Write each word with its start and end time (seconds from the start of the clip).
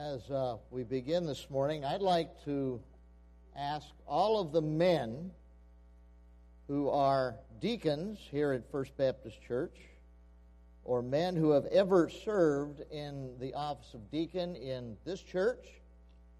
as 0.00 0.30
uh, 0.30 0.56
we 0.70 0.82
begin 0.82 1.26
this 1.26 1.50
morning, 1.50 1.84
I'd 1.84 2.00
like 2.00 2.42
to 2.46 2.80
ask 3.54 3.86
all 4.06 4.40
of 4.40 4.50
the 4.50 4.62
men 4.62 5.30
who 6.68 6.88
are 6.88 7.34
deacons 7.60 8.18
here 8.30 8.52
at 8.52 8.70
First 8.70 8.96
Baptist 8.96 9.42
Church, 9.42 9.76
or 10.84 11.02
men 11.02 11.36
who 11.36 11.50
have 11.50 11.66
ever 11.66 12.08
served 12.08 12.80
in 12.90 13.36
the 13.40 13.52
office 13.52 13.92
of 13.92 14.10
deacon 14.10 14.56
in 14.56 14.96
this 15.04 15.20
church 15.20 15.66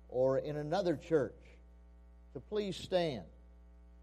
or 0.09 0.39
in 0.39 0.57
another 0.57 0.97
church, 0.97 1.37
to 2.33 2.41
please 2.41 2.77
stand. 2.77 3.25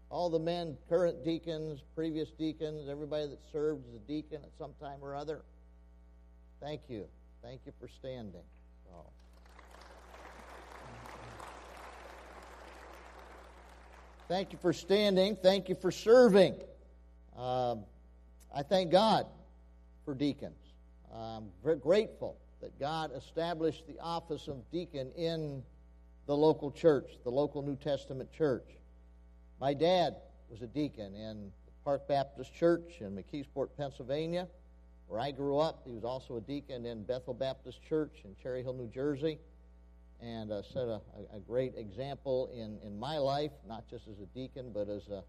All 0.08 0.30
the 0.30 0.38
men, 0.38 0.76
current 0.88 1.24
deacons, 1.24 1.80
previous 1.96 2.30
deacons, 2.30 2.88
everybody 2.88 3.26
that 3.26 3.40
served 3.50 3.88
as 3.88 3.94
a 3.96 4.06
deacon 4.06 4.40
at 4.44 4.56
some 4.56 4.70
time 4.80 4.98
or 5.02 5.16
other, 5.16 5.42
thank 6.60 6.82
you. 6.88 7.06
Thank 7.42 7.62
you 7.66 7.72
for 7.80 7.88
standing. 7.88 8.44
Thank 14.28 14.52
you 14.52 14.58
for 14.58 14.74
standing. 14.74 15.36
Thank 15.36 15.70
you 15.70 15.74
for 15.74 15.90
serving. 15.90 16.54
Um, 17.34 17.84
I 18.54 18.62
thank 18.62 18.90
God 18.90 19.24
for 20.04 20.14
deacons. 20.14 20.60
I'm 21.14 21.48
grateful 21.80 22.36
that 22.60 22.78
God 22.78 23.10
established 23.16 23.86
the 23.86 23.98
office 24.00 24.46
of 24.46 24.70
deacon 24.70 25.10
in 25.16 25.62
the 26.26 26.36
local 26.36 26.70
church, 26.70 27.12
the 27.24 27.30
local 27.30 27.62
New 27.62 27.76
Testament 27.76 28.30
church. 28.30 28.66
My 29.62 29.72
dad 29.72 30.16
was 30.50 30.60
a 30.60 30.66
deacon 30.66 31.14
in 31.14 31.50
Park 31.82 32.06
Baptist 32.06 32.54
Church 32.54 33.00
in 33.00 33.16
McKeesport, 33.16 33.68
Pennsylvania, 33.78 34.46
where 35.06 35.20
I 35.20 35.30
grew 35.30 35.56
up. 35.56 35.80
He 35.86 35.90
was 35.90 36.04
also 36.04 36.36
a 36.36 36.40
deacon 36.42 36.84
in 36.84 37.02
Bethel 37.02 37.32
Baptist 37.32 37.82
Church 37.82 38.20
in 38.24 38.36
Cherry 38.42 38.62
Hill, 38.62 38.74
New 38.74 38.88
Jersey 38.88 39.38
and 40.20 40.50
uh, 40.50 40.62
set 40.62 40.88
a, 40.88 41.00
a, 41.32 41.40
great 41.46 41.74
example 41.76 42.50
in, 42.52 42.78
in 42.84 42.98
my 42.98 43.18
life, 43.18 43.52
not 43.68 43.88
just 43.88 44.08
as 44.08 44.18
a 44.20 44.26
deacon, 44.26 44.72
but 44.72 44.88
as 44.88 45.08
a, 45.08 45.22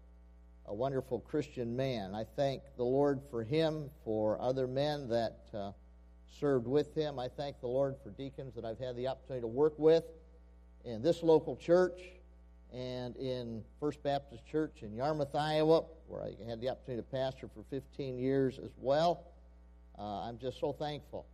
a 0.66 0.74
wonderful 0.74 1.20
Christian 1.20 1.76
man. 1.76 2.14
I 2.14 2.24
thank 2.36 2.62
the 2.76 2.84
Lord 2.84 3.20
for 3.30 3.44
him, 3.44 3.90
for 4.04 4.40
other 4.40 4.66
men 4.66 5.08
that 5.08 5.38
uh, 5.54 5.72
served 6.40 6.66
with 6.66 6.94
him. 6.94 7.18
I 7.18 7.28
thank 7.28 7.60
the 7.60 7.68
Lord 7.68 7.96
for 8.02 8.10
deacons 8.10 8.54
that 8.56 8.64
I've 8.64 8.78
had 8.78 8.96
the 8.96 9.06
opportunity 9.06 9.42
to 9.42 9.48
work 9.48 9.74
with 9.78 10.04
in 10.84 11.02
this 11.02 11.22
local 11.22 11.56
church 11.56 12.00
and 12.72 13.16
in 13.16 13.62
First 13.78 14.02
Baptist 14.02 14.44
Church 14.46 14.82
in 14.82 14.94
Yarmouth, 14.94 15.34
Iowa, 15.34 15.84
where 16.08 16.22
I 16.22 16.48
had 16.48 16.60
the 16.60 16.68
opportunity 16.68 17.02
to 17.02 17.08
pastor 17.08 17.48
for 17.48 17.62
15 17.70 18.18
years 18.18 18.58
as 18.58 18.70
well. 18.76 19.24
Uh, 19.98 20.22
I'm 20.22 20.38
just 20.38 20.58
so 20.58 20.72
thankful 20.72 21.26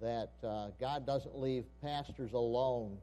that 0.00 0.30
uh, 0.44 0.68
God 0.80 1.06
doesn't 1.06 1.38
leave 1.38 1.64
pastors 1.82 2.32
alone 2.32 2.98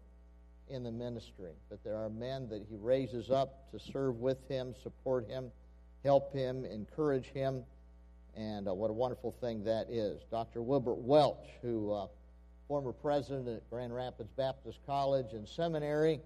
in 0.69 0.83
the 0.83 0.91
ministry, 0.91 1.51
but 1.69 1.83
there 1.83 1.95
are 1.95 2.09
men 2.09 2.49
that 2.49 2.65
He 2.69 2.77
raises 2.77 3.29
up 3.29 3.69
to 3.71 3.79
serve 3.79 4.17
with 4.17 4.47
Him, 4.47 4.73
support 4.81 5.27
Him, 5.27 5.51
help 6.03 6.33
Him, 6.33 6.65
encourage 6.65 7.27
Him, 7.27 7.63
and 8.35 8.67
uh, 8.67 8.73
what 8.73 8.89
a 8.89 8.93
wonderful 8.93 9.35
thing 9.41 9.63
that 9.63 9.87
is. 9.89 10.21
Dr. 10.31 10.61
Wilbert 10.61 10.97
Welch, 10.97 11.47
who 11.61 11.91
uh, 11.91 12.07
former 12.67 12.91
president 12.91 13.47
at 13.47 13.69
Grand 13.69 13.93
Rapids 13.93 14.29
Baptist 14.35 14.79
College 14.85 15.33
and 15.33 15.47
Seminary, 15.47 16.19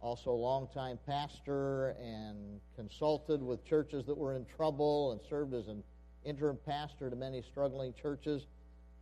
also 0.00 0.30
a 0.30 0.32
longtime 0.32 0.98
pastor 1.06 1.96
and 2.00 2.60
consulted 2.76 3.42
with 3.42 3.64
churches 3.64 4.04
that 4.06 4.16
were 4.16 4.36
in 4.36 4.44
trouble 4.44 5.12
and 5.12 5.20
served 5.28 5.54
as 5.54 5.68
an 5.68 5.82
interim 6.24 6.58
pastor 6.66 7.10
to 7.10 7.16
many 7.16 7.42
struggling 7.42 7.92
churches. 8.00 8.46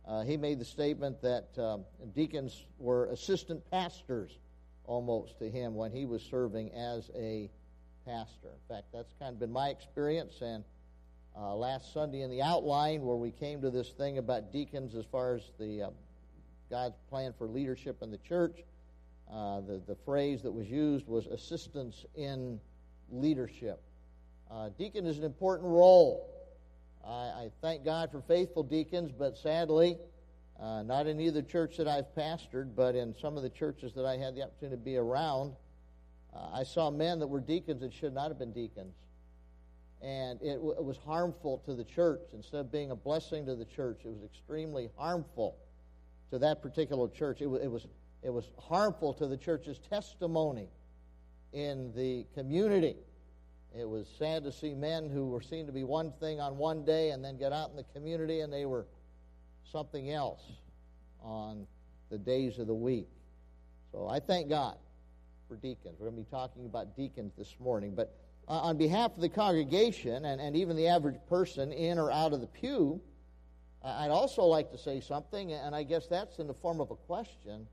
Uh, 0.07 0.23
he 0.23 0.37
made 0.37 0.57
the 0.57 0.65
statement 0.65 1.21
that 1.21 1.47
um, 1.57 1.83
deacons 2.15 2.65
were 2.79 3.07
assistant 3.07 3.61
pastors 3.69 4.39
almost 4.85 5.37
to 5.37 5.49
him 5.49 5.75
when 5.75 5.91
he 5.91 6.05
was 6.05 6.21
serving 6.23 6.71
as 6.71 7.11
a 7.13 7.49
pastor. 8.05 8.47
In 8.47 8.75
fact, 8.75 8.85
that's 8.93 9.13
kind 9.19 9.33
of 9.33 9.39
been 9.39 9.51
my 9.51 9.67
experience. 9.67 10.39
And 10.41 10.63
uh, 11.35 11.53
last 11.53 11.93
Sunday 11.93 12.21
in 12.21 12.29
the 12.29 12.41
outline, 12.41 13.01
where 13.01 13.17
we 13.17 13.31
came 13.31 13.61
to 13.61 13.69
this 13.69 13.89
thing 13.89 14.17
about 14.17 14.53
deacons 14.53 14.95
as 14.95 15.03
far 15.11 15.35
as 15.35 15.41
the 15.59 15.83
uh, 15.83 15.89
God's 16.69 16.95
plan 17.09 17.33
for 17.37 17.47
leadership 17.47 18.01
in 18.01 18.09
the 18.09 18.17
church, 18.19 18.63
uh, 19.29 19.59
the, 19.59 19.81
the 19.87 19.97
phrase 20.05 20.41
that 20.43 20.51
was 20.51 20.69
used 20.69 21.05
was 21.05 21.27
assistance 21.27 22.05
in 22.15 22.61
leadership. 23.11 23.81
Uh, 24.49 24.69
deacon 24.77 25.05
is 25.05 25.17
an 25.17 25.25
important 25.25 25.67
role 25.67 26.36
I, 27.07 27.11
I 27.11 27.51
thank 27.61 27.85
God 27.85 28.11
for 28.11 28.21
faithful 28.21 28.63
deacons, 28.63 29.11
but 29.17 29.37
sadly, 29.37 29.97
uh, 30.59 30.83
not 30.83 31.07
in 31.07 31.19
either 31.21 31.41
church 31.41 31.77
that 31.77 31.87
I've 31.87 32.13
pastored, 32.15 32.75
but 32.75 32.95
in 32.95 33.15
some 33.21 33.37
of 33.37 33.43
the 33.43 33.49
churches 33.49 33.93
that 33.93 34.05
I 34.05 34.17
had 34.17 34.35
the 34.35 34.43
opportunity 34.43 34.77
to 34.77 34.83
be 34.83 34.97
around, 34.97 35.53
uh, 36.35 36.49
I 36.53 36.63
saw 36.63 36.89
men 36.89 37.19
that 37.19 37.27
were 37.27 37.39
deacons 37.39 37.81
that 37.81 37.93
should 37.93 38.13
not 38.13 38.27
have 38.29 38.37
been 38.37 38.51
deacons. 38.51 38.95
And 40.01 40.41
it, 40.41 40.55
w- 40.55 40.75
it, 40.77 40.83
was 40.83 40.97
harmful 40.97 41.59
to 41.65 41.73
the 41.73 41.83
church. 41.83 42.21
Instead 42.33 42.59
of 42.59 42.71
being 42.71 42.91
a 42.91 42.95
blessing 42.95 43.45
to 43.45 43.55
the 43.55 43.65
church, 43.65 44.01
it 44.03 44.09
was 44.09 44.23
extremely 44.23 44.89
harmful 44.97 45.57
to 46.29 46.39
that 46.39 46.61
particular 46.61 47.07
church. 47.07 47.41
It, 47.41 47.45
w- 47.45 47.63
it, 47.63 47.71
was, 47.71 47.87
it 48.21 48.29
was 48.29 48.51
harmful 48.59 49.13
to 49.15 49.27
the 49.27 49.37
church's 49.37 49.79
testimony 49.79 50.67
in 51.53 51.93
the 51.95 52.25
community. 52.35 52.97
It 53.75 53.87
was 53.87 54.07
sad 54.17 54.43
to 54.43 54.51
see 54.51 54.73
men 54.73 55.09
who 55.09 55.27
were 55.27 55.41
seen 55.41 55.65
to 55.67 55.71
be 55.71 55.83
one 55.83 56.11
thing 56.19 56.39
on 56.39 56.57
one 56.57 56.83
day 56.85 57.11
and 57.11 57.23
then 57.23 57.37
get 57.37 57.53
out 57.53 57.69
in 57.69 57.75
the 57.75 57.85
community 57.95 58.41
and 58.41 58.51
they 58.51 58.65
were 58.65 58.85
something 59.71 60.11
else 60.11 60.43
on 61.21 61.67
the 62.09 62.17
days 62.17 62.59
of 62.59 62.67
the 62.67 62.75
week. 62.75 63.09
So 63.91 64.07
I 64.07 64.19
thank 64.19 64.49
God 64.49 64.77
for 65.47 65.55
deacons. 65.55 65.95
We're 65.99 66.09
going 66.09 66.23
to 66.23 66.29
be 66.29 66.31
talking 66.31 66.65
about 66.65 66.95
deacons 66.95 67.33
this 67.37 67.55
morning. 67.59 67.93
But 67.95 68.15
on 68.47 68.77
behalf 68.77 69.11
of 69.15 69.21
the 69.21 69.29
congregation 69.29 70.25
and, 70.25 70.39
and 70.39 70.55
even 70.55 70.75
the 70.75 70.87
average 70.87 71.19
person 71.29 71.71
in 71.71 71.99
or 71.99 72.11
out 72.11 72.33
of 72.33 72.41
the 72.41 72.47
pew, 72.47 73.01
I'd 73.83 74.09
also 74.09 74.43
like 74.43 74.71
to 74.71 74.77
say 74.77 74.99
something, 74.99 75.53
and 75.53 75.75
I 75.75 75.83
guess 75.83 76.07
that's 76.07 76.39
in 76.39 76.47
the 76.47 76.53
form 76.53 76.81
of 76.81 76.91
a 76.91 76.95
question. 76.95 77.67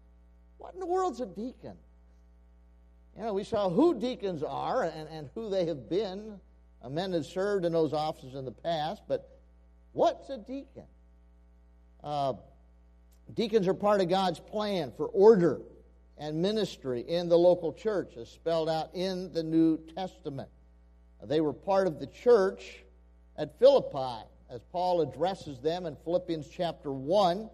What 0.59 0.75
in 0.75 0.81
the 0.81 0.87
world's 0.87 1.21
a 1.21 1.27
deacon? 1.27 1.77
You 3.17 3.23
know, 3.23 3.33
we 3.33 3.45
saw 3.45 3.71
who 3.71 3.99
deacons 3.99 4.43
are 4.43 4.85
and, 4.85 5.09
and 5.09 5.31
who 5.35 5.49
they 5.49 5.67
have 5.67 5.89
been. 5.89 6.41
Men 6.89 7.13
that 7.13 7.25
served 7.25 7.65
in 7.65 7.73
those 7.73 7.95
offices 7.95 8.35
in 8.35 8.45
the 8.45 8.53
past, 8.53 9.05
but 9.09 9.27
what's 9.93 10.29
a 10.29 10.37
deacon? 10.37 10.85
Uh, 12.03 12.35
deacons 13.33 13.67
are 13.67 13.75
part 13.75 14.03
of 14.03 14.11
God's 14.11 14.39
plan 14.39 14.93
for 14.95 15.07
order 15.07 15.63
and 16.19 16.43
ministry 16.43 17.01
in 17.01 17.31
the 17.31 17.39
local 17.39 17.73
church, 17.73 18.19
as 18.19 18.29
spelled 18.29 18.69
out 18.69 18.91
in 18.95 19.33
the 19.33 19.43
New 19.43 19.79
Testament. 19.97 20.51
They 21.23 21.41
were 21.41 21.55
part 21.55 21.87
of 21.87 21.99
the 21.99 22.07
church 22.07 22.85
at 23.39 23.59
Philippi, 23.59 24.27
as 24.51 24.61
Paul 24.71 25.01
addresses 25.01 25.59
them 25.61 25.87
in 25.87 25.97
Philippians 26.05 26.49
chapter 26.49 26.93
1 26.93 27.49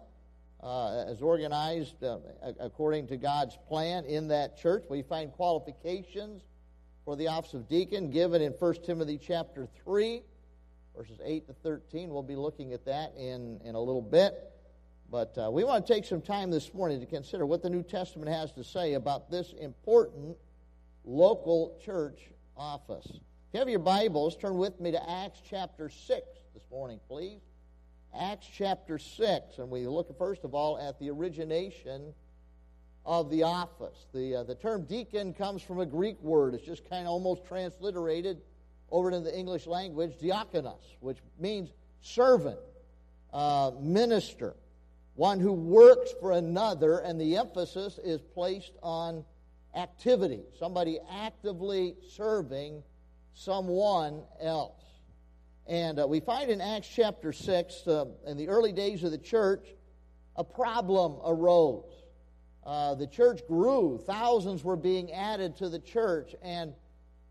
uh, 0.63 1.05
as 1.07 1.21
organized 1.21 2.03
uh, 2.03 2.19
according 2.59 3.07
to 3.07 3.17
God's 3.17 3.57
plan 3.67 4.05
in 4.05 4.27
that 4.27 4.57
church. 4.57 4.83
We 4.89 5.01
find 5.01 5.31
qualifications 5.31 6.43
for 7.03 7.15
the 7.15 7.27
office 7.27 7.53
of 7.53 7.67
deacon 7.67 8.11
given 8.11 8.41
in 8.41 8.51
1 8.51 8.75
Timothy 8.85 9.17
chapter 9.17 9.67
3, 9.83 10.21
verses 10.95 11.19
8 11.23 11.47
to 11.47 11.53
13. 11.53 12.09
We'll 12.09 12.21
be 12.21 12.35
looking 12.35 12.73
at 12.73 12.85
that 12.85 13.13
in, 13.17 13.59
in 13.63 13.75
a 13.75 13.79
little 13.79 14.01
bit. 14.01 14.51
But 15.09 15.37
uh, 15.37 15.49
we 15.51 15.63
want 15.63 15.85
to 15.85 15.93
take 15.93 16.05
some 16.05 16.21
time 16.21 16.51
this 16.51 16.73
morning 16.73 16.99
to 17.01 17.05
consider 17.05 17.45
what 17.45 17.61
the 17.61 17.69
New 17.69 17.83
Testament 17.83 18.29
has 18.29 18.53
to 18.53 18.63
say 18.63 18.93
about 18.93 19.29
this 19.29 19.53
important 19.59 20.37
local 21.03 21.77
church 21.83 22.29
office. 22.55 23.07
If 23.07 23.19
you 23.53 23.59
have 23.59 23.67
your 23.67 23.79
Bibles, 23.79 24.37
turn 24.37 24.57
with 24.57 24.79
me 24.79 24.91
to 24.91 25.09
Acts 25.09 25.41
chapter 25.49 25.89
6 25.89 26.21
this 26.53 26.63
morning, 26.71 26.99
please. 27.09 27.41
Acts 28.17 28.47
chapter 28.53 28.97
6, 28.97 29.57
and 29.57 29.69
we 29.69 29.87
look 29.87 30.17
first 30.17 30.43
of 30.43 30.53
all 30.53 30.77
at 30.77 30.99
the 30.99 31.09
origination 31.09 32.13
of 33.05 33.29
the 33.29 33.43
office. 33.43 34.05
The, 34.13 34.37
uh, 34.37 34.43
the 34.43 34.55
term 34.55 34.83
deacon 34.83 35.33
comes 35.33 35.61
from 35.61 35.79
a 35.79 35.85
Greek 35.85 36.21
word. 36.21 36.53
It's 36.53 36.65
just 36.65 36.87
kind 36.89 37.07
of 37.07 37.13
almost 37.13 37.45
transliterated 37.45 38.41
over 38.91 39.09
into 39.09 39.21
the 39.21 39.37
English 39.37 39.65
language, 39.65 40.13
diakonos, 40.21 40.97
which 40.99 41.17
means 41.39 41.69
servant, 42.01 42.59
uh, 43.33 43.71
minister, 43.79 44.55
one 45.15 45.39
who 45.39 45.53
works 45.53 46.11
for 46.19 46.33
another, 46.33 46.99
and 46.99 47.19
the 47.19 47.37
emphasis 47.37 47.97
is 48.03 48.21
placed 48.21 48.73
on 48.83 49.23
activity, 49.75 50.41
somebody 50.59 50.99
actively 51.09 51.95
serving 52.15 52.83
someone 53.33 54.21
else. 54.41 54.80
And 55.67 55.99
uh, 55.99 56.07
we 56.07 56.19
find 56.19 56.49
in 56.49 56.59
Acts 56.59 56.87
chapter 56.87 57.31
6, 57.31 57.87
uh, 57.87 58.05
in 58.25 58.37
the 58.37 58.49
early 58.49 58.71
days 58.71 59.03
of 59.03 59.11
the 59.11 59.17
church, 59.17 59.67
a 60.35 60.43
problem 60.43 61.17
arose. 61.25 62.03
Uh, 62.65 62.95
the 62.95 63.07
church 63.07 63.41
grew, 63.47 63.99
thousands 64.05 64.63
were 64.63 64.75
being 64.75 65.11
added 65.11 65.55
to 65.57 65.69
the 65.69 65.79
church. 65.79 66.35
And, 66.41 66.73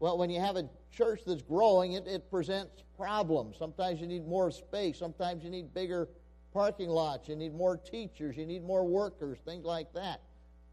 well, 0.01 0.19
when 0.19 0.31
you 0.31 0.41
have 0.41 0.57
a 0.57 0.69
church 0.93 1.21
that's 1.27 1.43
growing, 1.43 1.93
it, 1.93 2.07
it 2.07 2.31
presents 2.31 2.83
problems. 2.97 3.57
Sometimes 3.59 4.01
you 4.01 4.07
need 4.07 4.27
more 4.27 4.51
space, 4.51 4.99
sometimes 4.99 5.45
you 5.45 5.51
need 5.51 5.73
bigger 5.73 6.09
parking 6.53 6.89
lots, 6.89 7.29
you 7.29 7.37
need 7.37 7.55
more 7.55 7.77
teachers, 7.77 8.37
you 8.37 8.45
need 8.45 8.65
more 8.65 8.85
workers, 8.85 9.39
things 9.45 9.65
like 9.65 9.93
that. 9.95 10.21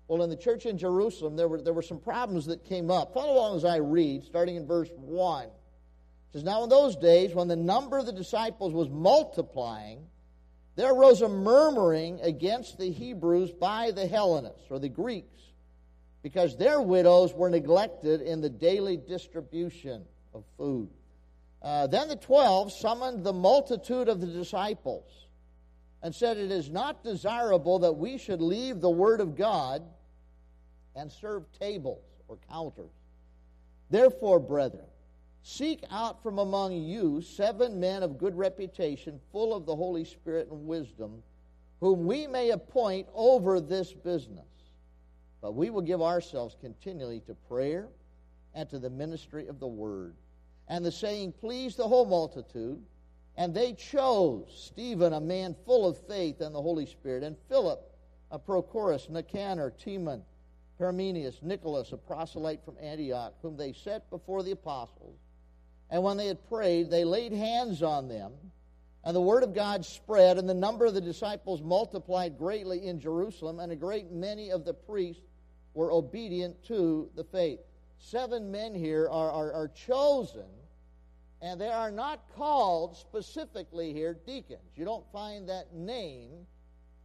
Well, 0.08 0.24
in 0.24 0.30
the 0.30 0.38
church 0.38 0.66
in 0.66 0.78
Jerusalem, 0.78 1.36
there 1.36 1.48
were, 1.48 1.62
there 1.62 1.74
were 1.74 1.82
some 1.82 2.00
problems 2.00 2.46
that 2.46 2.64
came 2.64 2.90
up. 2.90 3.14
Follow 3.14 3.34
along 3.34 3.58
as 3.58 3.66
I 3.66 3.78
read, 3.78 4.24
starting 4.24 4.56
in 4.56 4.66
verse 4.66 4.90
1. 4.96 5.50
Says, 6.38 6.44
Now 6.44 6.64
in 6.64 6.70
those 6.70 6.96
days, 6.96 7.34
when 7.34 7.48
the 7.48 7.56
number 7.56 7.98
of 7.98 8.06
the 8.06 8.12
disciples 8.12 8.72
was 8.72 8.90
multiplying, 8.90 10.06
there 10.76 10.94
arose 10.94 11.24
a 11.24 11.28
murmuring 11.28 12.20
against 12.22 12.78
the 12.78 12.92
Hebrews 12.92 13.52
by 13.52 13.90
the 13.90 14.06
Hellenists, 14.06 14.70
or 14.70 14.78
the 14.78 14.88
Greeks, 14.88 15.42
because 16.22 16.56
their 16.56 16.80
widows 16.80 17.34
were 17.34 17.50
neglected 17.50 18.22
in 18.22 18.40
the 18.40 18.52
daily 18.52 18.98
distribution 18.98 20.06
of 20.36 20.44
food. 20.60 20.90
Uh, 21.64 21.88
then 21.88 22.08
the 22.08 22.16
twelve 22.16 22.72
summoned 22.72 23.24
the 23.24 23.34
multitude 23.34 24.08
of 24.08 24.22
the 24.22 24.28
disciples 24.28 25.10
and 26.04 26.14
said, 26.14 26.38
It 26.38 26.52
is 26.52 26.70
not 26.70 27.04
desirable 27.04 27.80
that 27.80 27.94
we 27.94 28.20
should 28.20 28.44
leave 28.44 28.80
the 28.80 28.92
Word 28.92 29.22
of 29.22 29.36
God 29.36 29.82
and 30.96 31.12
serve 31.12 31.52
tables 31.60 32.04
or 32.28 32.38
counters. 32.48 32.92
Therefore, 33.90 34.40
brethren, 34.40 34.86
seek 35.48 35.82
out 35.90 36.22
from 36.22 36.40
among 36.40 36.74
you 36.74 37.22
seven 37.22 37.80
men 37.80 38.04
of 38.04 38.18
good 38.18 38.38
reputation, 38.38 39.18
full 39.32 39.54
of 39.54 39.66
the 39.66 39.76
Holy 39.76 40.04
Spirit 40.04 40.50
and 40.52 40.68
wisdom, 40.68 41.24
whom 41.80 42.06
we 42.06 42.28
may 42.28 42.50
appoint 42.50 43.08
over 43.14 43.62
this 43.62 43.94
business. 43.94 44.46
But 45.42 45.56
we 45.56 45.70
will 45.70 45.82
give 45.82 46.02
ourselves 46.02 46.58
continually 46.60 47.22
to 47.22 47.34
prayer 47.48 47.88
and 48.56 48.70
to 48.70 48.78
the 48.78 48.90
ministry 48.90 49.48
of 49.48 49.62
the 49.62 49.68
word. 49.68 50.16
And 50.68 50.84
the 50.84 50.92
saying 50.92 51.32
pleased 51.40 51.78
the 51.78 51.88
whole 51.88 52.06
multitude. 52.06 52.84
And 53.38 53.54
they 53.54 53.72
chose 53.72 54.48
Stephen, 54.54 55.14
a 55.14 55.22
man 55.22 55.56
full 55.66 55.88
of 55.88 55.98
faith 56.08 56.42
and 56.42 56.54
the 56.54 56.62
Holy 56.62 56.86
Spirit, 56.86 57.24
and 57.24 57.38
Philip, 57.48 57.90
a 58.32 58.40
Prochorus, 58.40 59.10
Nicanor, 59.10 59.72
Timon, 59.72 60.24
Parmenas, 60.78 61.42
Nicholas, 61.42 61.94
a 61.94 61.98
proselyte 61.98 62.66
from 62.66 62.76
Antioch, 62.82 63.34
whom 63.42 63.56
they 63.56 63.72
set 63.72 64.10
before 64.10 64.44
the 64.44 64.52
apostles. 64.52 65.18
And 65.90 66.04
when 66.04 66.18
they 66.18 66.28
had 66.28 66.48
prayed, 66.50 66.90
they 66.90 67.06
laid 67.06 67.32
hands 67.32 67.82
on 67.82 68.08
them, 68.08 68.34
and 69.04 69.16
the 69.16 69.22
word 69.22 69.44
of 69.44 69.54
God 69.54 69.86
spread, 69.86 70.38
and 70.38 70.50
the 70.50 70.54
number 70.54 70.86
of 70.86 70.94
the 70.94 71.02
disciples 71.02 71.62
multiplied 71.62 72.38
greatly 72.38 72.86
in 72.88 73.00
Jerusalem, 73.00 73.60
and 73.60 73.72
a 73.72 73.76
great 73.76 74.12
many 74.12 74.52
of 74.52 74.66
the 74.66 74.74
priests 74.74 75.24
were 75.74 75.92
obedient 75.92 76.62
to 76.66 77.10
the 77.16 77.24
faith. 77.24 77.60
Seven 78.00 78.52
men 78.52 78.76
here 78.76 79.08
are, 79.10 79.32
are, 79.32 79.54
are 79.54 79.68
chosen, 79.70 80.50
and 81.42 81.62
they 81.62 81.70
are 81.70 81.92
not 81.92 82.26
called 82.36 82.98
specifically 82.98 83.94
here 83.94 84.18
deacons. 84.26 84.76
You 84.76 84.84
don't 84.84 85.10
find 85.14 85.48
that 85.48 85.74
name 85.74 86.46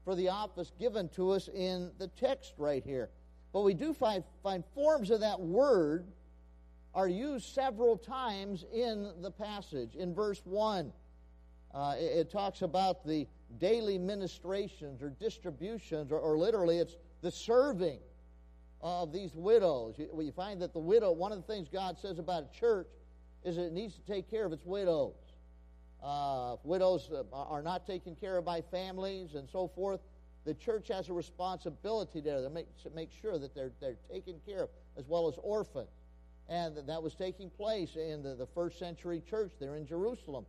for 0.04 0.16
the 0.16 0.28
office 0.28 0.72
given 0.80 1.08
to 1.10 1.30
us 1.30 1.48
in 1.48 1.92
the 1.98 2.08
text 2.08 2.54
right 2.58 2.82
here. 2.84 3.10
But 3.52 3.60
we 3.60 3.74
do 3.74 3.92
find, 3.92 4.24
find 4.42 4.64
forms 4.74 5.10
of 5.10 5.20
that 5.20 5.40
word 5.40 6.06
are 6.94 7.08
used 7.08 7.54
several 7.54 7.96
times 7.96 8.64
in 8.72 9.10
the 9.20 9.30
passage. 9.30 9.94
In 9.94 10.14
verse 10.14 10.42
1, 10.44 10.92
uh, 11.74 11.94
it, 11.98 12.02
it, 12.02 12.30
talks 12.30 12.62
about 12.62 13.06
the 13.06 13.26
daily 13.58 13.96
ministrations 13.96 15.02
or 15.02 15.08
distributions, 15.08 16.12
or, 16.12 16.18
or, 16.18 16.36
literally 16.36 16.78
it's 16.78 16.96
the 17.22 17.30
serving 17.30 17.98
of 18.82 19.10
these 19.10 19.34
widows. 19.34 19.94
You, 19.96 20.08
you 20.20 20.32
find 20.32 20.60
that 20.60 20.74
the 20.74 20.80
widow, 20.80 21.12
one 21.12 21.32
of 21.32 21.38
the 21.38 21.50
things 21.50 21.68
God 21.72 21.98
says 21.98 22.18
about 22.18 22.44
a 22.44 22.58
church 22.58 22.88
is 23.42 23.56
it 23.56 23.72
needs 23.72 23.94
to 23.94 24.02
take 24.02 24.28
care 24.28 24.44
of 24.44 24.52
its 24.52 24.66
widows. 24.66 25.14
Uh, 26.02 26.56
widows 26.62 27.10
uh, 27.10 27.22
are 27.32 27.62
not 27.62 27.86
taken 27.86 28.14
care 28.16 28.36
of 28.36 28.44
by 28.44 28.60
families 28.60 29.34
and 29.34 29.48
so 29.48 29.66
forth 29.68 30.00
the 30.44 30.54
church 30.54 30.88
has 30.88 31.08
a 31.08 31.12
responsibility 31.12 32.20
there 32.20 32.40
to 32.42 32.50
make, 32.50 32.66
to 32.82 32.90
make 32.90 33.10
sure 33.20 33.38
that 33.38 33.54
they're, 33.54 33.72
they're 33.80 33.96
taken 34.10 34.40
care 34.44 34.64
of, 34.64 34.68
as 34.96 35.06
well 35.06 35.28
as 35.28 35.34
orphans. 35.42 35.88
And 36.48 36.76
that 36.86 37.02
was 37.02 37.14
taking 37.14 37.50
place 37.50 37.96
in 37.96 38.22
the, 38.22 38.34
the 38.34 38.46
first 38.46 38.78
century 38.78 39.22
church 39.28 39.52
there 39.60 39.76
in 39.76 39.86
Jerusalem. 39.86 40.44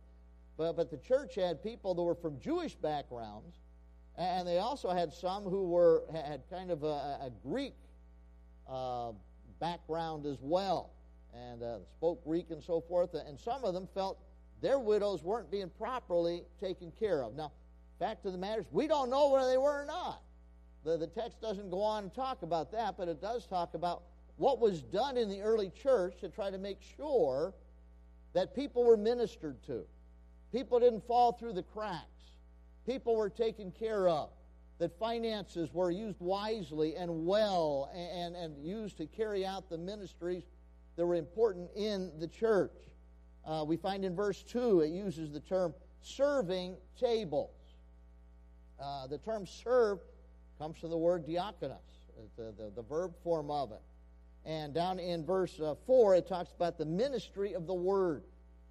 But, 0.56 0.74
but 0.74 0.90
the 0.90 0.98
church 0.98 1.34
had 1.34 1.62
people 1.62 1.94
that 1.94 2.02
were 2.02 2.14
from 2.14 2.38
Jewish 2.40 2.74
backgrounds, 2.74 3.56
and 4.16 4.46
they 4.46 4.58
also 4.58 4.90
had 4.90 5.12
some 5.12 5.44
who 5.44 5.68
were 5.68 6.04
had 6.12 6.42
kind 6.50 6.70
of 6.70 6.84
a, 6.84 6.86
a 6.86 7.30
Greek 7.42 7.74
uh, 8.68 9.12
background 9.60 10.26
as 10.26 10.38
well, 10.40 10.90
and 11.34 11.62
uh, 11.62 11.78
spoke 11.96 12.24
Greek 12.24 12.50
and 12.50 12.62
so 12.62 12.80
forth. 12.80 13.14
And 13.14 13.38
some 13.38 13.64
of 13.64 13.74
them 13.74 13.88
felt 13.94 14.18
their 14.60 14.78
widows 14.78 15.22
weren't 15.22 15.50
being 15.50 15.70
properly 15.70 16.42
taken 16.60 16.92
care 16.92 17.22
of. 17.22 17.34
Now, 17.34 17.50
Fact 17.98 18.26
of 18.26 18.32
the 18.32 18.38
matter 18.38 18.60
is, 18.60 18.66
we 18.72 18.86
don't 18.86 19.08
know 19.08 19.30
whether 19.30 19.48
they 19.48 19.56
were 19.56 19.82
or 19.82 19.86
not. 19.86 20.22
The, 20.84 20.98
the 20.98 21.06
text 21.06 21.40
doesn't 21.40 21.70
go 21.70 21.80
on 21.80 22.04
and 22.04 22.14
talk 22.14 22.42
about 22.42 22.72
that, 22.72 22.96
but 22.96 23.08
it 23.08 23.20
does 23.20 23.46
talk 23.46 23.74
about 23.74 24.02
what 24.36 24.60
was 24.60 24.82
done 24.82 25.16
in 25.16 25.28
the 25.28 25.40
early 25.40 25.70
church 25.70 26.20
to 26.20 26.28
try 26.28 26.50
to 26.50 26.58
make 26.58 26.78
sure 26.96 27.54
that 28.32 28.54
people 28.54 28.84
were 28.84 28.96
ministered 28.96 29.62
to. 29.64 29.84
People 30.52 30.80
didn't 30.80 31.06
fall 31.06 31.32
through 31.32 31.52
the 31.52 31.62
cracks. 31.62 32.04
People 32.86 33.16
were 33.16 33.30
taken 33.30 33.70
care 33.70 34.08
of. 34.08 34.30
That 34.78 34.98
finances 34.98 35.72
were 35.72 35.90
used 35.90 36.20
wisely 36.20 36.96
and 36.96 37.26
well 37.26 37.90
and, 37.94 38.34
and, 38.34 38.64
used 38.64 38.96
to 38.96 39.06
carry 39.06 39.46
out 39.46 39.70
the 39.70 39.78
ministries 39.78 40.42
that 40.96 41.06
were 41.06 41.14
important 41.14 41.70
in 41.76 42.10
the 42.18 42.26
church. 42.26 42.72
Uh, 43.46 43.64
we 43.66 43.76
find 43.76 44.04
in 44.04 44.16
verse 44.16 44.42
2 44.42 44.80
it 44.80 44.88
uses 44.88 45.30
the 45.32 45.40
term 45.40 45.72
serving 46.02 46.76
tables. 46.98 47.54
Uh, 48.80 49.06
the 49.06 49.18
term 49.18 49.46
serve 49.46 50.00
comes 50.58 50.76
from 50.76 50.90
the 50.90 50.98
word 50.98 51.24
diakonos, 51.24 51.78
the, 52.36 52.52
the, 52.56 52.72
the 52.74 52.82
verb 52.82 53.12
form 53.22 53.50
of 53.50 53.70
it. 53.70 53.80
And 54.44 54.74
down 54.74 54.98
in 54.98 55.24
verse 55.24 55.58
uh, 55.58 55.74
4, 55.86 56.16
it 56.16 56.28
talks 56.28 56.52
about 56.52 56.76
the 56.76 56.84
ministry 56.84 57.54
of 57.54 57.66
the 57.66 57.74
word. 57.74 58.24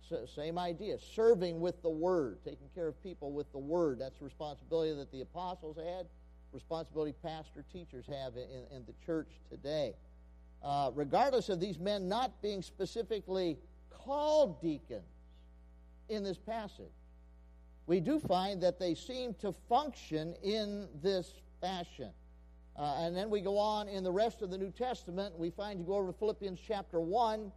So, 0.07 0.25
same 0.35 0.59
idea, 0.59 0.97
serving 1.15 1.59
with 1.59 1.81
the 1.81 1.89
word, 1.89 2.39
taking 2.43 2.67
care 2.75 2.87
of 2.87 3.01
people 3.01 3.31
with 3.31 3.51
the 3.51 3.57
word. 3.57 3.99
That's 3.99 4.19
a 4.21 4.23
responsibility 4.23 4.93
that 4.95 5.11
the 5.11 5.21
apostles 5.21 5.77
had, 5.77 6.07
responsibility 6.51 7.13
pastor 7.23 7.63
teachers 7.71 8.05
have 8.07 8.35
in, 8.35 8.65
in 8.75 8.85
the 8.85 8.93
church 9.05 9.29
today. 9.49 9.95
Uh, 10.61 10.91
regardless 10.93 11.49
of 11.49 11.59
these 11.59 11.79
men 11.79 12.07
not 12.07 12.41
being 12.41 12.61
specifically 12.61 13.57
called 13.89 14.61
deacons 14.61 15.03
in 16.09 16.23
this 16.23 16.37
passage, 16.37 16.93
we 17.87 17.99
do 17.99 18.19
find 18.19 18.61
that 18.61 18.79
they 18.79 18.95
seem 18.95 19.33
to 19.35 19.53
function 19.67 20.35
in 20.43 20.87
this 21.01 21.33
fashion. 21.59 22.11
Uh, 22.75 22.95
and 22.99 23.15
then 23.15 23.29
we 23.29 23.39
go 23.39 23.57
on 23.57 23.87
in 23.87 24.03
the 24.03 24.11
rest 24.11 24.41
of 24.41 24.49
the 24.49 24.57
New 24.57 24.71
Testament, 24.71 25.37
we 25.37 25.51
find 25.51 25.79
you 25.79 25.85
go 25.85 25.95
over 25.95 26.11
to 26.11 26.17
Philippians 26.17 26.59
chapter 26.65 26.99
1, 26.99 27.51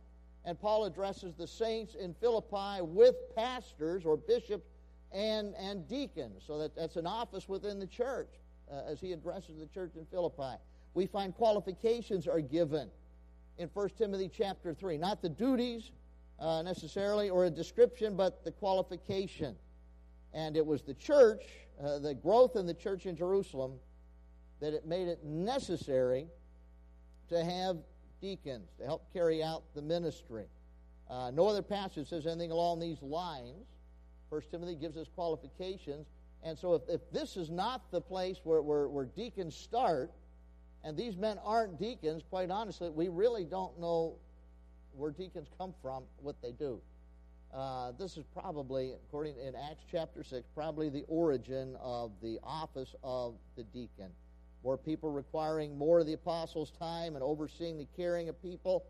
and 0.45 0.61
Paul 0.61 0.85
addresses 0.85 1.35
the 1.35 1.47
saints 1.47 1.95
in 1.95 2.15
Philippi 2.15 2.83
with 2.83 3.15
pastors 3.35 4.05
or 4.05 4.17
bishops 4.17 4.69
and, 5.13 5.55
and 5.59 5.89
deacons. 5.89 6.43
So 6.47 6.59
that, 6.59 6.77
that's 6.77 6.97
an 6.97 7.07
office 7.07 7.49
within 7.49 7.79
the 7.79 7.87
church 7.87 8.29
uh, 8.71 8.83
as 8.87 9.01
he 9.01 9.13
addresses 9.13 9.59
the 9.59 9.67
church 9.67 9.93
in 9.97 10.05
Philippi. 10.07 10.61
We 10.95 11.07
find 11.07 11.35
qualifications 11.35 12.29
are 12.29 12.41
given 12.41 12.91
in 13.59 13.69
1 13.73 13.89
Timothy 13.99 14.31
chapter 14.33 14.75
3. 14.75 14.99
Not 14.99 15.23
the 15.23 15.29
duties 15.29 15.93
uh, 16.39 16.63
necessarily 16.63 17.31
or 17.31 17.47
a 17.47 17.51
description, 17.51 18.17
but 18.17 18.45
the 18.45 18.53
qualification. 18.53 19.57
And 20.35 20.57
it 20.57 20.65
was 20.65 20.83
the 20.83 20.95
church, 20.95 21.43
uh, 21.83 21.99
the 21.99 22.15
growth 22.15 22.57
in 22.57 22.67
the 22.67 22.75
church 22.75 23.07
in 23.07 23.17
Jerusalem, 23.17 23.73
that 24.61 24.75
it 24.75 24.87
made 24.87 25.09
it 25.09 25.25
necessary 25.25 26.27
to 27.29 27.45
have 27.45 27.77
deacons 28.21 28.71
to 28.79 28.85
help 28.85 29.13
carry 29.13 29.43
out 29.43 29.63
the 29.75 29.83
ministry. 29.83 30.47
Uh, 31.09 31.31
no 31.33 31.47
other 31.47 31.63
passage 31.63 32.09
says 32.09 32.27
anything 32.27 32.51
along 32.51 32.81
these 32.81 33.01
lines. 33.03 33.67
First 34.31 34.51
Timothy 34.51 34.75
gives 34.75 34.97
us 34.97 35.07
qualifications. 35.15 36.07
And 36.43 36.59
so 36.59 36.75
if, 36.75 36.83
if 36.89 37.01
this 37.13 37.37
is 37.37 37.51
not 37.51 37.91
the 37.91 38.01
place 38.01 38.39
where, 38.45 38.63
where, 38.63 38.89
where 38.89 39.05
deacons 39.05 39.55
start, 39.55 40.11
and 40.85 40.97
these 40.97 41.17
men 41.17 41.39
aren't 41.45 41.79
deacons, 41.81 42.23
quite 42.29 42.51
honestly, 42.51 42.91
we 42.91 43.09
really 43.09 43.45
don't 43.45 43.79
know 43.81 44.17
where 44.93 45.11
deacons 45.11 45.49
come 45.59 45.75
from, 45.83 46.05
what 46.23 46.41
they 46.43 46.53
do. 46.53 46.81
Uh, 47.53 47.93
this 47.99 48.17
is 48.17 48.25
probably, 48.33 48.93
according 48.93 49.35
in 49.39 49.55
Acts 49.55 49.85
chapter 49.91 50.23
6, 50.23 50.47
probably 50.55 50.89
the 50.89 51.05
origin 51.09 51.77
of 51.81 52.13
the 52.23 52.39
office 52.43 52.95
of 53.03 53.35
the 53.57 53.65
deacon. 53.65 54.11
More 54.67 54.77
people 54.77 55.13
requiring 55.13 55.79
more 55.79 56.01
of 56.01 56.07
the 56.07 56.15
apostles' 56.15 56.73
time 56.73 57.15
and 57.15 57.23
overseeing 57.23 57.79
the 57.79 57.87
caring 57.97 58.29
of 58.29 58.43
people. 58.43 58.85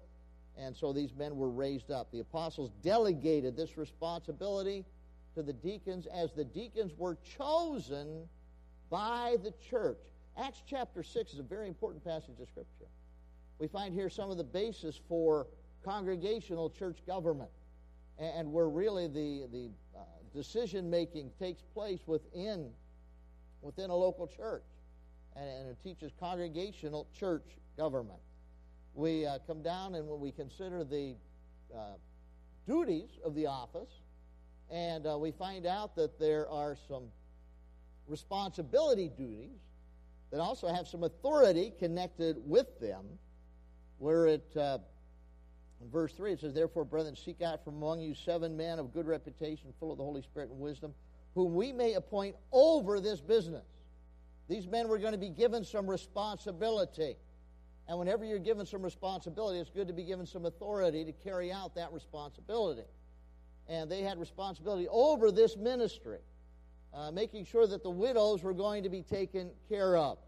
And 0.56 0.74
so 0.74 0.90
these 0.90 1.14
men 1.14 1.36
were 1.36 1.50
raised 1.50 1.90
up. 1.90 2.10
The 2.10 2.20
apostles 2.20 2.70
delegated 2.82 3.58
this 3.58 3.76
responsibility 3.76 4.86
to 5.34 5.42
the 5.42 5.52
deacons 5.52 6.06
as 6.06 6.32
the 6.32 6.44
deacons 6.46 6.92
were 6.96 7.18
chosen 7.36 8.26
by 8.88 9.36
the 9.44 9.52
church. 9.70 9.98
Acts 10.38 10.62
chapter 10.66 11.02
6 11.02 11.34
is 11.34 11.40
a 11.40 11.42
very 11.42 11.68
important 11.68 12.02
passage 12.02 12.40
of 12.40 12.48
Scripture. 12.48 12.88
We 13.58 13.68
find 13.68 13.92
here 13.92 14.08
some 14.08 14.30
of 14.30 14.38
the 14.38 14.44
basis 14.44 14.98
for 15.10 15.46
congregational 15.84 16.70
church 16.70 17.00
government 17.06 17.50
and 18.18 18.50
where 18.50 18.70
really 18.70 19.08
the, 19.08 19.46
the 19.52 19.70
uh, 19.94 20.04
decision 20.32 20.88
making 20.88 21.32
takes 21.38 21.60
place 21.74 22.00
within, 22.06 22.70
within 23.60 23.90
a 23.90 23.94
local 23.94 24.26
church. 24.26 24.64
And, 25.36 25.48
and 25.48 25.68
it 25.68 25.82
teaches 25.82 26.12
congregational 26.18 27.06
church 27.18 27.44
government. 27.76 28.20
We 28.94 29.26
uh, 29.26 29.38
come 29.46 29.62
down 29.62 29.94
and 29.94 30.08
when 30.08 30.20
we 30.20 30.32
consider 30.32 30.82
the 30.82 31.14
uh, 31.74 31.94
duties 32.66 33.10
of 33.24 33.34
the 33.34 33.46
office, 33.46 33.90
and 34.70 35.06
uh, 35.06 35.16
we 35.18 35.30
find 35.30 35.66
out 35.66 35.94
that 35.96 36.18
there 36.18 36.48
are 36.48 36.76
some 36.88 37.04
responsibility 38.08 39.10
duties 39.16 39.60
that 40.30 40.40
also 40.40 40.68
have 40.68 40.88
some 40.88 41.04
authority 41.04 41.72
connected 41.78 42.36
with 42.44 42.80
them, 42.80 43.04
where 43.98 44.26
it, 44.26 44.56
uh, 44.56 44.78
in 45.80 45.90
verse 45.90 46.12
3, 46.14 46.32
it 46.32 46.40
says, 46.40 46.54
Therefore, 46.54 46.84
brethren, 46.84 47.14
seek 47.14 47.42
out 47.42 47.62
from 47.64 47.76
among 47.76 48.00
you 48.00 48.14
seven 48.14 48.56
men 48.56 48.78
of 48.78 48.92
good 48.92 49.06
reputation, 49.06 49.72
full 49.78 49.92
of 49.92 49.98
the 49.98 50.04
Holy 50.04 50.22
Spirit 50.22 50.50
and 50.50 50.58
wisdom, 50.58 50.94
whom 51.34 51.54
we 51.54 51.72
may 51.72 51.94
appoint 51.94 52.34
over 52.50 52.98
this 52.98 53.20
business. 53.20 53.64
These 54.48 54.66
men 54.66 54.88
were 54.88 54.98
going 54.98 55.12
to 55.12 55.18
be 55.18 55.28
given 55.28 55.64
some 55.64 55.88
responsibility. 55.88 57.16
And 57.88 57.98
whenever 57.98 58.24
you're 58.24 58.38
given 58.38 58.66
some 58.66 58.82
responsibility, 58.82 59.58
it's 59.58 59.70
good 59.70 59.88
to 59.88 59.92
be 59.92 60.04
given 60.04 60.26
some 60.26 60.44
authority 60.44 61.04
to 61.04 61.12
carry 61.12 61.52
out 61.52 61.74
that 61.76 61.92
responsibility. 61.92 62.86
And 63.68 63.90
they 63.90 64.02
had 64.02 64.18
responsibility 64.18 64.86
over 64.88 65.32
this 65.32 65.56
ministry, 65.56 66.18
uh, 66.94 67.10
making 67.10 67.44
sure 67.44 67.66
that 67.66 67.82
the 67.82 67.90
widows 67.90 68.42
were 68.42 68.54
going 68.54 68.82
to 68.84 68.88
be 68.88 69.02
taken 69.02 69.50
care 69.68 69.96
of. 69.96 70.18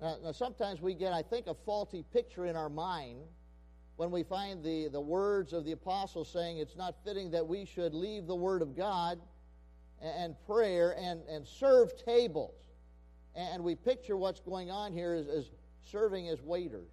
Now, 0.00 0.16
now, 0.22 0.32
sometimes 0.32 0.82
we 0.82 0.94
get, 0.94 1.14
I 1.14 1.22
think, 1.22 1.46
a 1.46 1.54
faulty 1.54 2.04
picture 2.12 2.44
in 2.44 2.56
our 2.56 2.68
mind 2.68 3.20
when 3.96 4.10
we 4.10 4.22
find 4.22 4.62
the, 4.62 4.88
the 4.88 5.00
words 5.00 5.54
of 5.54 5.64
the 5.64 5.72
apostles 5.72 6.30
saying 6.30 6.58
it's 6.58 6.76
not 6.76 6.94
fitting 7.02 7.30
that 7.30 7.46
we 7.46 7.64
should 7.64 7.94
leave 7.94 8.26
the 8.26 8.34
Word 8.34 8.60
of 8.60 8.76
God 8.76 9.18
and, 10.02 10.24
and 10.24 10.36
prayer 10.46 10.94
and, 10.98 11.22
and 11.28 11.46
serve 11.46 11.92
tables. 12.04 12.65
And 13.36 13.62
we 13.62 13.74
picture 13.74 14.16
what's 14.16 14.40
going 14.40 14.70
on 14.70 14.92
here 14.92 15.12
as, 15.12 15.28
as 15.28 15.50
serving 15.84 16.28
as 16.28 16.40
waiters 16.42 16.90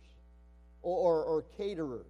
or, 0.81 0.97
or, 0.97 1.23
or 1.23 1.45
caterers. 1.57 2.05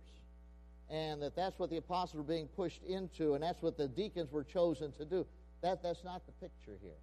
And 0.90 1.22
that 1.22 1.36
that's 1.36 1.60
what 1.60 1.70
the 1.70 1.78
apostles 1.78 2.16
were 2.16 2.34
being 2.34 2.48
pushed 2.48 2.84
into, 2.84 3.36
and 3.36 3.44
that's 3.44 3.62
what 3.62 3.78
the 3.78 3.88
deacons 3.88 4.32
were 4.32 4.44
chosen 4.44 4.92
to 4.94 5.06
do. 5.06 5.26
That, 5.62 5.82
that's 5.82 6.04
not 6.04 6.26
the 6.26 6.34
picture 6.34 6.78
here. 6.82 6.98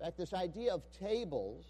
In 0.00 0.06
fact, 0.06 0.16
this 0.16 0.32
idea 0.32 0.72
of 0.72 0.82
tables 0.98 1.66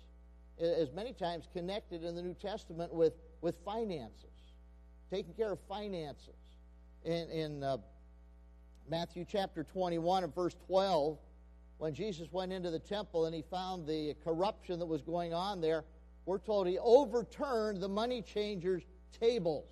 is 0.58 0.92
many 0.92 1.12
times 1.12 1.48
connected 1.52 2.04
in 2.04 2.14
the 2.14 2.22
New 2.22 2.34
Testament 2.34 2.92
with, 2.92 3.14
with 3.40 3.56
finances, 3.64 4.54
taking 5.10 5.34
care 5.34 5.52
of 5.52 5.58
finances. 5.68 6.28
In, 7.04 7.28
in 7.30 7.64
uh, 7.64 7.78
Matthew 8.88 9.24
chapter 9.28 9.64
21 9.64 10.24
and 10.24 10.34
verse 10.34 10.54
12, 10.66 11.18
when 11.82 11.92
Jesus 11.92 12.28
went 12.30 12.52
into 12.52 12.70
the 12.70 12.78
temple 12.78 13.26
and 13.26 13.34
he 13.34 13.42
found 13.42 13.88
the 13.88 14.14
corruption 14.22 14.78
that 14.78 14.86
was 14.86 15.02
going 15.02 15.34
on 15.34 15.60
there, 15.60 15.82
we're 16.26 16.38
told 16.38 16.68
he 16.68 16.78
overturned 16.78 17.82
the 17.82 17.88
money 17.88 18.22
changers' 18.22 18.84
tables 19.18 19.66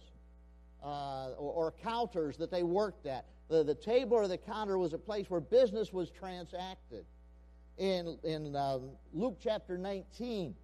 uh, 0.82 1.28
or, 1.38 1.52
or, 1.52 1.74
counters 1.84 2.36
that 2.36 2.50
they 2.50 2.64
worked 2.64 3.06
at. 3.06 3.26
The, 3.48 3.62
the 3.62 3.76
table 3.76 4.16
or 4.16 4.26
the 4.26 4.38
counter 4.38 4.76
was 4.76 4.92
a 4.92 4.98
place 4.98 5.30
where 5.30 5.38
business 5.38 5.92
was 5.92 6.10
transacted. 6.10 7.04
In, 7.78 8.18
in 8.24 8.56
uh, 8.56 8.80
Luke 9.12 9.38
chapter 9.40 9.78
19 9.78 10.56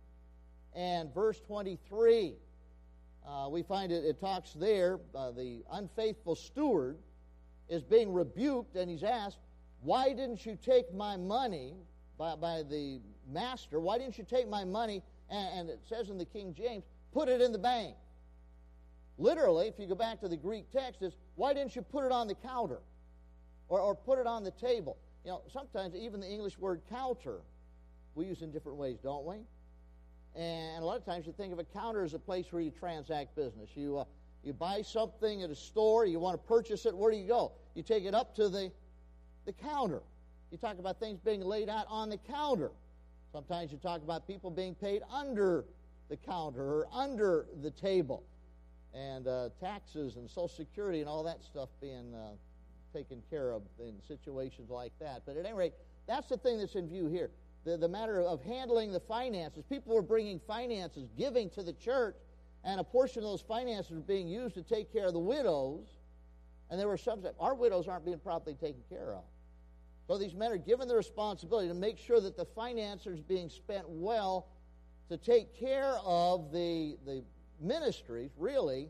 and 0.75 1.15
verse 1.15 1.41
23, 1.47 2.35
uh, 3.25 3.49
we 3.49 3.63
find 3.63 3.93
it, 3.93 4.05
it 4.05 4.19
talks 4.19 4.53
there, 4.55 4.99
uh, 5.15 5.31
the 5.31 5.63
unfaithful 5.71 6.35
steward 6.35 6.99
is 7.69 7.85
being 7.85 8.13
rebuked, 8.13 8.75
and 8.75 8.91
he's 8.91 9.05
asked, 9.05 9.39
Why 9.83 10.13
didn't 10.13 10.45
you 10.45 10.59
take 10.63 10.93
my 10.93 11.17
money 11.17 11.75
by, 12.19 12.37
by 12.37 12.63
the 12.63 13.01
master? 13.31 13.81
Why 13.81 13.99
didn't 13.99 14.19
you 14.19 14.25
take 14.25 14.49
my 14.49 14.65
money 14.65 15.03
and, 15.31 15.61
and 15.61 15.71
it 15.71 15.81
says 15.89 16.11
in 16.11 16.19
the 16.19 16.25
King 16.25 16.55
James, 16.55 16.85
put 17.13 17.29
it 17.29 17.41
in 17.41 17.53
the 17.53 17.59
bank. 17.59 17.95
Literally, 19.19 19.69
if 19.69 19.79
you 19.79 19.87
go 19.87 19.95
back 19.95 20.21
to 20.21 20.29
the 20.29 20.37
Greek 20.37 20.71
text, 20.71 21.03
is 21.03 21.17
why 21.37 21.55
didn't 21.55 21.75
you 21.75 21.83
put 21.83 22.05
it 22.05 22.13
on 22.13 22.29
the 22.29 22.35
counter 22.35 22.81
or, 23.69 23.81
or 23.81 23.95
put 23.95 24.19
it 24.19 24.27
on 24.27 24.45
the 24.45 24.51
table? 24.51 24.99
You 25.25 25.33
know, 25.33 25.43
sometimes 25.53 25.95
even 25.95 26.21
the 26.21 26.29
English 26.29 26.59
word 26.59 26.83
counter 26.89 27.41
we 28.15 28.27
use 28.27 28.43
in 28.43 28.51
different 28.51 28.79
ways, 28.79 28.99
don't 29.03 29.25
we? 29.25 29.37
And 30.35 30.83
a 30.83 30.87
lot 30.87 30.99
of 30.99 31.05
times 31.05 31.27
you 31.27 31.33
think 31.33 31.53
of 31.53 31.59
a 31.59 31.65
counter 31.65 32.03
as 32.03 32.15
a 32.15 32.19
place 32.19 32.53
where 32.53 32.63
you 32.63 32.71
transact 32.71 33.35
business. 33.35 33.71
You, 33.75 33.99
uh, 33.99 34.05
you 34.43 34.53
buy 34.53 34.83
something 34.83 35.43
at 35.43 35.51
a 35.51 35.55
store, 35.55 36.05
you 36.05 36.19
want 36.19 36.41
to 36.41 36.47
purchase 36.47 36.87
it, 36.87 36.95
where 36.95 37.11
do 37.11 37.17
you 37.17 37.27
go? 37.27 37.53
You 37.75 37.83
take 37.83 38.05
it 38.05 38.15
up 38.15 38.35
to 38.37 38.49
the, 38.49 38.71
the 39.47 39.53
counter. 39.53 40.03
You 40.51 40.59
talk 40.59 40.79
about 40.79 41.01
things 41.01 41.19
being 41.25 41.41
laid 41.41 41.69
out 41.69 41.87
on 41.89 42.11
the 42.11 42.19
counter. 42.19 42.71
Sometimes 43.33 43.73
you 43.73 43.79
talk 43.79 44.03
about 44.03 44.27
people 44.27 44.51
being 44.51 44.75
paid 44.75 45.03
under 45.13 45.65
the 46.09 46.17
counter 46.17 46.63
or 46.63 46.89
under 46.93 47.47
the 47.63 47.71
table, 47.71 48.23
and 48.95 49.27
uh, 49.27 49.49
taxes 49.61 50.17
and 50.17 50.29
Social 50.29 50.49
Security 50.49 51.01
and 51.01 51.09
all 51.09 51.23
that 51.25 51.43
stuff 51.43 51.69
being 51.81 52.15
uh, 52.15 52.31
taken 52.93 53.23
care 53.29 53.53
of 53.53 53.63
in 53.79 53.95
situations 54.07 54.71
like 54.71 54.93
that. 55.01 55.23
But 55.27 55.37
at 55.37 55.47
any 55.47 55.55
rate, 55.55 55.75
that's 56.07 56.29
the 56.29 56.37
thing 56.37 56.59
that's 56.59 56.77
in 56.77 56.89
view 56.89 57.07
here. 57.07 57.31
The, 57.65 57.77
the 57.77 57.89
matter 57.89 58.21
of 58.21 58.43
handling 58.45 58.93
the 58.93 59.01
finances. 59.01 59.65
People 59.69 59.95
were 59.95 60.03
bringing 60.03 60.41
finances, 60.47 61.09
giving 61.19 61.51
to 61.51 61.63
the 61.63 61.73
church, 61.73 62.15
and 62.65 62.81
a 62.81 62.85
portion 62.85 63.23
of 63.23 63.29
those 63.29 63.43
finances 63.43 63.93
were 63.93 64.01
being 64.01 64.29
used 64.29 64.55
to 64.55 64.63
take 64.63 64.93
care 64.93 65.07
of 65.07 65.13
the 65.13 65.19
widows. 65.19 65.87
And 66.71 66.81
there 66.81 66.89
were 66.89 66.97
some 66.97 67.23
that 67.23 67.35
our 67.39 67.55
widows 67.55 67.89
aren't 67.89 68.05
being 68.05 68.19
properly 68.19 68.55
taken 68.55 68.83
care 68.89 69.15
of. 69.15 69.25
So 70.07 70.17
these 70.19 70.35
men 70.35 70.53
are 70.53 70.57
given 70.57 70.87
the 70.87 70.95
responsibility 70.95 71.69
to 71.69 71.75
make 71.75 71.99
sure 71.99 72.21
that 72.21 72.37
the 72.37 72.45
finances 72.45 73.21
being 73.21 73.49
spent 73.49 73.89
well 73.89 74.47
to 75.09 75.17
take 75.17 75.59
care 75.59 75.95
of 76.05 76.53
the, 76.53 76.97
the 77.05 77.25
ministries, 77.61 78.31
really, 78.37 78.89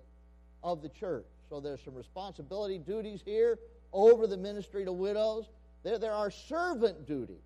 of 0.62 0.82
the 0.82 0.88
church. 0.88 1.26
So 1.49 1.61
there's 1.61 1.82
some 1.82 1.94
responsibility 1.94 2.78
duties 2.78 3.23
here 3.25 3.58
over 3.92 4.26
the 4.26 4.37
ministry 4.37 4.85
to 4.85 4.92
widows. 4.92 5.49
There, 5.85 5.99
there 5.99 6.12
are 6.12 6.30
servant 6.30 7.06
duties. 7.06 7.37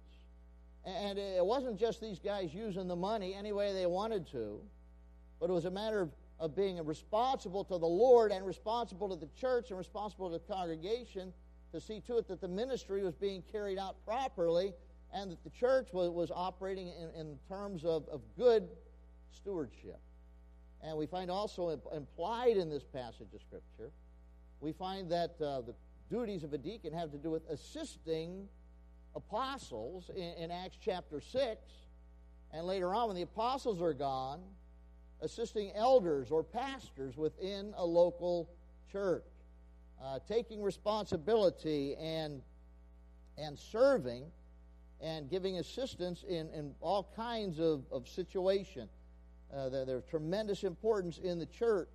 And 0.85 1.19
it 1.19 1.45
wasn't 1.45 1.79
just 1.79 2.01
these 2.01 2.19
guys 2.19 2.55
using 2.55 2.89
the 2.89 2.97
money 2.97 3.35
any 3.35 3.53
way 3.53 3.73
they 3.75 3.87
wanted 3.87 4.27
to, 4.33 4.61
but 5.39 5.51
it 5.51 5.53
was 5.53 5.67
a 5.67 5.71
matter 5.71 6.01
of, 6.01 6.11
of 6.39 6.57
being 6.57 6.83
responsible 6.85 7.65
to 7.65 7.77
the 7.77 7.87
Lord 7.87 8.33
and 8.33 8.47
responsible 8.47 9.11
to 9.11 9.17
the 9.17 9.29
church 9.39 9.69
and 9.69 9.79
responsible 9.79 10.31
to 10.31 10.39
the 10.39 10.53
congregation 10.53 11.35
to 11.73 11.81
see 11.81 12.01
to 12.01 12.19
it 12.19 12.29
that 12.29 12.41
the 12.41 12.49
ministry 12.49 13.03
was 13.03 13.15
being 13.15 13.43
carried 13.51 13.79
out 13.79 13.97
properly 14.05 14.73
and 15.13 15.31
that 15.31 15.43
the 15.45 15.51
church 15.51 15.89
was, 15.93 16.11
was 16.11 16.31
operating 16.31 16.89
in, 16.89 17.21
in 17.21 17.39
terms 17.49 17.85
of, 17.85 18.09
of 18.09 18.21
good 18.37 18.69
stewardship. 19.33 20.01
And 20.83 20.97
we 20.97 21.07
find 21.07 21.31
also 21.31 21.81
implied 21.95 22.57
in 22.57 22.71
this 22.71 22.85
passage 22.85 23.29
of 23.35 23.41
Scripture, 23.41 23.91
we 24.61 24.73
find 24.73 25.11
that 25.11 25.35
uh, 25.41 25.63
the 25.63 25.75
duties 26.11 26.43
of 26.43 26.53
a 26.53 26.59
deacon 26.59 26.93
have 26.93 27.11
to 27.13 27.19
do 27.19 27.31
with 27.31 27.49
assisting 27.49 28.49
apostles 29.15 30.11
in, 30.15 30.45
in 30.45 30.51
Acts 30.51 30.77
chapter 30.83 31.21
6. 31.21 31.61
And 32.53 32.67
later 32.67 32.95
on, 32.95 33.09
when 33.09 33.17
the 33.17 33.23
apostles 33.23 33.81
are 33.81 33.95
gone, 33.95 34.41
assisting 35.21 35.73
elders 35.75 36.31
or 36.31 36.43
pastors 36.43 37.17
within 37.17 37.73
a 37.77 37.85
local 37.85 38.51
church 38.91 39.25
uh, 40.03 40.19
taking 40.29 40.63
responsibility 40.63 41.95
and, 41.97 42.43
and 43.37 43.59
serving 43.59 44.25
and 45.01 45.31
giving 45.31 45.59
assistance 45.59 46.25
in, 46.29 46.49
in 46.51 46.75
all 46.81 47.11
kinds 47.17 47.59
of, 47.59 47.85
of 47.91 48.09
situation. 48.09 48.89
Uh, 49.55 49.69
there's 49.69 50.05
tremendous 50.05 50.63
importance 50.65 51.19
in 51.19 51.39
the 51.39 51.47
church 51.47 51.89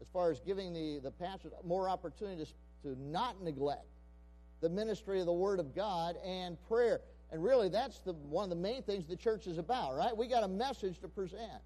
as 0.00 0.06
far 0.12 0.30
as 0.30 0.40
giving 0.40 0.72
the, 0.72 1.00
the 1.02 1.10
pastors 1.10 1.52
more 1.64 1.88
opportunities 1.88 2.54
to 2.82 2.96
not 3.00 3.42
neglect 3.42 3.86
the 4.60 4.68
ministry 4.68 5.20
of 5.20 5.26
the 5.26 5.32
Word 5.32 5.60
of 5.60 5.74
God 5.74 6.16
and 6.24 6.56
prayer. 6.68 7.00
And 7.30 7.42
really, 7.42 7.68
that's 7.68 8.00
the, 8.00 8.12
one 8.12 8.44
of 8.44 8.50
the 8.50 8.56
main 8.56 8.82
things 8.82 9.06
the 9.06 9.16
church 9.16 9.46
is 9.46 9.58
about, 9.58 9.96
right? 9.96 10.16
We 10.16 10.26
got 10.26 10.44
a 10.44 10.48
message 10.48 11.00
to 11.00 11.08
present. 11.08 11.62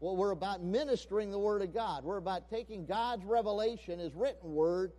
Well, 0.00 0.14
we're 0.14 0.32
about 0.32 0.62
ministering 0.62 1.30
the 1.30 1.38
Word 1.38 1.62
of 1.62 1.72
God. 1.72 2.04
We're 2.04 2.18
about 2.18 2.50
taking 2.50 2.84
God's 2.84 3.24
revelation, 3.24 3.98
His 3.98 4.14
written 4.14 4.52
Word, 4.52 4.92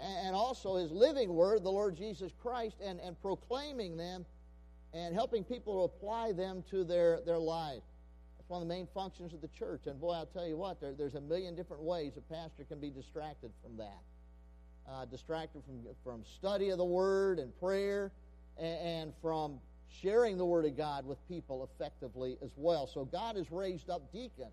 and 0.00 0.36
also 0.36 0.76
His 0.76 0.92
living 0.92 1.34
Word, 1.34 1.64
the 1.64 1.70
Lord 1.70 1.96
Jesus 1.96 2.32
Christ, 2.40 2.76
and, 2.80 3.00
and 3.00 3.20
proclaiming 3.20 3.96
them 3.96 4.24
and 4.94 5.14
helping 5.14 5.42
people 5.42 5.74
to 5.88 5.94
apply 5.94 6.32
them 6.32 6.62
to 6.70 6.84
their, 6.84 7.20
their 7.26 7.38
lives. 7.38 7.82
That's 8.38 8.48
one 8.48 8.62
of 8.62 8.68
the 8.68 8.72
main 8.72 8.86
functions 8.94 9.34
of 9.34 9.40
the 9.40 9.48
church. 9.48 9.82
And 9.86 10.00
boy, 10.00 10.12
I'll 10.12 10.26
tell 10.26 10.46
you 10.46 10.56
what, 10.56 10.80
there, 10.80 10.94
there's 10.96 11.16
a 11.16 11.20
million 11.20 11.56
different 11.56 11.82
ways 11.82 12.12
a 12.16 12.20
pastor 12.32 12.64
can 12.64 12.78
be 12.78 12.90
distracted 12.90 13.50
from 13.62 13.76
that. 13.78 14.02
Uh, 14.88 15.04
distracted 15.06 15.64
from, 15.64 15.80
from 16.04 16.24
study 16.24 16.70
of 16.70 16.78
the 16.78 16.84
Word 16.84 17.40
and 17.40 17.52
prayer, 17.58 18.12
and, 18.56 18.78
and 18.78 19.12
from 19.20 19.58
sharing 19.88 20.36
the 20.36 20.44
Word 20.44 20.64
of 20.64 20.76
God 20.76 21.06
with 21.06 21.26
people 21.28 21.68
effectively 21.74 22.36
as 22.42 22.50
well. 22.56 22.86
So 22.86 23.04
God 23.04 23.36
has 23.36 23.50
raised 23.50 23.90
up 23.90 24.12
deacons 24.12 24.52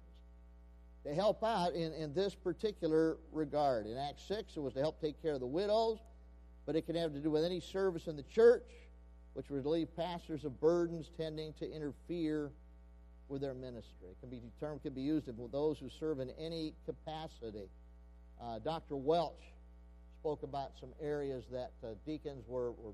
to 1.06 1.14
help 1.14 1.44
out 1.44 1.74
in, 1.74 1.94
in 1.94 2.14
this 2.14 2.34
particular 2.34 3.18
regard. 3.32 3.86
In 3.86 3.98
Acts 3.98 4.24
6, 4.28 4.56
it 4.56 4.60
was 4.60 4.74
to 4.74 4.80
help 4.80 5.02
take 5.02 5.22
care 5.22 5.34
of 5.34 5.40
the 5.40 5.48
widows, 5.48 6.00
but 6.66 6.76
it 6.76 6.86
can 6.86 6.96
have 6.96 7.14
to 7.14 7.20
do 7.20 7.30
with 7.30 7.44
any 7.44 7.60
service 7.60 8.08
in 8.08 8.16
the 8.16 8.24
church, 8.24 8.70
which 9.34 9.50
would 9.50 9.66
relieve 9.66 9.96
pastors 9.96 10.46
of 10.46 10.60
burdens 10.62 11.12
tending 11.18 11.54
to 11.54 11.70
interfere 11.70 12.52
with 13.28 13.42
their 13.42 13.54
ministry. 13.54 14.10
It 14.12 14.20
can 14.22 14.30
be 14.30 14.40
the 14.40 14.66
term 14.66 14.80
can 14.80 14.94
be 14.94 15.02
used 15.02 15.28
of 15.28 15.36
those 15.52 15.80
who 15.80 15.90
serve 15.90 16.20
in 16.20 16.30
any 16.40 16.74
capacity. 16.86 17.70
Uh, 18.42 18.60
Dr. 18.60 18.96
Welch 18.96 19.44
spoke 20.20 20.44
about 20.44 20.72
some 20.80 20.94
areas 21.02 21.44
that 21.52 21.72
uh, 21.84 21.88
deacons 22.06 22.46
were, 22.48 22.72
were 22.72 22.94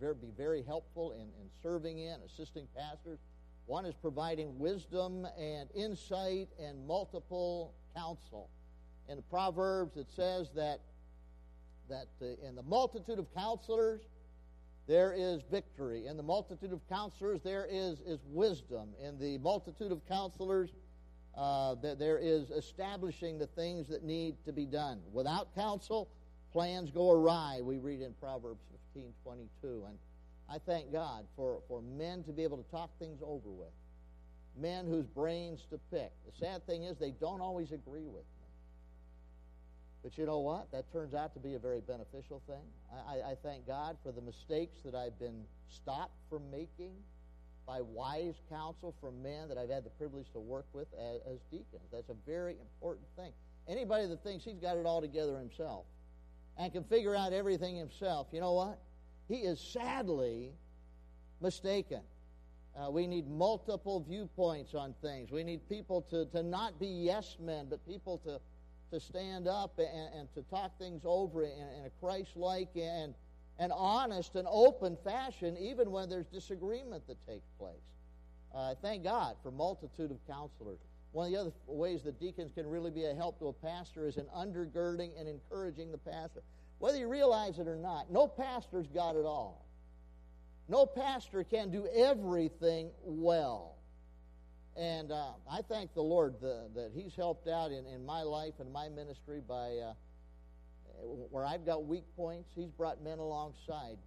very, 0.00 0.14
be 0.14 0.30
very 0.36 0.62
helpful 0.62 1.12
in, 1.12 1.22
in 1.22 1.50
serving 1.62 1.98
in, 1.98 2.16
assisting 2.26 2.66
pastors. 2.76 3.18
One 3.66 3.86
is 3.86 3.94
providing 3.94 4.58
wisdom 4.58 5.26
and 5.38 5.70
insight 5.74 6.48
and 6.60 6.86
multiple 6.86 7.74
counsel. 7.96 8.50
In 9.08 9.16
the 9.16 9.22
Proverbs, 9.22 9.96
it 9.96 10.10
says 10.10 10.50
that 10.54 10.80
that 11.88 12.06
in 12.42 12.54
the 12.54 12.62
multitude 12.62 13.18
of 13.18 13.26
counselors 13.34 14.00
there 14.86 15.14
is 15.16 15.42
victory. 15.50 16.06
In 16.06 16.16
the 16.16 16.22
multitude 16.22 16.72
of 16.72 16.86
counselors, 16.88 17.40
there 17.42 17.66
is, 17.70 18.00
is 18.00 18.20
wisdom. 18.26 18.90
In 19.02 19.18
the 19.18 19.38
multitude 19.38 19.90
of 19.90 20.06
counselors, 20.06 20.70
uh, 21.36 21.74
there 21.80 22.18
is 22.18 22.50
establishing 22.50 23.38
the 23.38 23.46
things 23.46 23.88
that 23.88 24.04
need 24.04 24.36
to 24.44 24.52
be 24.52 24.66
done. 24.66 25.00
Without 25.12 25.54
counsel, 25.54 26.10
plans 26.54 26.90
go 26.92 27.10
awry, 27.10 27.58
we 27.62 27.78
read 27.78 28.00
in 28.00 28.14
Proverbs 28.14 28.62
15 28.94 29.12
22. 29.24 29.84
And 29.88 29.98
I 30.48 30.58
thank 30.64 30.92
God 30.92 31.26
for, 31.36 31.60
for 31.68 31.82
men 31.82 32.22
to 32.24 32.32
be 32.32 32.44
able 32.44 32.58
to 32.58 32.70
talk 32.70 32.90
things 32.98 33.20
over 33.22 33.50
with, 33.50 33.74
men 34.56 34.86
whose 34.86 35.04
brains 35.04 35.66
to 35.70 35.80
pick. 35.90 36.12
The 36.24 36.46
sad 36.46 36.64
thing 36.64 36.84
is, 36.84 36.96
they 36.96 37.10
don't 37.20 37.40
always 37.40 37.72
agree 37.72 38.06
with 38.06 38.22
me. 38.22 38.46
But 40.04 40.16
you 40.16 40.26
know 40.26 40.38
what? 40.38 40.70
That 40.70 40.90
turns 40.92 41.12
out 41.12 41.34
to 41.34 41.40
be 41.40 41.54
a 41.54 41.58
very 41.58 41.80
beneficial 41.80 42.40
thing. 42.46 42.62
I, 43.08 43.32
I 43.32 43.34
thank 43.42 43.66
God 43.66 43.96
for 44.04 44.12
the 44.12 44.20
mistakes 44.20 44.76
that 44.84 44.94
I've 44.94 45.18
been 45.18 45.42
stopped 45.68 46.14
from 46.30 46.48
making 46.52 46.92
by 47.66 47.80
wise 47.80 48.34
counsel 48.48 48.94
from 49.00 49.20
men 49.22 49.48
that 49.48 49.58
I've 49.58 49.70
had 49.70 49.84
the 49.84 49.90
privilege 49.90 50.26
to 50.34 50.40
work 50.40 50.66
with 50.72 50.86
as, 50.94 51.20
as 51.26 51.38
deacons. 51.50 51.88
That's 51.90 52.10
a 52.10 52.16
very 52.26 52.56
important 52.60 53.06
thing. 53.16 53.32
Anybody 53.66 54.06
that 54.06 54.22
thinks 54.22 54.44
he's 54.44 54.60
got 54.60 54.76
it 54.76 54.84
all 54.84 55.00
together 55.00 55.38
himself 55.38 55.86
and 56.58 56.72
can 56.72 56.84
figure 56.84 57.14
out 57.14 57.32
everything 57.32 57.76
himself, 57.76 58.28
you 58.32 58.40
know 58.40 58.52
what? 58.52 58.78
He 59.28 59.36
is 59.36 59.60
sadly 59.60 60.52
mistaken. 61.40 62.00
Uh, 62.76 62.90
we 62.90 63.06
need 63.06 63.28
multiple 63.28 64.04
viewpoints 64.08 64.74
on 64.74 64.94
things. 65.00 65.30
We 65.30 65.44
need 65.44 65.68
people 65.68 66.02
to, 66.10 66.26
to 66.26 66.42
not 66.42 66.80
be 66.80 66.86
yes 66.86 67.36
men, 67.40 67.66
but 67.70 67.86
people 67.86 68.18
to, 68.18 68.40
to 68.92 69.00
stand 69.00 69.46
up 69.46 69.78
and, 69.78 70.14
and 70.18 70.34
to 70.34 70.42
talk 70.50 70.76
things 70.78 71.02
over 71.04 71.44
in, 71.44 71.50
in 71.50 71.84
a 71.86 71.90
Christ 72.00 72.36
like 72.36 72.70
and, 72.74 73.14
and 73.58 73.72
honest 73.72 74.34
and 74.34 74.48
open 74.50 74.96
fashion, 75.04 75.56
even 75.58 75.90
when 75.90 76.08
there's 76.08 76.26
disagreement 76.26 77.06
that 77.06 77.24
takes 77.26 77.48
place. 77.58 77.76
Uh, 78.54 78.74
thank 78.82 79.04
God 79.04 79.36
for 79.42 79.50
multitude 79.52 80.10
of 80.10 80.18
counselors. 80.26 80.78
One 81.14 81.26
of 81.26 81.32
the 81.32 81.38
other 81.38 81.52
ways 81.68 82.02
that 82.02 82.18
deacons 82.18 82.50
can 82.52 82.66
really 82.66 82.90
be 82.90 83.04
a 83.04 83.14
help 83.14 83.38
to 83.38 83.46
a 83.46 83.52
pastor 83.52 84.08
is 84.08 84.16
in 84.16 84.24
undergirding 84.36 85.10
and 85.16 85.28
encouraging 85.28 85.92
the 85.92 85.98
pastor. 85.98 86.42
Whether 86.80 86.98
you 86.98 87.06
realize 87.06 87.60
it 87.60 87.68
or 87.68 87.76
not, 87.76 88.10
no 88.10 88.26
pastor's 88.26 88.88
got 88.88 89.14
it 89.14 89.24
all. 89.24 89.64
No 90.68 90.86
pastor 90.86 91.44
can 91.44 91.70
do 91.70 91.86
everything 91.94 92.90
well. 93.04 93.76
And 94.76 95.12
uh, 95.12 95.34
I 95.48 95.60
thank 95.62 95.94
the 95.94 96.02
Lord 96.02 96.34
the, 96.40 96.68
that 96.74 96.90
He's 96.92 97.14
helped 97.14 97.46
out 97.46 97.70
in, 97.70 97.86
in 97.86 98.04
my 98.04 98.22
life 98.22 98.54
and 98.58 98.72
my 98.72 98.88
ministry 98.88 99.40
by 99.46 99.68
uh, 99.76 99.92
where 101.30 101.46
I've 101.46 101.64
got 101.64 101.86
weak 101.86 102.06
points. 102.16 102.50
He's 102.56 102.72
brought 102.72 103.00
men 103.04 103.20
alongside 103.20 103.98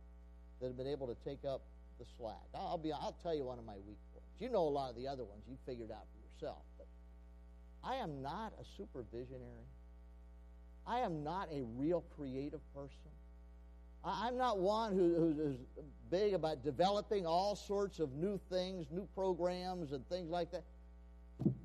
that 0.60 0.68
have 0.68 0.76
been 0.76 0.88
able 0.88 1.08
to 1.08 1.16
take 1.24 1.46
up 1.46 1.62
the 2.00 2.06
slack. 2.18 2.44
I'll 2.54 2.78
be. 2.78 2.92
I'll 2.92 3.16
tell 3.24 3.34
you 3.34 3.46
one 3.46 3.60
of 3.60 3.66
my 3.66 3.76
weak 3.88 4.00
points. 4.12 4.28
You 4.40 4.50
know 4.50 4.68
a 4.68 4.70
lot 4.70 4.90
of 4.90 4.98
the 4.98 5.08
other 5.08 5.24
ones. 5.24 5.44
You 5.48 5.56
figured 5.66 5.90
out 5.90 6.04
for 6.12 6.46
yourself. 6.46 6.64
I 7.84 7.96
am 7.96 8.22
not 8.22 8.54
a 8.60 8.66
super 8.78 9.04
visionary. 9.12 9.68
I 10.86 11.00
am 11.00 11.24
not 11.24 11.50
a 11.52 11.64
real 11.76 12.04
creative 12.16 12.62
person. 12.74 13.12
I'm 14.04 14.38
not 14.38 14.60
one 14.60 14.94
who, 14.94 15.34
who's 15.36 15.58
big 16.10 16.34
about 16.34 16.64
developing 16.64 17.26
all 17.26 17.56
sorts 17.56 18.00
of 18.00 18.14
new 18.14 18.40
things, 18.50 18.88
new 18.90 19.08
programs, 19.16 19.92
and 19.92 20.08
things 20.08 20.30
like 20.30 20.52
that. 20.52 20.64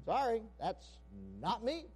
Sorry, 0.05 0.43
that's 0.61 0.87
not 1.41 1.65
me. 1.65 1.87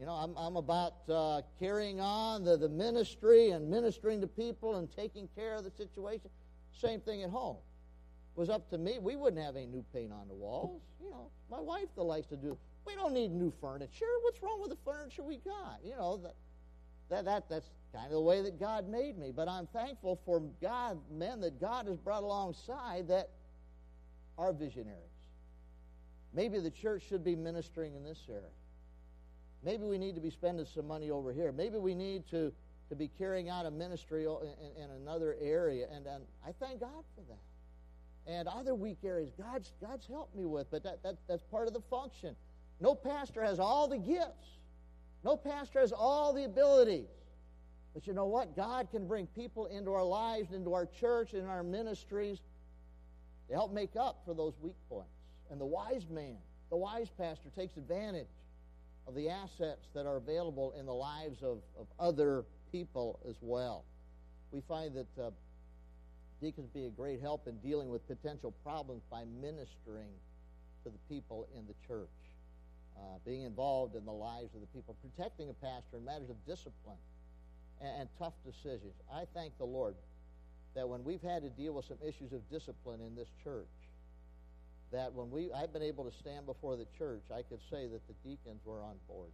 You 0.00 0.06
know, 0.06 0.12
I'm, 0.12 0.36
I'm 0.36 0.56
about 0.56 1.08
uh, 1.08 1.42
carrying 1.58 2.00
on 2.00 2.44
the, 2.44 2.56
the 2.56 2.68
ministry 2.68 3.50
and 3.50 3.70
ministering 3.70 4.20
to 4.20 4.26
people 4.26 4.76
and 4.76 4.90
taking 4.90 5.28
care 5.34 5.54
of 5.54 5.64
the 5.64 5.70
situation. 5.70 6.30
Same 6.72 7.00
thing 7.00 7.22
at 7.22 7.30
home. 7.30 7.56
It 8.36 8.40
was 8.40 8.50
up 8.50 8.68
to 8.70 8.78
me. 8.78 8.98
We 9.00 9.16
wouldn't 9.16 9.42
have 9.42 9.56
any 9.56 9.66
new 9.66 9.84
paint 9.94 10.12
on 10.12 10.28
the 10.28 10.34
walls. 10.34 10.82
You 11.02 11.10
know, 11.10 11.30
my 11.50 11.60
wife 11.60 11.88
that 11.94 12.02
likes 12.02 12.26
to 12.26 12.36
do. 12.36 12.58
We 12.86 12.94
don't 12.94 13.12
need 13.12 13.32
new 13.32 13.52
furniture. 13.60 14.06
What's 14.22 14.42
wrong 14.42 14.60
with 14.60 14.70
the 14.70 14.78
furniture 14.84 15.22
we 15.22 15.38
got? 15.38 15.80
You 15.84 15.96
know 15.96 16.18
that 16.18 16.34
that, 17.08 17.24
that 17.24 17.48
that's 17.48 17.68
kind 17.92 18.06
of 18.06 18.12
the 18.12 18.20
way 18.20 18.42
that 18.42 18.60
God 18.60 18.88
made 18.88 19.18
me. 19.18 19.32
But 19.34 19.48
I'm 19.48 19.66
thankful 19.66 20.20
for 20.24 20.40
God, 20.60 20.98
men 21.10 21.40
that 21.40 21.60
God 21.60 21.86
has 21.86 21.96
brought 21.98 22.22
alongside 22.22 23.08
that 23.08 23.30
are 24.38 24.52
visionaries. 24.52 25.00
Maybe 26.34 26.58
the 26.58 26.70
church 26.70 27.02
should 27.08 27.24
be 27.24 27.34
ministering 27.34 27.94
in 27.94 28.04
this 28.04 28.18
area. 28.28 28.42
Maybe 29.64 29.84
we 29.84 29.98
need 29.98 30.14
to 30.14 30.20
be 30.20 30.30
spending 30.30 30.66
some 30.66 30.86
money 30.86 31.10
over 31.10 31.32
here. 31.32 31.50
Maybe 31.50 31.78
we 31.78 31.94
need 31.94 32.28
to, 32.30 32.52
to 32.90 32.94
be 32.94 33.08
carrying 33.08 33.48
out 33.48 33.66
a 33.66 33.70
ministry 33.70 34.24
in, 34.24 34.30
in, 34.30 34.84
in 34.84 34.90
another 34.90 35.36
area. 35.40 35.86
And, 35.90 36.06
and 36.06 36.24
I 36.46 36.52
thank 36.60 36.80
God 36.80 37.04
for 37.14 37.22
that. 37.28 38.30
And 38.30 38.48
other 38.48 38.74
weak 38.74 38.98
areas, 39.04 39.30
God's, 39.38 39.72
God's 39.80 40.06
helped 40.06 40.36
me 40.36 40.44
with, 40.44 40.70
but 40.70 40.82
that, 40.82 41.02
that, 41.04 41.16
that's 41.28 41.44
part 41.44 41.68
of 41.68 41.74
the 41.74 41.80
function. 41.88 42.34
No 42.80 42.94
pastor 42.94 43.42
has 43.42 43.58
all 43.58 43.88
the 43.88 43.98
gifts. 43.98 44.58
No 45.24 45.36
pastor 45.36 45.80
has 45.80 45.92
all 45.92 46.32
the 46.32 46.44
abilities. 46.44 47.08
But 47.94 48.06
you 48.06 48.12
know 48.12 48.26
what? 48.26 48.54
God 48.54 48.90
can 48.90 49.08
bring 49.08 49.26
people 49.28 49.66
into 49.66 49.92
our 49.92 50.04
lives, 50.04 50.52
into 50.52 50.74
our 50.74 50.86
church, 50.86 51.32
in 51.32 51.46
our 51.46 51.62
ministries 51.62 52.40
to 53.48 53.54
help 53.54 53.72
make 53.72 53.96
up 53.96 54.20
for 54.26 54.34
those 54.34 54.52
weak 54.60 54.76
points. 54.88 55.10
And 55.50 55.60
the 55.60 55.66
wise 55.66 56.06
man, 56.10 56.36
the 56.68 56.76
wise 56.76 57.08
pastor, 57.16 57.48
takes 57.56 57.76
advantage 57.76 58.28
of 59.06 59.14
the 59.14 59.30
assets 59.30 59.88
that 59.94 60.04
are 60.04 60.16
available 60.16 60.74
in 60.78 60.84
the 60.84 60.94
lives 60.94 61.42
of, 61.42 61.62
of 61.78 61.86
other 61.98 62.44
people 62.70 63.20
as 63.28 63.36
well. 63.40 63.84
We 64.50 64.60
find 64.60 64.94
that 64.94 65.22
uh, 65.22 65.30
deacons 66.42 66.68
be 66.74 66.84
a 66.84 66.90
great 66.90 67.20
help 67.20 67.46
in 67.46 67.56
dealing 67.58 67.88
with 67.88 68.06
potential 68.06 68.52
problems 68.62 69.02
by 69.10 69.24
ministering 69.40 70.12
to 70.84 70.90
the 70.90 70.98
people 71.08 71.48
in 71.56 71.66
the 71.66 71.74
church 71.86 72.08
uh, 72.96 73.18
being 73.24 73.42
involved 73.42 73.94
in 73.94 74.04
the 74.04 74.12
lives 74.12 74.54
of 74.54 74.60
the 74.60 74.66
people, 74.68 74.96
protecting 75.02 75.50
a 75.50 75.54
pastor 75.54 75.98
in 75.98 76.04
matters 76.04 76.30
of 76.30 76.36
discipline 76.46 77.00
and, 77.80 78.00
and 78.00 78.08
tough 78.18 78.34
decisions. 78.44 78.94
I 79.12 79.24
thank 79.34 79.56
the 79.58 79.66
Lord 79.66 79.94
that 80.74 80.88
when 80.88 81.04
we've 81.04 81.22
had 81.22 81.42
to 81.42 81.50
deal 81.50 81.74
with 81.74 81.86
some 81.86 81.98
issues 82.06 82.32
of 82.32 82.40
discipline 82.50 83.00
in 83.00 83.14
this 83.16 83.28
church, 83.42 83.72
that 84.92 85.12
when 85.12 85.30
we 85.30 85.50
I've 85.52 85.72
been 85.72 85.82
able 85.82 86.04
to 86.04 86.14
stand 86.20 86.46
before 86.46 86.76
the 86.76 86.86
church, 86.96 87.24
I 87.34 87.42
could 87.42 87.60
say 87.70 87.88
that 87.88 88.06
the 88.06 88.14
deacons 88.22 88.60
were 88.64 88.82
on 88.82 88.96
board. 89.08 89.32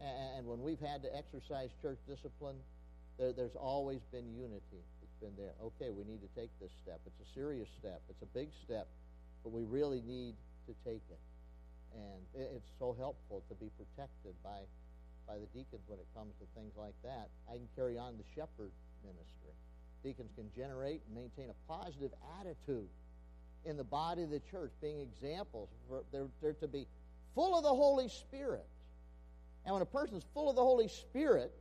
And, 0.00 0.38
and 0.38 0.46
when 0.46 0.62
we've 0.62 0.80
had 0.80 1.02
to 1.02 1.10
exercise 1.16 1.70
church 1.80 1.98
discipline, 2.06 2.56
there, 3.18 3.32
there's 3.32 3.56
always 3.56 4.00
been 4.12 4.30
unity. 4.34 4.82
It's 5.02 5.18
been 5.20 5.34
there. 5.36 5.54
Okay, 5.62 5.90
we 5.90 6.04
need 6.04 6.20
to 6.22 6.30
take 6.38 6.50
this 6.60 6.70
step. 6.82 7.00
It's 7.06 7.18
a 7.18 7.34
serious 7.34 7.68
step. 7.78 8.02
It's 8.10 8.22
a 8.22 8.30
big 8.34 8.48
step, 8.64 8.86
but 9.42 9.50
we 9.50 9.64
really 9.64 10.02
need 10.06 10.34
to 10.66 10.74
take 10.84 11.02
it. 11.10 11.18
And 11.94 12.20
it's 12.34 12.70
so 12.78 12.94
helpful 12.98 13.42
to 13.48 13.54
be 13.54 13.70
protected 13.76 14.34
by, 14.42 14.60
by 15.26 15.38
the 15.38 15.46
deacons 15.46 15.82
when 15.86 15.98
it 15.98 16.06
comes 16.14 16.34
to 16.40 16.46
things 16.54 16.72
like 16.76 16.94
that. 17.02 17.28
I 17.48 17.54
can 17.54 17.68
carry 17.74 17.98
on 17.98 18.16
the 18.16 18.24
shepherd 18.34 18.72
ministry. 19.04 19.54
Deacons 20.02 20.30
can 20.36 20.50
generate 20.54 21.02
and 21.06 21.16
maintain 21.16 21.50
a 21.50 21.72
positive 21.72 22.12
attitude 22.40 22.88
in 23.64 23.76
the 23.76 23.84
body 23.84 24.22
of 24.22 24.30
the 24.30 24.40
church, 24.50 24.72
being 24.80 25.00
examples. 25.00 25.68
For, 25.88 26.04
they're, 26.12 26.28
they're 26.40 26.52
to 26.54 26.68
be 26.68 26.86
full 27.34 27.56
of 27.56 27.62
the 27.62 27.74
Holy 27.74 28.08
Spirit. 28.08 28.66
And 29.64 29.74
when 29.74 29.82
a 29.82 29.86
person's 29.86 30.24
full 30.34 30.48
of 30.48 30.56
the 30.56 30.62
Holy 30.62 30.88
Spirit, 30.88 31.52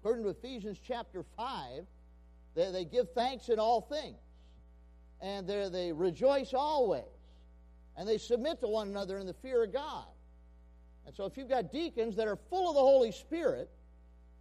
according 0.00 0.24
to 0.24 0.30
Ephesians 0.30 0.78
chapter 0.84 1.24
5, 1.36 1.84
they, 2.54 2.70
they 2.72 2.84
give 2.84 3.12
thanks 3.12 3.48
in 3.48 3.58
all 3.58 3.80
things. 3.80 4.18
And 5.20 5.48
they 5.48 5.92
rejoice 5.92 6.52
always 6.52 7.04
and 7.96 8.08
they 8.08 8.18
submit 8.18 8.60
to 8.60 8.68
one 8.68 8.88
another 8.88 9.18
in 9.18 9.26
the 9.26 9.34
fear 9.34 9.64
of 9.64 9.72
God. 9.72 10.06
And 11.06 11.14
so, 11.14 11.24
if 11.24 11.36
you've 11.36 11.48
got 11.48 11.72
deacons 11.72 12.16
that 12.16 12.26
are 12.28 12.36
full 12.36 12.68
of 12.68 12.74
the 12.74 12.80
Holy 12.80 13.12
Spirit, 13.12 13.70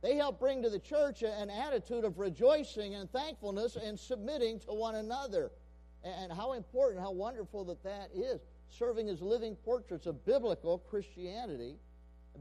they 0.01 0.15
help 0.15 0.39
bring 0.39 0.61
to 0.63 0.69
the 0.69 0.79
church 0.79 1.23
an 1.23 1.49
attitude 1.49 2.03
of 2.03 2.19
rejoicing 2.19 2.95
and 2.95 3.11
thankfulness 3.11 3.75
and 3.75 3.99
submitting 3.99 4.59
to 4.61 4.73
one 4.73 4.95
another. 4.95 5.51
And 6.03 6.31
how 6.31 6.53
important, 6.53 7.01
how 7.01 7.11
wonderful 7.11 7.65
that 7.65 7.83
that 7.83 8.09
is. 8.13 8.41
Serving 8.69 9.09
as 9.09 9.21
living 9.21 9.55
portraits 9.55 10.05
of 10.05 10.25
biblical 10.25 10.79
Christianity, 10.79 11.77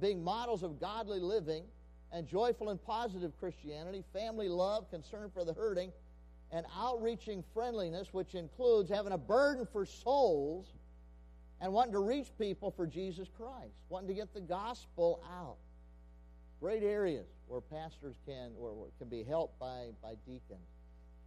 being 0.01 0.23
models 0.23 0.63
of 0.63 0.81
godly 0.81 1.21
living, 1.21 1.65
and 2.13 2.27
joyful 2.27 2.71
and 2.71 2.83
positive 2.83 3.33
Christianity, 3.39 4.05
family 4.13 4.49
love, 4.49 4.91
concern 4.91 5.31
for 5.33 5.45
the 5.45 5.53
hurting, 5.53 5.93
and 6.51 6.65
outreaching 6.79 7.43
friendliness, 7.53 8.13
which 8.13 8.35
includes 8.35 8.91
having 8.91 9.13
a 9.13 9.19
burden 9.19 9.67
for 9.73 9.85
souls 9.85 10.73
and 11.61 11.73
wanting 11.73 11.93
to 11.93 12.01
reach 12.01 12.29
people 12.39 12.71
for 12.71 12.87
Jesus 12.87 13.29
Christ, 13.37 13.75
wanting 13.89 14.09
to 14.09 14.15
get 14.15 14.35
the 14.35 14.41
gospel 14.41 15.23
out. 15.31 15.57
Great 16.61 16.83
areas 16.83 17.27
where 17.47 17.61
pastors 17.61 18.17
can 18.27 18.53
or 18.59 18.89
can 18.99 19.09
be 19.09 19.23
helped 19.23 19.59
by, 19.59 19.89
by 20.03 20.15
deacons. 20.27 20.67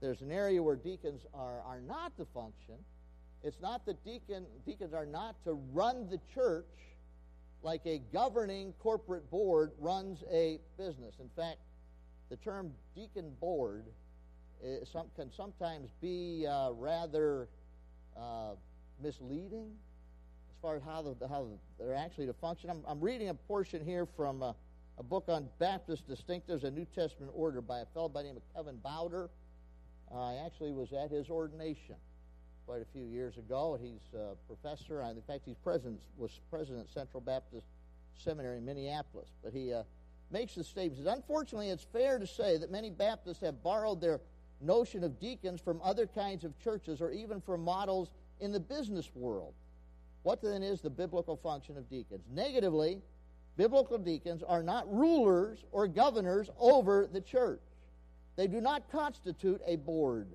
There's 0.01 0.21
an 0.21 0.31
area 0.31 0.61
where 0.61 0.75
deacons 0.75 1.25
are, 1.33 1.61
are 1.61 1.81
not 1.81 2.15
to 2.17 2.25
function. 2.33 2.75
It's 3.43 3.61
not 3.61 3.85
that 3.85 4.03
deacon, 4.03 4.45
deacons 4.65 4.93
are 4.93 5.05
not 5.05 5.43
to 5.43 5.53
run 5.73 6.09
the 6.09 6.19
church 6.33 6.65
like 7.63 7.81
a 7.85 8.01
governing 8.13 8.73
corporate 8.79 9.29
board 9.29 9.71
runs 9.79 10.23
a 10.31 10.59
business. 10.77 11.15
In 11.19 11.29
fact, 11.35 11.57
the 12.29 12.37
term 12.37 12.71
deacon 12.95 13.31
board 13.39 13.85
some, 14.91 15.07
can 15.15 15.31
sometimes 15.31 15.89
be 16.01 16.45
uh, 16.49 16.71
rather 16.71 17.47
uh, 18.19 18.51
misleading 19.01 19.71
as 20.57 20.61
far 20.61 20.75
as 20.75 20.81
how, 20.83 21.01
the, 21.03 21.27
how 21.27 21.47
they're 21.77 21.93
actually 21.93 22.25
to 22.25 22.33
function. 22.33 22.69
I'm, 22.69 22.83
I'm 22.87 22.99
reading 22.99 23.29
a 23.29 23.33
portion 23.33 23.85
here 23.85 24.07
from 24.07 24.41
a, 24.41 24.55
a, 24.97 25.03
book 25.03 25.25
on 25.27 25.47
Baptist 25.59 26.09
distinctives, 26.09 26.63
a 26.63 26.71
New 26.71 26.85
Testament 26.95 27.31
order 27.35 27.61
by 27.61 27.81
a 27.81 27.85
fellow 27.93 28.09
by 28.09 28.23
the 28.23 28.29
name 28.29 28.37
of 28.37 28.43
Kevin 28.55 28.77
Bauder. 28.77 29.29
Uh, 30.11 30.15
I 30.15 30.45
actually 30.45 30.71
was 30.71 30.93
at 30.93 31.11
his 31.11 31.29
ordination 31.29 31.95
quite 32.65 32.81
a 32.81 32.85
few 32.91 33.03
years 33.03 33.37
ago. 33.37 33.77
He's 33.79 34.19
a 34.19 34.33
professor. 34.47 35.01
In 35.01 35.21
fact, 35.27 35.43
he's 35.45 35.57
president, 35.63 35.99
was 36.17 36.31
president 36.49 36.89
Central 36.91 37.21
Baptist 37.21 37.67
Seminary 38.17 38.57
in 38.57 38.65
Minneapolis. 38.65 39.29
But 39.43 39.53
he 39.53 39.73
uh, 39.73 39.83
makes 40.31 40.55
the 40.55 40.63
statement. 40.63 41.07
Unfortunately, 41.07 41.69
it's 41.69 41.85
fair 41.93 42.17
to 42.17 42.25
say 42.25 42.57
that 42.57 42.71
many 42.71 42.89
Baptists 42.89 43.41
have 43.41 43.61
borrowed 43.61 44.01
their 44.01 44.21
notion 44.59 45.03
of 45.03 45.19
deacons 45.19 45.61
from 45.61 45.79
other 45.83 46.07
kinds 46.07 46.43
of 46.43 46.57
churches 46.57 46.99
or 46.99 47.11
even 47.11 47.41
from 47.41 47.61
models 47.63 48.09
in 48.39 48.51
the 48.51 48.59
business 48.59 49.11
world. 49.13 49.53
What 50.23 50.41
then 50.41 50.63
is 50.63 50.81
the 50.81 50.89
biblical 50.89 51.37
function 51.37 51.77
of 51.77 51.89
deacons? 51.89 52.23
Negatively, 52.31 53.01
biblical 53.55 53.97
deacons 53.97 54.43
are 54.43 54.63
not 54.63 54.91
rulers 54.93 55.63
or 55.71 55.87
governors 55.87 56.49
over 56.59 57.07
the 57.11 57.21
church. 57.21 57.61
They 58.35 58.47
do 58.47 58.61
not 58.61 58.91
constitute 58.91 59.61
a 59.65 59.77
board. 59.77 60.27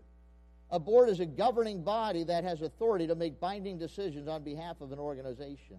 A 0.71 0.79
board 0.79 1.11
is 1.11 1.21
a 1.21 1.27
governing 1.27 1.83
body 1.83 2.25
that 2.25 2.45
has 2.45 2.63
authority 2.63 3.07
to 3.07 3.15
make 3.15 3.39
binding 3.39 3.79
decisions 3.79 4.27
on 4.27 4.43
behalf 4.43 4.81
of 4.81 4.91
an 4.91 4.99
organization. 4.99 5.77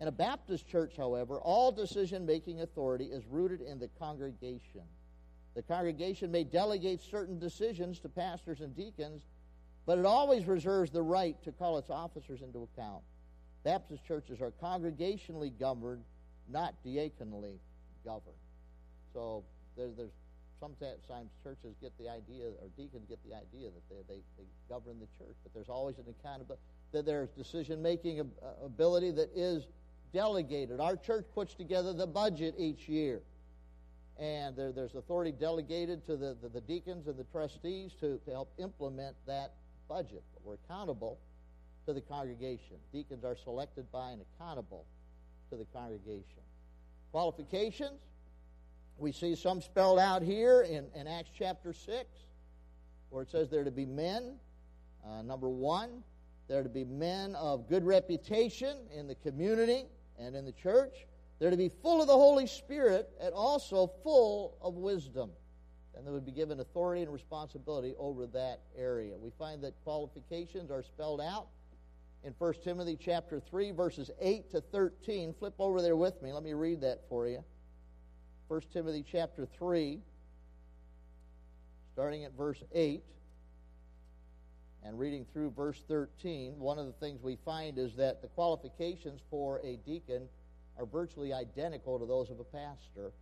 In 0.00 0.06
a 0.06 0.12
Baptist 0.12 0.68
church, 0.68 0.96
however, 0.96 1.40
all 1.40 1.72
decision 1.72 2.24
making 2.24 2.60
authority 2.60 3.06
is 3.06 3.24
rooted 3.26 3.60
in 3.60 3.78
the 3.78 3.88
congregation. 3.98 4.82
The 5.56 5.62
congregation 5.62 6.30
may 6.30 6.44
delegate 6.44 7.00
certain 7.00 7.38
decisions 7.38 7.98
to 8.00 8.08
pastors 8.08 8.60
and 8.60 8.76
deacons, 8.76 9.22
but 9.86 9.98
it 9.98 10.04
always 10.04 10.46
reserves 10.46 10.90
the 10.90 11.02
right 11.02 11.42
to 11.42 11.50
call 11.50 11.78
its 11.78 11.90
officers 11.90 12.42
into 12.42 12.62
account. 12.62 13.02
Baptist 13.68 14.02
churches 14.06 14.40
are 14.40 14.50
congregationally 14.62 15.52
governed, 15.60 16.02
not 16.48 16.72
diaconally 16.86 17.58
governed. 18.02 18.40
So 19.12 19.44
there, 19.76 19.90
there's 19.94 20.14
sometimes 20.58 21.28
churches 21.44 21.74
get 21.78 21.92
the 21.98 22.08
idea, 22.08 22.46
or 22.46 22.68
deacons 22.78 23.04
get 23.10 23.18
the 23.28 23.36
idea 23.36 23.68
that 23.68 23.86
they, 23.90 24.14
they, 24.14 24.20
they 24.38 24.44
govern 24.70 24.98
the 24.98 25.06
church, 25.22 25.36
but 25.42 25.52
there's 25.52 25.68
always 25.68 25.98
an 25.98 26.06
accountability, 26.08 26.62
that 26.92 27.04
there's 27.04 27.28
decision 27.28 27.82
making 27.82 28.20
uh, 28.20 28.64
ability 28.64 29.10
that 29.10 29.28
is 29.36 29.66
delegated. 30.14 30.80
Our 30.80 30.96
church 30.96 31.26
puts 31.34 31.52
together 31.52 31.92
the 31.92 32.06
budget 32.06 32.54
each 32.56 32.88
year, 32.88 33.20
and 34.18 34.56
there, 34.56 34.72
there's 34.72 34.94
authority 34.94 35.32
delegated 35.32 36.06
to 36.06 36.16
the, 36.16 36.38
the, 36.40 36.48
the 36.48 36.62
deacons 36.62 37.06
and 37.06 37.18
the 37.18 37.24
trustees 37.24 37.92
to, 38.00 38.18
to 38.24 38.30
help 38.30 38.50
implement 38.56 39.14
that 39.26 39.52
budget. 39.90 40.22
But 40.32 40.42
we're 40.42 40.54
accountable 40.54 41.18
to 41.88 41.94
the 41.94 42.00
congregation. 42.00 42.76
Deacons 42.92 43.24
are 43.24 43.36
selected 43.36 43.90
by 43.90 44.10
and 44.10 44.22
accountable 44.22 44.84
to 45.50 45.56
the 45.56 45.66
congregation. 45.72 46.42
Qualifications 47.10 48.00
we 48.98 49.12
see 49.12 49.36
some 49.36 49.62
spelled 49.62 50.00
out 50.00 50.22
here 50.22 50.62
in, 50.62 50.86
in 50.94 51.06
Acts 51.06 51.30
chapter 51.36 51.72
6, 51.72 52.04
where 53.10 53.22
it 53.22 53.30
says 53.30 53.48
they're 53.48 53.62
to 53.62 53.70
be 53.70 53.86
men. 53.86 54.34
Uh, 55.06 55.22
number 55.22 55.48
one, 55.48 56.02
they're 56.48 56.64
to 56.64 56.68
be 56.68 56.84
men 56.84 57.36
of 57.36 57.68
good 57.68 57.86
reputation 57.86 58.76
in 58.92 59.06
the 59.06 59.14
community 59.14 59.84
and 60.18 60.34
in 60.34 60.44
the 60.44 60.52
church. 60.52 61.06
They're 61.38 61.50
to 61.50 61.56
be 61.56 61.70
full 61.80 62.00
of 62.00 62.08
the 62.08 62.12
Holy 62.12 62.48
Spirit 62.48 63.08
and 63.20 63.32
also 63.32 63.92
full 64.02 64.58
of 64.60 64.74
wisdom. 64.74 65.30
And 65.96 66.04
they 66.04 66.10
would 66.10 66.26
be 66.26 66.32
given 66.32 66.58
authority 66.58 67.02
and 67.02 67.12
responsibility 67.12 67.94
over 67.98 68.26
that 68.26 68.62
area. 68.76 69.16
We 69.16 69.30
find 69.38 69.62
that 69.62 69.74
qualifications 69.84 70.72
are 70.72 70.82
spelled 70.82 71.20
out 71.20 71.46
in 72.24 72.34
1 72.38 72.54
Timothy 72.64 72.98
chapter 73.00 73.40
3, 73.40 73.70
verses 73.72 74.10
8 74.20 74.50
to 74.50 74.60
13. 74.60 75.34
Flip 75.38 75.54
over 75.58 75.80
there 75.82 75.96
with 75.96 76.20
me. 76.22 76.32
Let 76.32 76.42
me 76.42 76.52
read 76.52 76.80
that 76.82 77.02
for 77.08 77.28
you. 77.28 77.44
1 78.48 78.60
Timothy 78.72 79.04
chapter 79.10 79.46
3, 79.58 80.00
starting 81.92 82.24
at 82.24 82.32
verse 82.32 82.62
8 82.72 83.02
and 84.84 84.98
reading 84.98 85.26
through 85.32 85.50
verse 85.50 85.82
13, 85.88 86.58
one 86.58 86.78
of 86.78 86.86
the 86.86 86.92
things 86.92 87.22
we 87.22 87.36
find 87.44 87.78
is 87.78 87.94
that 87.96 88.22
the 88.22 88.28
qualifications 88.28 89.20
for 89.30 89.60
a 89.64 89.76
deacon 89.84 90.28
are 90.78 90.86
virtually 90.86 91.32
identical 91.32 91.98
to 91.98 92.06
those 92.06 92.30
of 92.30 92.40
a 92.40 92.44
pastor, 92.44 93.12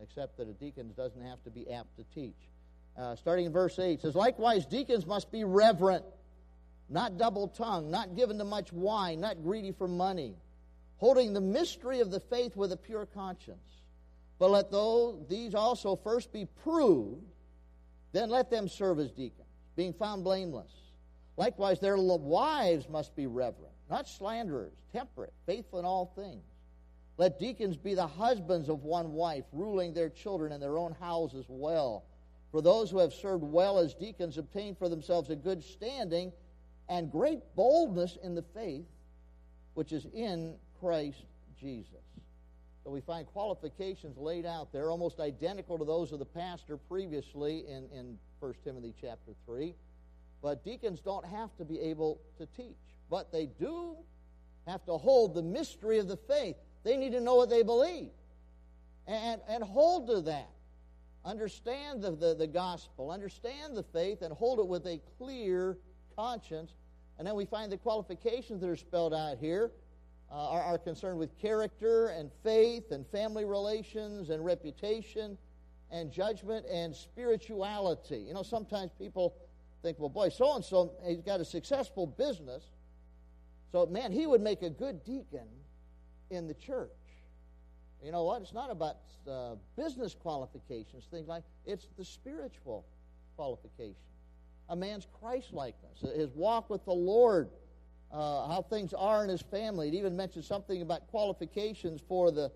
except 0.00 0.38
that 0.38 0.48
a 0.48 0.52
deacon 0.52 0.92
doesn't 0.96 1.22
have 1.22 1.42
to 1.44 1.50
be 1.50 1.70
apt 1.70 1.96
to 1.96 2.04
teach. 2.14 2.48
Uh, 2.96 3.14
starting 3.16 3.46
in 3.46 3.52
verse 3.52 3.78
8, 3.78 4.00
says, 4.00 4.14
Likewise, 4.14 4.64
deacons 4.64 5.04
must 5.04 5.30
be 5.30 5.44
reverent, 5.44 6.04
not 6.88 7.18
double 7.18 7.48
tongued, 7.48 7.90
not 7.90 8.16
given 8.16 8.38
to 8.38 8.44
much 8.44 8.72
wine, 8.72 9.20
not 9.20 9.42
greedy 9.42 9.72
for 9.72 9.88
money, 9.88 10.36
holding 10.98 11.32
the 11.32 11.40
mystery 11.40 12.00
of 12.00 12.10
the 12.10 12.20
faith 12.20 12.56
with 12.56 12.72
a 12.72 12.76
pure 12.76 13.06
conscience. 13.06 13.82
But 14.38 14.50
let 14.50 14.70
those, 14.70 15.26
these 15.28 15.54
also 15.54 15.96
first 15.96 16.32
be 16.32 16.46
proved, 16.62 17.24
then 18.12 18.30
let 18.30 18.50
them 18.50 18.68
serve 18.68 18.98
as 19.00 19.10
deacons, 19.10 19.48
being 19.74 19.92
found 19.92 20.24
blameless. 20.24 20.70
Likewise, 21.36 21.80
their 21.80 21.96
wives 21.98 22.88
must 22.88 23.14
be 23.16 23.26
reverent, 23.26 23.74
not 23.90 24.08
slanderers, 24.08 24.72
temperate, 24.92 25.32
faithful 25.44 25.78
in 25.78 25.84
all 25.84 26.12
things. 26.16 26.44
Let 27.18 27.38
deacons 27.38 27.76
be 27.76 27.94
the 27.94 28.06
husbands 28.06 28.68
of 28.68 28.84
one 28.84 29.12
wife, 29.12 29.44
ruling 29.52 29.92
their 29.92 30.10
children 30.10 30.52
in 30.52 30.60
their 30.60 30.78
own 30.78 30.92
houses 30.92 31.46
well. 31.48 32.04
For 32.52 32.60
those 32.60 32.90
who 32.90 32.98
have 32.98 33.12
served 33.12 33.42
well 33.42 33.78
as 33.78 33.94
deacons 33.94 34.38
obtain 34.38 34.74
for 34.74 34.88
themselves 34.88 35.30
a 35.30 35.36
good 35.36 35.64
standing 35.64 36.32
and 36.88 37.10
great 37.10 37.40
boldness 37.54 38.18
in 38.22 38.34
the 38.34 38.42
faith 38.54 38.86
which 39.74 39.92
is 39.92 40.06
in 40.14 40.54
Christ 40.80 41.24
Jesus. 41.60 41.92
So 42.84 42.90
we 42.90 43.00
find 43.00 43.26
qualifications 43.26 44.16
laid 44.16 44.46
out 44.46 44.72
there, 44.72 44.90
almost 44.90 45.18
identical 45.18 45.76
to 45.78 45.84
those 45.84 46.12
of 46.12 46.18
the 46.18 46.24
pastor 46.24 46.76
previously 46.76 47.64
in, 47.68 47.88
in 47.92 48.18
1 48.40 48.54
Timothy 48.64 48.94
chapter 49.00 49.32
3. 49.44 49.74
But 50.40 50.64
deacons 50.64 51.00
don't 51.00 51.26
have 51.26 51.54
to 51.56 51.64
be 51.64 51.80
able 51.80 52.20
to 52.38 52.46
teach, 52.56 52.76
but 53.10 53.32
they 53.32 53.46
do 53.46 53.96
have 54.66 54.84
to 54.86 54.96
hold 54.96 55.34
the 55.34 55.42
mystery 55.42 55.98
of 55.98 56.08
the 56.08 56.16
faith. 56.16 56.56
They 56.84 56.96
need 56.96 57.12
to 57.12 57.20
know 57.20 57.34
what 57.34 57.50
they 57.50 57.62
believe 57.62 58.10
and, 59.06 59.40
and 59.48 59.62
hold 59.62 60.08
to 60.08 60.20
that. 60.22 60.50
Understand 61.24 62.02
the, 62.02 62.12
the, 62.12 62.34
the 62.34 62.46
gospel, 62.46 63.10
understand 63.10 63.76
the 63.76 63.82
faith, 63.82 64.22
and 64.22 64.32
hold 64.32 64.60
it 64.60 64.66
with 64.66 64.86
a 64.86 65.00
clear 65.18 65.76
conscience. 66.16 66.72
And 67.18 67.26
then 67.26 67.34
we 67.34 67.44
find 67.44 67.70
the 67.70 67.78
qualifications 67.78 68.60
that 68.60 68.68
are 68.68 68.76
spelled 68.76 69.14
out 69.14 69.38
here 69.38 69.70
uh, 70.30 70.34
are, 70.34 70.62
are 70.62 70.78
concerned 70.78 71.18
with 71.18 71.38
character 71.40 72.08
and 72.08 72.30
faith 72.42 72.90
and 72.90 73.06
family 73.08 73.44
relations 73.44 74.30
and 74.30 74.44
reputation 74.44 75.38
and 75.90 76.10
judgment 76.10 76.66
and 76.66 76.94
spirituality. 76.94 78.24
You 78.26 78.34
know, 78.34 78.42
sometimes 78.42 78.90
people 78.98 79.36
think, 79.82 79.98
well, 79.98 80.08
boy, 80.08 80.30
so 80.30 80.56
and 80.56 80.64
so, 80.64 80.92
he's 81.06 81.22
got 81.22 81.40
a 81.40 81.44
successful 81.44 82.06
business. 82.06 82.64
So, 83.70 83.86
man, 83.86 84.10
he 84.12 84.26
would 84.26 84.40
make 84.40 84.62
a 84.62 84.70
good 84.70 85.04
deacon 85.04 85.46
in 86.30 86.48
the 86.48 86.54
church. 86.54 86.90
You 88.02 88.12
know 88.12 88.24
what? 88.24 88.42
It's 88.42 88.52
not 88.52 88.70
about 88.70 88.96
uh, 89.30 89.54
business 89.76 90.14
qualifications, 90.14 91.04
things 91.10 91.28
like 91.28 91.44
it's 91.64 91.88
the 91.96 92.04
spiritual 92.04 92.84
qualifications. 93.36 93.96
A 94.68 94.76
man's 94.76 95.06
Christ 95.20 95.52
likeness, 95.52 96.00
his 96.00 96.30
walk 96.34 96.70
with 96.70 96.84
the 96.84 96.92
Lord 96.92 97.50
uh, 98.12 98.48
how 98.48 98.62
things 98.62 98.94
are 98.94 99.24
in 99.24 99.30
his 99.30 99.42
family. 99.42 99.88
It 99.88 99.94
even 99.94 100.16
mentions 100.16 100.46
something 100.46 100.82
about 100.82 101.06
qualifications 101.08 102.00
for 102.08 102.30
the, 102.30 102.50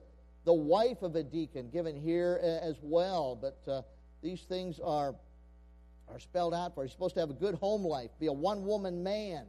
the 0.44 0.52
wife 0.52 1.02
of 1.02 1.16
a 1.16 1.22
deacon 1.22 1.70
given 1.70 1.96
here 1.96 2.40
as 2.62 2.76
well. 2.82 3.36
But 3.36 3.70
uh, 3.70 3.82
these 4.22 4.42
things 4.42 4.80
are, 4.80 5.14
are 6.08 6.18
spelled 6.18 6.54
out 6.54 6.74
for. 6.74 6.84
He's 6.84 6.92
supposed 6.92 7.14
to 7.14 7.20
have 7.20 7.30
a 7.30 7.34
good 7.34 7.56
home 7.56 7.84
life, 7.84 8.10
be 8.18 8.26
a 8.26 8.32
one 8.32 8.64
woman 8.64 9.02
man. 9.02 9.46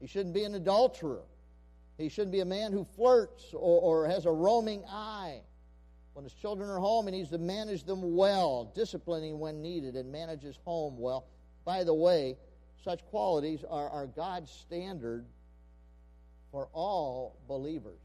He 0.00 0.06
shouldn't 0.06 0.34
be 0.34 0.44
an 0.44 0.54
adulterer. 0.54 1.22
He 1.96 2.10
shouldn't 2.10 2.32
be 2.32 2.40
a 2.40 2.46
man 2.46 2.72
who 2.72 2.84
flirts 2.84 3.54
or, 3.54 4.04
or 4.04 4.06
has 4.06 4.26
a 4.26 4.30
roaming 4.30 4.84
eye. 4.86 5.40
When 6.12 6.24
his 6.24 6.34
children 6.34 6.68
are 6.68 6.78
home, 6.78 7.06
he 7.06 7.12
needs 7.12 7.30
to 7.30 7.38
manage 7.38 7.84
them 7.84 8.16
well, 8.16 8.72
disciplining 8.74 9.38
when 9.38 9.62
needed, 9.62 9.96
and 9.96 10.10
manage 10.10 10.42
his 10.42 10.58
home 10.64 10.98
well. 10.98 11.26
By 11.66 11.84
the 11.84 11.92
way, 11.92 12.38
such 12.82 13.04
qualities 13.06 13.64
are, 13.68 13.90
are 13.90 14.06
God's 14.06 14.50
standard 14.50 15.26
for 16.52 16.68
all 16.72 17.36
believers. 17.48 17.98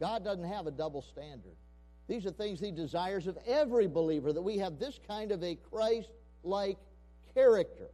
God 0.00 0.24
doesn't 0.24 0.44
have 0.44 0.66
a 0.66 0.70
double 0.70 1.02
standard. 1.02 1.56
These 2.06 2.24
are 2.24 2.30
things 2.30 2.60
He 2.60 2.70
desires 2.70 3.26
of 3.26 3.36
every 3.46 3.88
believer 3.88 4.32
that 4.32 4.40
we 4.40 4.56
have 4.58 4.78
this 4.78 4.98
kind 5.06 5.32
of 5.32 5.42
a 5.42 5.56
Christ 5.56 6.08
like 6.44 6.78
character. 7.34 7.90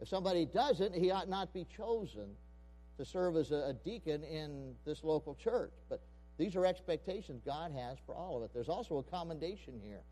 If 0.00 0.08
somebody 0.08 0.44
doesn't, 0.44 0.94
he 0.94 1.10
ought 1.10 1.28
not 1.28 1.54
be 1.54 1.64
chosen 1.76 2.28
to 2.98 3.04
serve 3.04 3.36
as 3.36 3.52
a, 3.52 3.74
deacon 3.84 4.22
in 4.24 4.74
this 4.84 5.02
local 5.02 5.34
church. 5.36 5.72
But 5.88 6.02
these 6.36 6.56
are 6.56 6.66
expectations 6.66 7.42
God 7.44 7.72
has 7.72 7.98
for 8.04 8.14
all 8.14 8.36
of 8.36 8.42
it. 8.42 8.50
There's 8.52 8.68
also 8.68 8.98
a 8.98 9.02
commendation 9.02 9.80
here. 9.82 10.02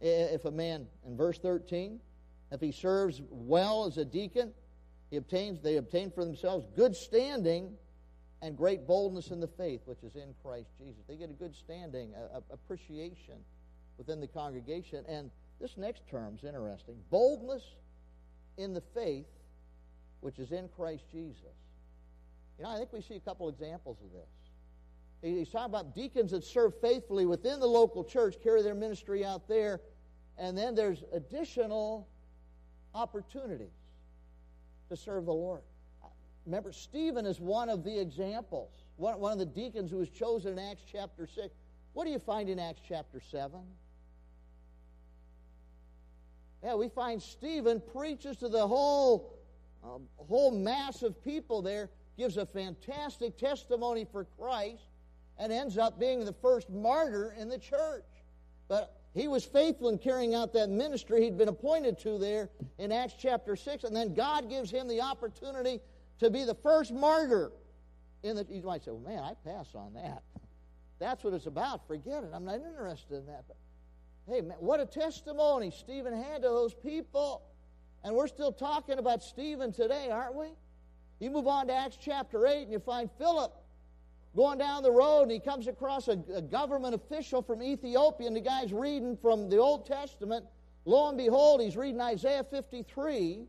If 0.00 0.44
a 0.44 0.50
man, 0.50 0.86
in 1.06 1.16
verse 1.16 1.38
13, 1.38 2.00
if 2.50 2.60
he 2.60 2.72
serves 2.72 3.20
well 3.30 3.86
as 3.86 3.98
a 3.98 4.04
deacon, 4.04 4.52
he 5.10 5.16
obtains, 5.16 5.60
they 5.60 5.76
obtain 5.76 6.10
for 6.10 6.24
themselves 6.24 6.66
good 6.76 6.94
standing 6.94 7.74
and 8.42 8.56
great 8.56 8.86
boldness 8.86 9.30
in 9.30 9.40
the 9.40 9.48
faith, 9.48 9.82
which 9.86 10.02
is 10.02 10.16
in 10.16 10.34
Christ 10.42 10.68
Jesus. 10.78 11.02
They 11.08 11.16
get 11.16 11.30
a 11.30 11.34
good 11.34 11.54
standing, 11.54 12.12
a, 12.14 12.38
a 12.38 12.42
appreciation 12.52 13.36
within 13.96 14.20
the 14.20 14.26
congregation. 14.26 15.04
And 15.08 15.30
this 15.60 15.76
next 15.76 16.08
term 16.10 16.36
is 16.36 16.44
interesting 16.44 16.96
boldness 17.10 17.62
in 18.56 18.74
the 18.74 18.82
faith, 18.94 19.26
which 20.20 20.38
is 20.38 20.52
in 20.52 20.68
Christ 20.76 21.04
Jesus. 21.10 21.56
You 22.58 22.64
know, 22.64 22.70
I 22.70 22.76
think 22.76 22.92
we 22.92 23.00
see 23.00 23.14
a 23.14 23.20
couple 23.20 23.48
examples 23.48 23.98
of 24.02 24.12
this. 24.12 24.28
He's 25.22 25.48
talking 25.48 25.72
about 25.72 25.94
deacons 25.94 26.32
that 26.32 26.44
serve 26.44 26.78
faithfully 26.80 27.24
within 27.24 27.58
the 27.58 27.66
local 27.66 28.04
church, 28.04 28.36
carry 28.42 28.62
their 28.62 28.74
ministry 28.74 29.24
out 29.24 29.48
there, 29.48 29.80
and 30.36 30.56
then 30.56 30.74
there's 30.74 31.02
additional 31.12 32.08
opportunities 32.94 33.72
to 34.88 34.96
serve 34.96 35.26
the 35.26 35.32
Lord. 35.32 35.62
Remember, 36.46 36.72
Stephen 36.72 37.24
is 37.26 37.40
one 37.40 37.68
of 37.68 37.84
the 37.84 37.98
examples, 37.98 38.70
one, 38.96 39.18
one 39.18 39.32
of 39.32 39.38
the 39.38 39.46
deacons 39.46 39.90
who 39.90 39.98
was 39.98 40.10
chosen 40.10 40.52
in 40.52 40.58
Acts 40.58 40.82
chapter 40.90 41.26
6. 41.26 41.48
What 41.94 42.04
do 42.04 42.10
you 42.10 42.18
find 42.18 42.48
in 42.48 42.58
Acts 42.58 42.82
chapter 42.86 43.20
7? 43.20 43.60
Yeah, 46.62 46.74
we 46.74 46.88
find 46.88 47.22
Stephen 47.22 47.82
preaches 47.92 48.36
to 48.38 48.48
the 48.48 48.66
whole, 48.66 49.38
uh, 49.82 49.98
whole 50.28 50.50
mass 50.50 51.02
of 51.02 51.22
people 51.22 51.62
there, 51.62 51.90
gives 52.16 52.36
a 52.36 52.46
fantastic 52.46 53.36
testimony 53.36 54.06
for 54.10 54.26
Christ, 54.38 54.84
and 55.38 55.52
ends 55.52 55.78
up 55.78 55.98
being 55.98 56.24
the 56.24 56.32
first 56.32 56.70
martyr 56.70 57.34
in 57.38 57.48
the 57.48 57.58
church. 57.58 58.04
But 58.68 59.03
he 59.14 59.28
was 59.28 59.44
faithful 59.44 59.88
in 59.88 59.98
carrying 59.98 60.34
out 60.34 60.52
that 60.54 60.68
ministry 60.68 61.22
he'd 61.22 61.38
been 61.38 61.48
appointed 61.48 61.98
to 62.00 62.18
there 62.18 62.50
in 62.78 62.90
Acts 62.90 63.14
chapter 63.16 63.54
6, 63.54 63.84
and 63.84 63.94
then 63.94 64.12
God 64.12 64.50
gives 64.50 64.70
him 64.70 64.88
the 64.88 65.00
opportunity 65.00 65.80
to 66.18 66.30
be 66.30 66.44
the 66.44 66.54
first 66.56 66.92
martyr. 66.92 67.52
In 68.24 68.36
the, 68.36 68.46
you 68.48 68.62
might 68.62 68.82
say, 68.82 68.90
well, 68.90 69.00
man, 69.00 69.22
I 69.22 69.34
pass 69.48 69.68
on 69.74 69.94
that. 69.94 70.22
That's 70.98 71.22
what 71.22 71.32
it's 71.32 71.46
about. 71.46 71.86
Forget 71.86 72.24
it. 72.24 72.30
I'm 72.34 72.44
not 72.44 72.56
interested 72.56 73.18
in 73.18 73.26
that. 73.26 73.44
But 73.46 73.56
hey, 74.26 74.40
man, 74.40 74.56
what 74.58 74.80
a 74.80 74.86
testimony 74.86 75.70
Stephen 75.70 76.14
had 76.14 76.42
to 76.42 76.48
those 76.48 76.74
people. 76.74 77.42
And 78.02 78.14
we're 78.14 78.28
still 78.28 78.52
talking 78.52 78.98
about 78.98 79.22
Stephen 79.22 79.72
today, 79.72 80.10
aren't 80.10 80.34
we? 80.34 80.48
You 81.20 81.30
move 81.30 81.46
on 81.46 81.68
to 81.68 81.74
Acts 81.74 81.98
chapter 82.00 82.46
8 82.46 82.62
and 82.62 82.72
you 82.72 82.78
find 82.80 83.10
Philip 83.18 83.54
going 84.36 84.58
down 84.58 84.82
the 84.82 84.90
road 84.90 85.22
and 85.22 85.30
he 85.30 85.40
comes 85.40 85.66
across 85.66 86.08
a, 86.08 86.18
a, 86.34 86.42
government 86.42 86.94
official 86.94 87.42
from 87.42 87.62
Ethiopia 87.62 88.26
and 88.26 88.34
the 88.34 88.40
guy's 88.40 88.72
reading 88.72 89.16
from 89.16 89.48
the 89.48 89.58
Old 89.58 89.86
Testament. 89.86 90.44
Lo 90.84 91.08
and 91.08 91.16
behold, 91.16 91.60
he's 91.60 91.76
reading 91.76 92.00
Isaiah 92.00 92.44
53. 92.44 93.46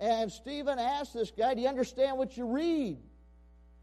And 0.00 0.30
Stephen 0.30 0.78
asks 0.78 1.12
this 1.12 1.30
guy, 1.30 1.54
Do 1.54 1.60
you 1.60 1.68
understand 1.68 2.16
what 2.16 2.36
you 2.36 2.46
read? 2.46 2.98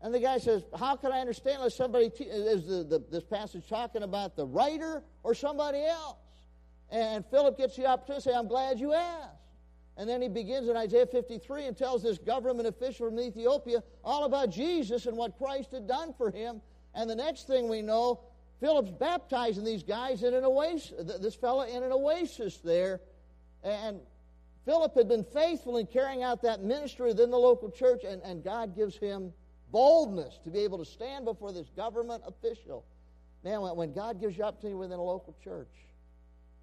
And 0.01 0.13
the 0.13 0.19
guy 0.19 0.37
says, 0.39 0.63
How 0.77 0.95
can 0.95 1.11
I 1.11 1.19
understand 1.19 1.57
unless 1.57 1.75
somebody 1.75 2.09
te- 2.09 2.23
is 2.23 2.65
the, 2.65 2.83
the, 2.83 3.03
this 3.11 3.23
passage 3.23 3.67
talking 3.67 4.03
about 4.03 4.35
the 4.35 4.45
writer 4.45 5.03
or 5.23 5.35
somebody 5.35 5.83
else? 5.83 6.17
And 6.89 7.25
Philip 7.27 7.57
gets 7.57 7.75
the 7.77 7.85
opportunity 7.85 8.23
to 8.23 8.29
say, 8.29 8.35
I'm 8.35 8.47
glad 8.47 8.79
you 8.79 8.93
asked. 8.93 9.40
And 9.97 10.09
then 10.09 10.21
he 10.21 10.29
begins 10.29 10.69
in 10.69 10.77
Isaiah 10.77 11.05
53 11.05 11.65
and 11.65 11.77
tells 11.77 12.03
this 12.03 12.17
government 12.17 12.67
official 12.67 13.09
from 13.09 13.19
Ethiopia 13.19 13.83
all 14.03 14.23
about 14.23 14.49
Jesus 14.49 15.05
and 15.05 15.17
what 15.17 15.37
Christ 15.37 15.71
had 15.71 15.87
done 15.87 16.13
for 16.13 16.31
him. 16.31 16.61
And 16.95 17.09
the 17.09 17.15
next 17.15 17.47
thing 17.47 17.69
we 17.69 17.81
know, 17.81 18.21
Philip's 18.59 18.91
baptizing 18.91 19.63
these 19.63 19.83
guys 19.83 20.23
in 20.23 20.33
an 20.33 20.45
oasis, 20.45 20.93
this 21.19 21.35
fellow 21.35 21.63
in 21.63 21.83
an 21.83 21.91
oasis 21.91 22.57
there. 22.59 23.01
And 23.63 23.99
Philip 24.65 24.95
had 24.95 25.07
been 25.07 25.23
faithful 25.23 25.77
in 25.77 25.87
carrying 25.87 26.23
out 26.23 26.41
that 26.43 26.61
ministry 26.61 27.07
within 27.07 27.31
the 27.31 27.37
local 27.37 27.69
church, 27.69 28.03
and, 28.03 28.21
and 28.21 28.43
God 28.43 28.75
gives 28.75 28.95
him 28.97 29.33
boldness 29.71 30.39
to 30.43 30.49
be 30.49 30.59
able 30.59 30.77
to 30.77 30.85
stand 30.85 31.25
before 31.25 31.51
this 31.51 31.69
government 31.75 32.23
official. 32.25 32.85
Man, 33.43 33.61
when 33.75 33.93
God 33.93 34.19
gives 34.19 34.37
you 34.37 34.43
opportunity 34.43 34.75
within 34.75 34.99
a 34.99 35.03
local 35.03 35.35
church, 35.43 35.73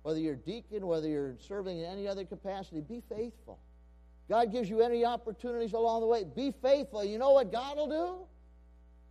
whether 0.08 0.20
you're 0.20 0.36
deacon, 0.36 0.86
whether 0.86 1.06
you're 1.06 1.34
serving 1.38 1.80
in 1.80 1.84
any 1.84 2.08
other 2.08 2.24
capacity, 2.24 2.80
be 2.80 3.02
faithful. 3.10 3.58
God 4.26 4.50
gives 4.50 4.66
you 4.66 4.80
any 4.80 5.04
opportunities 5.04 5.74
along 5.74 6.00
the 6.00 6.06
way, 6.06 6.24
be 6.24 6.50
faithful. 6.62 7.04
You 7.04 7.18
know 7.18 7.32
what 7.32 7.52
God 7.52 7.76
will 7.76 7.88
do? 7.90 8.16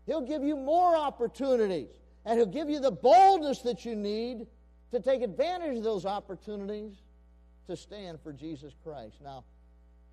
He'll 0.07 0.25
give 0.25 0.41
you 0.41 0.55
more 0.55 0.95
opportunities, 0.95 1.89
and 2.25 2.39
He'll 2.39 2.47
give 2.47 2.67
you 2.67 2.79
the 2.79 2.89
boldness 2.89 3.59
that 3.59 3.85
you 3.85 3.95
need 3.95 4.47
to 4.89 4.99
take 4.99 5.21
advantage 5.21 5.77
of 5.77 5.83
those 5.83 6.03
opportunities 6.03 6.93
to 7.67 7.77
stand 7.77 8.19
for 8.23 8.33
Jesus 8.33 8.73
Christ. 8.83 9.17
Now, 9.23 9.43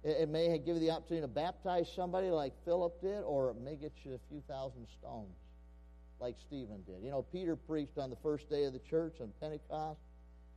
it, 0.03 0.29
may 0.29 0.59
give 0.59 0.75
you 0.77 0.81
the 0.81 0.90
opportunity 0.90 1.23
to 1.23 1.29
baptize 1.29 1.90
somebody 1.97 2.29
like 2.29 2.53
Philip 2.66 3.01
did, 3.01 3.23
or 3.23 3.53
it 3.53 3.57
may 3.57 3.77
get 3.77 3.92
you 4.05 4.12
a 4.12 4.20
few 4.29 4.42
thousand 4.47 4.87
stones 5.01 5.35
like 6.20 6.37
Stephen 6.47 6.83
did. 6.85 7.03
You 7.03 7.11
know, 7.11 7.23
Peter 7.23 7.57
preached 7.57 7.97
on 7.97 8.11
the 8.11 8.16
first 8.16 8.51
day 8.51 8.64
of 8.64 8.75
the 8.75 8.81
church 8.81 9.14
on 9.23 9.33
Pentecost, 9.40 10.01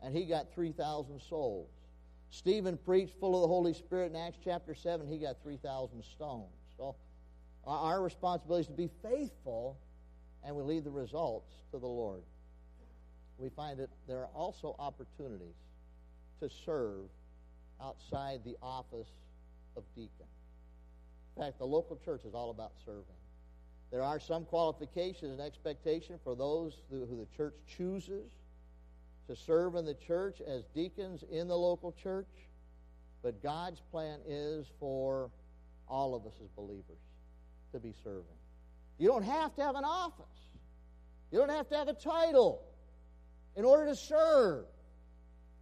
and 0.03 0.15
he 0.15 0.25
got 0.25 0.53
3,000 0.53 1.19
souls. 1.21 1.69
Stephen 2.29 2.77
preached 2.77 3.15
full 3.19 3.35
of 3.35 3.41
the 3.41 3.47
Holy 3.47 3.73
Spirit 3.73 4.11
in 4.11 4.17
Acts 4.17 4.37
chapter 4.43 4.75
7, 4.75 5.07
he 5.07 5.17
got 5.17 5.41
3,000 5.41 6.03
stones. 6.03 6.45
So 6.77 6.95
our 7.65 8.01
responsibility 8.01 8.61
is 8.61 8.67
to 8.67 8.73
be 8.73 8.89
faithful, 9.01 9.77
and 10.43 10.55
we 10.55 10.63
leave 10.63 10.83
the 10.83 10.91
results 10.91 11.51
to 11.71 11.79
the 11.79 11.87
Lord. 11.87 12.21
We 13.37 13.49
find 13.49 13.79
that 13.79 13.89
there 14.07 14.19
are 14.19 14.29
also 14.33 14.75
opportunities 14.79 15.55
to 16.41 16.49
serve 16.65 17.09
outside 17.81 18.41
the 18.43 18.57
office 18.61 19.09
of 19.75 19.83
deacon. 19.95 20.25
In 21.35 21.43
fact, 21.43 21.59
the 21.59 21.65
local 21.65 21.99
church 22.03 22.25
is 22.25 22.33
all 22.33 22.49
about 22.49 22.71
serving. 22.83 23.03
There 23.91 24.01
are 24.03 24.19
some 24.19 24.45
qualifications 24.45 25.31
and 25.31 25.39
expectation 25.39 26.19
for 26.23 26.35
those 26.35 26.81
who, 26.89 27.05
who 27.05 27.17
the 27.17 27.37
church 27.37 27.53
chooses 27.77 28.31
to 29.27 29.35
serve 29.35 29.75
in 29.75 29.85
the 29.85 29.93
church 29.93 30.41
as 30.45 30.63
deacons 30.73 31.23
in 31.29 31.47
the 31.47 31.55
local 31.55 31.91
church. 31.91 32.27
But 33.23 33.41
God's 33.43 33.81
plan 33.91 34.19
is 34.27 34.67
for 34.79 35.29
all 35.87 36.15
of 36.15 36.25
us 36.25 36.33
as 36.43 36.49
believers 36.49 36.99
to 37.73 37.79
be 37.79 37.93
serving. 38.03 38.23
You 38.97 39.07
don't 39.07 39.23
have 39.23 39.55
to 39.55 39.61
have 39.61 39.75
an 39.75 39.83
office. 39.83 40.25
You 41.31 41.39
don't 41.39 41.49
have 41.49 41.67
to 41.69 41.75
have 41.75 41.87
a 41.87 41.93
title 41.93 42.63
in 43.55 43.65
order 43.65 43.85
to 43.87 43.95
serve. 43.95 44.65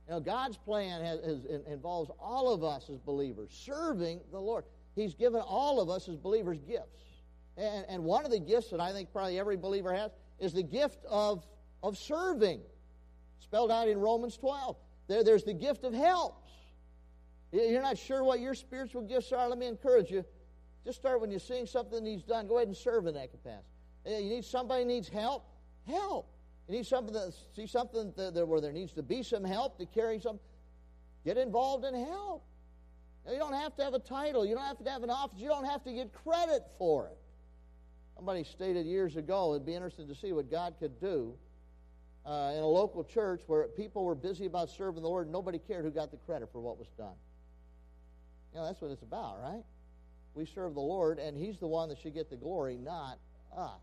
Know, 0.07 0.19
God's 0.19 0.57
plan 0.57 1.03
has, 1.03 1.19
has, 1.25 1.45
involves 1.67 2.11
all 2.19 2.53
of 2.53 2.63
us 2.63 2.89
as 2.91 2.99
believers 2.99 3.49
serving 3.51 4.19
the 4.31 4.39
Lord. 4.39 4.65
He's 4.95 5.15
given 5.15 5.41
all 5.41 5.81
of 5.81 5.89
us 5.89 6.07
as 6.07 6.15
believers 6.15 6.59
gifts. 6.67 7.03
And, 7.57 7.85
and 7.89 8.03
one 8.03 8.23
of 8.23 8.31
the 8.31 8.39
gifts 8.39 8.69
that 8.69 8.79
I 8.79 8.91
think 8.91 9.11
probably 9.11 9.39
every 9.39 9.57
believer 9.57 9.93
has 9.93 10.11
is 10.39 10.53
the 10.53 10.63
gift 10.63 11.03
of, 11.09 11.43
of 11.81 11.97
serving, 11.97 12.61
spelled 13.39 13.71
out 13.71 13.87
in 13.87 13.99
Romans 13.99 14.37
12. 14.37 14.75
There, 15.07 15.23
there's 15.23 15.43
the 15.43 15.53
gift 15.53 15.83
of 15.83 15.93
helps. 15.93 16.51
You're 17.51 17.81
not 17.81 17.97
sure 17.97 18.23
what 18.23 18.39
your 18.39 18.53
spiritual 18.53 19.03
gifts 19.03 19.31
are. 19.31 19.47
Let 19.47 19.57
me 19.57 19.67
encourage 19.67 20.11
you. 20.11 20.25
Just 20.83 20.99
start 20.99 21.21
when 21.21 21.31
you're 21.31 21.39
seeing 21.39 21.65
something 21.65 22.03
needs 22.03 22.23
done. 22.23 22.47
Go 22.47 22.57
ahead 22.57 22.67
and 22.67 22.77
serve 22.77 23.07
in 23.07 23.13
that 23.15 23.31
capacity. 23.31 23.65
Uh, 24.05 24.17
you 24.17 24.29
need 24.29 24.45
somebody 24.45 24.85
needs 24.85 25.07
help. 25.07 25.45
Help. 25.87 26.29
You 26.67 26.75
need 26.75 26.85
something 26.85 27.13
that 27.13 27.33
see 27.55 27.67
something 27.67 28.13
that, 28.17 28.33
that, 28.33 28.47
where 28.47 28.61
there 28.61 28.71
needs 28.71 28.93
to 28.93 29.03
be 29.03 29.23
some 29.23 29.43
help 29.43 29.77
to 29.79 29.85
carry 29.85 30.19
some. 30.19 30.39
Get 31.23 31.37
involved 31.37 31.85
in 31.85 31.93
help. 31.95 32.43
You 33.31 33.39
don't 33.39 33.53
have 33.53 33.75
to 33.77 33.83
have 33.83 33.95
a 33.95 33.99
title. 33.99 34.45
You 34.45 34.55
don't 34.55 34.65
have 34.65 34.77
to 34.83 34.89
have 34.89 35.01
an 35.01 35.09
office. 35.09 35.39
You 35.39 35.47
don't 35.47 35.65
have 35.65 35.83
to 35.85 35.91
get 35.91 36.13
credit 36.13 36.61
for 36.77 37.07
it. 37.07 37.17
Somebody 38.15 38.43
stated 38.43 38.85
years 38.85 39.15
ago 39.15 39.53
it'd 39.53 39.65
be 39.65 39.73
interesting 39.73 40.07
to 40.07 40.15
see 40.15 40.31
what 40.31 40.51
God 40.51 40.75
could 40.79 40.99
do 40.99 41.35
uh, 42.25 42.53
in 42.55 42.63
a 42.63 42.67
local 42.67 43.03
church 43.03 43.41
where 43.47 43.67
people 43.67 44.03
were 44.03 44.15
busy 44.15 44.45
about 44.45 44.69
serving 44.69 45.03
the 45.03 45.09
Lord. 45.09 45.29
Nobody 45.29 45.59
cared 45.59 45.85
who 45.85 45.91
got 45.91 46.11
the 46.11 46.17
credit 46.17 46.49
for 46.51 46.59
what 46.59 46.77
was 46.77 46.87
done. 46.97 47.15
You 48.53 48.59
know, 48.59 48.65
that's 48.65 48.81
what 48.81 48.91
it's 48.91 49.03
about, 49.03 49.39
right? 49.41 49.63
We 50.33 50.45
serve 50.45 50.73
the 50.73 50.81
Lord, 50.81 51.19
and 51.19 51.37
He's 51.37 51.57
the 51.57 51.67
one 51.67 51.89
that 51.89 51.99
should 51.99 52.13
get 52.13 52.29
the 52.29 52.35
glory, 52.35 52.77
not 52.77 53.19
us. 53.55 53.81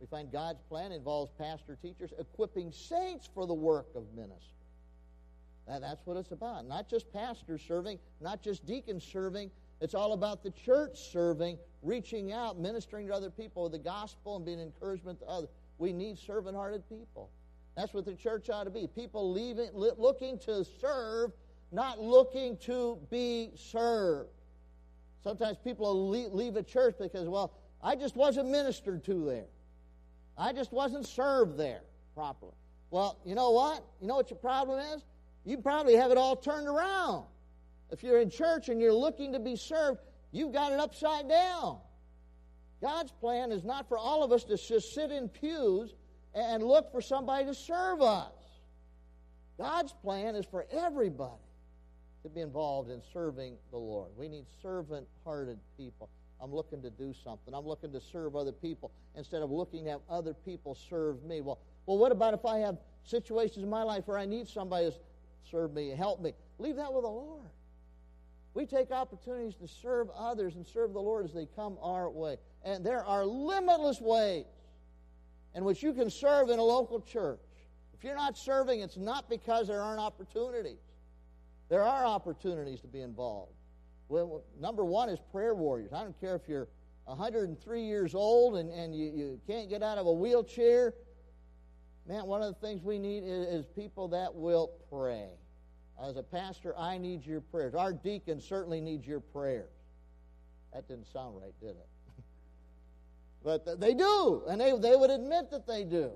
We 0.00 0.06
find 0.06 0.30
God's 0.30 0.60
plan 0.68 0.92
involves 0.92 1.32
pastor 1.38 1.78
teachers 1.80 2.12
equipping 2.18 2.72
saints 2.72 3.28
for 3.32 3.46
the 3.46 3.54
work 3.54 3.86
of 3.94 4.04
ministry. 4.14 4.50
that's 5.66 6.04
what 6.04 6.16
it's 6.18 6.32
about. 6.32 6.66
Not 6.66 6.90
just 6.90 7.10
pastors 7.12 7.62
serving, 7.66 7.98
not 8.20 8.42
just 8.42 8.66
deacons 8.66 9.04
serving, 9.04 9.50
It's 9.80 9.94
all 9.94 10.12
about 10.12 10.42
the 10.42 10.50
church 10.50 11.10
serving, 11.10 11.58
reaching 11.82 12.32
out, 12.32 12.58
ministering 12.58 13.06
to 13.08 13.14
other 13.14 13.30
people 13.30 13.64
with 13.64 13.72
the 13.72 13.78
gospel 13.78 14.36
and 14.36 14.44
being 14.44 14.60
encouragement 14.60 15.20
to 15.20 15.26
others. 15.26 15.48
We 15.78 15.92
need 15.92 16.18
servant 16.18 16.56
hearted 16.56 16.88
people. 16.88 17.30
That's 17.76 17.92
what 17.92 18.04
the 18.04 18.14
church 18.14 18.50
ought 18.50 18.64
to 18.64 18.70
be. 18.70 18.86
People 18.86 19.32
leaving, 19.32 19.70
looking 19.74 20.38
to 20.40 20.64
serve, 20.80 21.32
not 21.72 22.00
looking 22.00 22.56
to 22.58 22.98
be 23.10 23.50
served. 23.56 24.30
Sometimes 25.22 25.58
people 25.58 26.08
leave 26.08 26.56
a 26.56 26.62
church 26.62 26.96
because, 27.00 27.28
well, 27.28 27.52
I 27.82 27.96
just 27.96 28.14
wasn't 28.14 28.50
ministered 28.50 29.04
to 29.04 29.24
there. 29.24 29.46
I 30.36 30.52
just 30.52 30.72
wasn't 30.72 31.06
served 31.06 31.58
there 31.58 31.80
properly. 32.14 32.52
Well, 32.90 33.18
you 33.24 33.34
know 33.34 33.50
what? 33.50 33.84
You 34.00 34.06
know 34.06 34.16
what 34.16 34.30
your 34.30 34.38
problem 34.38 34.78
is? 34.94 35.02
You 35.44 35.58
probably 35.58 35.94
have 35.96 36.10
it 36.10 36.18
all 36.18 36.36
turned 36.36 36.68
around. 36.68 37.24
If 37.90 38.02
you're 38.02 38.20
in 38.20 38.30
church 38.30 38.68
and 38.68 38.80
you're 38.80 38.94
looking 38.94 39.32
to 39.32 39.38
be 39.38 39.56
served, 39.56 40.00
you've 40.30 40.52
got 40.52 40.72
it 40.72 40.78
upside 40.78 41.28
down. 41.28 41.78
God's 42.84 43.12
plan 43.12 43.50
is 43.50 43.64
not 43.64 43.88
for 43.88 43.96
all 43.96 44.22
of 44.22 44.30
us 44.30 44.44
to 44.44 44.58
just 44.58 44.92
sit 44.94 45.10
in 45.10 45.30
pews 45.30 45.94
and 46.34 46.62
look 46.62 46.92
for 46.92 47.00
somebody 47.00 47.46
to 47.46 47.54
serve 47.54 48.02
us. 48.02 48.34
God's 49.56 49.94
plan 50.02 50.34
is 50.34 50.44
for 50.44 50.66
everybody 50.70 51.40
to 52.24 52.28
be 52.28 52.42
involved 52.42 52.90
in 52.90 53.00
serving 53.10 53.56
the 53.70 53.78
Lord. 53.78 54.10
We 54.18 54.28
need 54.28 54.44
servant 54.60 55.06
hearted 55.24 55.58
people. 55.78 56.10
I'm 56.42 56.54
looking 56.54 56.82
to 56.82 56.90
do 56.90 57.14
something. 57.24 57.54
I'm 57.54 57.66
looking 57.66 57.90
to 57.90 58.02
serve 58.02 58.36
other 58.36 58.52
people 58.52 58.90
instead 59.16 59.40
of 59.40 59.50
looking 59.50 59.84
to 59.84 59.92
have 59.92 60.00
other 60.10 60.34
people 60.34 60.74
serve 60.74 61.24
me. 61.24 61.40
Well, 61.40 61.60
well, 61.86 61.96
what 61.96 62.12
about 62.12 62.34
if 62.34 62.44
I 62.44 62.58
have 62.58 62.76
situations 63.04 63.64
in 63.64 63.70
my 63.70 63.82
life 63.82 64.02
where 64.06 64.18
I 64.18 64.26
need 64.26 64.46
somebody 64.46 64.90
to 64.90 64.96
serve 65.50 65.72
me, 65.72 65.88
help 65.96 66.20
me? 66.20 66.34
Leave 66.58 66.76
that 66.76 66.92
with 66.92 67.04
the 67.04 67.08
Lord. 67.08 67.48
We 68.52 68.66
take 68.66 68.90
opportunities 68.90 69.54
to 69.56 69.68
serve 69.68 70.10
others 70.10 70.54
and 70.54 70.66
serve 70.66 70.92
the 70.92 71.00
Lord 71.00 71.24
as 71.24 71.32
they 71.32 71.46
come 71.56 71.78
our 71.80 72.10
way. 72.10 72.36
And 72.64 72.84
there 72.84 73.04
are 73.04 73.24
limitless 73.24 74.00
ways 74.00 74.46
in 75.54 75.64
which 75.64 75.82
you 75.82 75.92
can 75.92 76.10
serve 76.10 76.48
in 76.50 76.58
a 76.58 76.62
local 76.62 77.00
church. 77.00 77.38
If 77.92 78.02
you're 78.02 78.16
not 78.16 78.36
serving, 78.36 78.80
it's 78.80 78.96
not 78.96 79.28
because 79.28 79.68
there 79.68 79.80
aren't 79.80 80.00
opportunities. 80.00 80.80
There 81.68 81.82
are 81.82 82.04
opportunities 82.04 82.80
to 82.80 82.86
be 82.86 83.00
involved. 83.00 83.52
Well, 84.08 84.42
number 84.60 84.84
one 84.84 85.08
is 85.08 85.18
prayer 85.32 85.54
warriors. 85.54 85.92
I 85.92 86.02
don't 86.02 86.18
care 86.20 86.34
if 86.36 86.48
you're 86.48 86.68
103 87.04 87.82
years 87.82 88.14
old 88.14 88.56
and, 88.56 88.70
and 88.70 88.94
you, 88.94 89.06
you 89.06 89.40
can't 89.46 89.68
get 89.68 89.82
out 89.82 89.98
of 89.98 90.06
a 90.06 90.12
wheelchair. 90.12 90.94
Man, 92.06 92.26
one 92.26 92.42
of 92.42 92.54
the 92.54 92.66
things 92.66 92.82
we 92.82 92.98
need 92.98 93.24
is, 93.24 93.46
is 93.46 93.66
people 93.66 94.08
that 94.08 94.34
will 94.34 94.72
pray. 94.90 95.28
As 96.02 96.16
a 96.16 96.22
pastor, 96.22 96.76
I 96.76 96.98
need 96.98 97.24
your 97.24 97.40
prayers. 97.40 97.74
Our 97.74 97.92
deacon 97.92 98.40
certainly 98.40 98.80
needs 98.80 99.06
your 99.06 99.20
prayers. 99.20 99.70
That 100.72 100.88
didn't 100.88 101.06
sound 101.06 101.36
right, 101.40 101.54
did 101.60 101.70
it? 101.70 101.86
But 103.44 103.78
they 103.78 103.92
do, 103.92 104.42
and 104.48 104.60
they, 104.60 104.76
they 104.78 104.96
would 104.96 105.10
admit 105.10 105.50
that 105.50 105.66
they 105.66 105.84
do. 105.84 106.12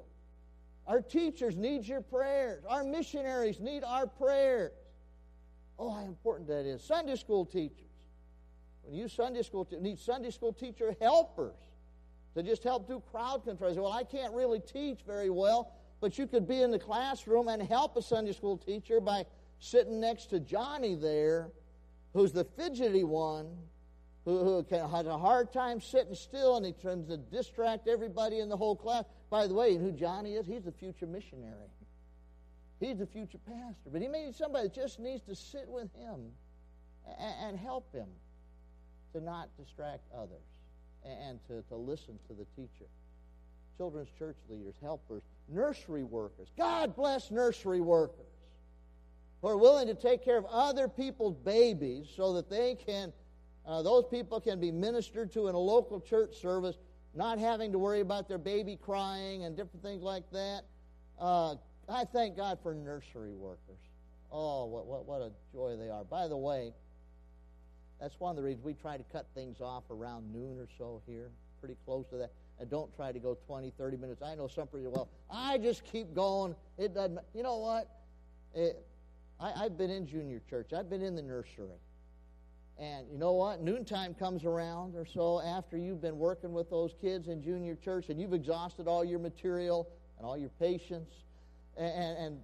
Our 0.87 1.03
teachers 1.03 1.55
need 1.55 1.87
your 1.87 2.01
prayers. 2.01 2.65
Our 2.67 2.83
missionaries 2.83 3.61
need 3.61 3.85
our 3.85 4.07
prayers. 4.07 4.73
Oh, 5.79 5.91
how 5.91 6.05
important 6.07 6.49
that 6.49 6.65
is. 6.65 6.83
Sunday 6.83 7.17
school 7.17 7.45
teachers. 7.45 7.85
When 8.83 8.95
you 8.95 9.07
Sunday 9.07 9.43
school 9.43 9.67
te- 9.67 9.79
need 9.79 9.99
Sunday 9.99 10.31
school 10.31 10.55
teacher 10.55 10.97
helpers 10.99 11.61
to 12.35 12.43
just 12.43 12.65
help 12.65 12.89
do 12.89 13.03
crowd 13.13 13.45
control. 13.45 13.75
Say, 13.75 13.81
well, 13.81 13.93
I 13.93 14.05
can't 14.05 14.33
really 14.33 14.61
teach 14.61 15.01
very 15.07 15.29
well, 15.29 15.75
but 16.01 16.17
you 16.19 16.27
could 16.27 16.49
be 16.49 16.63
in 16.63 16.71
the 16.71 16.79
classroom 16.79 17.49
and 17.49 17.63
help 17.63 17.97
a 17.97 18.03
Sunday 18.03 18.33
school 18.33 18.57
teacher 18.57 18.99
by 19.01 19.27
sitting 19.61 20.01
next 20.01 20.31
to 20.31 20.41
Johnny 20.41 20.95
there, 20.95 21.51
who's 22.15 22.33
the 22.33 22.45
fidgety 22.45 23.05
one, 23.05 23.55
who, 24.29 24.45
who 24.45 24.77
a 24.77 25.19
hard 25.19 25.53
time 25.53 25.81
sitting 25.81 26.15
still, 26.15 26.59
and 26.59 26.67
he 26.67 26.73
tries 26.73 27.07
to 27.07 27.17
distract 27.17 27.89
everybody 27.89 28.41
in 28.41 28.51
the 28.51 28.57
whole 28.57 28.77
class. 28.77 29.05
By 29.31 29.47
the 29.47 29.55
way, 29.55 29.77
who 29.77 29.91
Johnny 29.91 30.35
is? 30.35 30.47
He's 30.47 30.65
the 30.65 30.73
future 30.73 31.07
missionary. 31.07 31.71
He's 32.79 32.99
the 32.99 33.07
future 33.07 33.39
pastor. 33.39 33.91
But 33.91 34.03
he 34.03 34.09
may 34.09 34.27
need 34.27 34.35
somebody 34.35 34.69
that 34.69 34.75
just 34.75 35.01
needs 35.01 35.23
to 35.23 35.35
sit 35.35 35.67
with 35.67 35.93
him 35.95 36.31
and, 37.19 37.35
and 37.49 37.59
help 37.59 37.91
him 37.93 38.09
to 39.15 39.21
not 39.21 39.49
distract 39.57 40.03
others 40.15 40.45
and 41.05 41.39
to, 41.49 41.63
to 41.71 41.77
listen 41.77 42.19
to 42.29 42.35
the 42.35 42.45
teacher. 42.55 42.85
Children's 43.79 44.11
church 44.19 44.37
leaders, 44.51 44.75
helpers, 44.83 45.23
nursery 45.49 46.05
workers. 46.05 46.49
God 46.59 46.95
bless 46.95 47.31
nursery 47.31 47.81
workers 47.81 48.27
who 49.41 49.49
are 49.49 49.57
willing 49.57 49.87
to 49.87 49.95
take 49.95 50.23
care 50.25 50.37
of 50.37 50.45
other 50.47 50.89
people's 50.89 51.37
babies 51.37 52.09
so 52.15 52.35
that 52.35 52.51
they 52.51 52.75
can, 52.75 53.13
uh, 53.69 53.83
those 53.83 54.05
people 54.11 54.41
can 54.41 54.59
be 54.59 54.73
ministered 54.73 55.31
to 55.35 55.49
in 55.49 55.55
a 55.55 55.59
local 55.59 56.01
church 56.01 56.41
service, 56.41 56.77
not 57.15 57.39
having 57.39 57.71
to 57.73 57.79
worry 57.79 58.01
about 58.01 58.27
their 58.27 58.39
baby 58.39 58.79
crying 58.81 59.45
and 59.45 59.55
different 59.55 59.83
things 59.83 60.03
like 60.03 60.25
that. 60.33 60.63
Uh, 61.21 61.55
I 61.87 62.05
thank 62.05 62.35
God 62.35 62.59
for 62.63 62.75
nursery 62.75 63.35
workers. 63.35 63.79
Oh, 64.33 64.65
what, 64.65 64.87
what, 64.87 65.07
what 65.07 65.21
a 65.21 65.31
joy 65.53 65.77
they 65.77 65.91
are. 65.91 66.03
By 66.05 66.29
the 66.29 66.37
way, 66.37 66.73
that's 68.01 68.19
one 68.19 68.31
of 68.31 68.37
the 68.37 68.43
reasons 68.43 68.65
we 68.65 68.73
try 68.73 68.97
to 68.97 69.05
cut 69.13 69.27
things 69.35 69.61
off 69.61 69.85
around 69.91 70.33
noon 70.33 70.59
or 70.59 70.69
so 70.79 71.03
here, 71.07 71.31
pretty 71.61 71.77
close 71.85 72.07
to 72.09 72.17
that. 72.17 72.33
And 72.59 72.71
don't 72.71 72.95
try 72.97 73.13
to 73.13 73.19
go 73.19 73.37
20, 73.47 73.73
30 73.77 73.97
minutes. 73.99 74.23
I 74.23 74.35
know 74.35 74.49
some 74.49 74.67
pretty 74.67 74.87
well. 74.87 75.09
I 75.31 75.59
just 75.59 75.85
keep 75.85 76.15
going. 76.15 76.55
It 76.79 76.95
doesn't. 76.95 77.19
You 77.35 77.43
know 77.43 77.59
what? 77.59 77.89
It, 78.55 78.85
I, 79.39 79.65
I've 79.65 79.77
been 79.77 79.91
in 79.91 80.07
junior 80.07 80.41
church. 80.49 80.73
I've 80.73 80.89
been 80.89 81.03
in 81.03 81.15
the 81.15 81.23
nursery. 81.23 81.69
And 82.79 83.11
you 83.11 83.19
know 83.19 83.33
what? 83.33 83.61
Noontime 83.61 84.15
comes 84.15 84.45
around 84.45 84.95
or 84.95 85.05
so 85.05 85.41
after 85.41 85.77
you've 85.77 86.01
been 86.01 86.19
working 86.19 86.53
with 86.53 86.71
those 86.71 86.95
kids 87.01 87.27
in 87.27 87.43
junior 87.43 87.75
church 87.75 88.09
and 88.09 88.21
you've 88.21 88.33
exhausted 88.33 88.87
all 88.87 89.05
your 89.05 89.19
material 89.19 89.89
and 90.17 90.27
all 90.27 90.37
your 90.37 90.51
patience 90.61 91.13
and, 91.77 92.17
and 92.17 92.41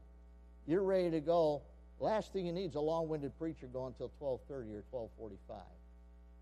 you're 0.66 0.82
ready 0.82 1.10
to 1.10 1.20
go. 1.20 1.62
Last 2.00 2.32
thing 2.32 2.46
you 2.46 2.52
need 2.52 2.70
is 2.70 2.74
a 2.74 2.80
long-winded 2.80 3.38
preacher 3.38 3.68
going 3.68 3.94
until 3.98 4.10
12:30 4.20 4.74
or 4.74 4.84
12:45. 4.92 5.60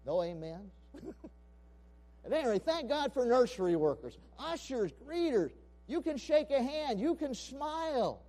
No 0.06 0.22
amens. 0.22 0.72
At 2.24 2.32
any 2.32 2.48
rate, 2.48 2.62
thank 2.64 2.88
God 2.88 3.12
for 3.12 3.26
nursery 3.26 3.76
workers, 3.76 4.16
ushers, 4.38 4.92
greeters. 5.06 5.50
You 5.86 6.00
can 6.00 6.16
shake 6.16 6.50
a 6.50 6.62
hand. 6.62 7.00
You 7.00 7.14
can 7.14 7.34
smile. 7.34 8.22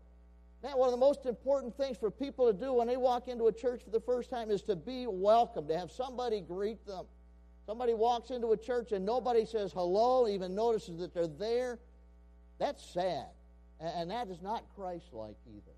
One 0.71 0.87
of 0.87 0.91
the 0.91 0.97
most 0.97 1.25
important 1.25 1.75
things 1.75 1.97
for 1.97 2.09
people 2.09 2.47
to 2.47 2.57
do 2.57 2.73
when 2.73 2.87
they 2.87 2.95
walk 2.95 3.27
into 3.27 3.47
a 3.47 3.51
church 3.51 3.83
for 3.83 3.89
the 3.89 3.99
first 3.99 4.29
time 4.29 4.49
is 4.49 4.61
to 4.63 4.77
be 4.77 5.05
welcome, 5.07 5.67
to 5.67 5.77
have 5.77 5.91
somebody 5.91 6.39
greet 6.39 6.85
them. 6.87 7.05
Somebody 7.65 7.93
walks 7.93 8.29
into 8.29 8.53
a 8.53 8.57
church 8.57 8.93
and 8.93 9.05
nobody 9.05 9.45
says 9.45 9.73
hello, 9.73 10.27
even 10.27 10.55
notices 10.55 10.99
that 10.99 11.13
they're 11.13 11.27
there. 11.27 11.79
That's 12.59 12.83
sad. 12.83 13.25
And 13.81 14.09
that 14.11 14.29
is 14.29 14.41
not 14.41 14.63
Christ 14.73 15.07
like 15.11 15.35
either. 15.45 15.75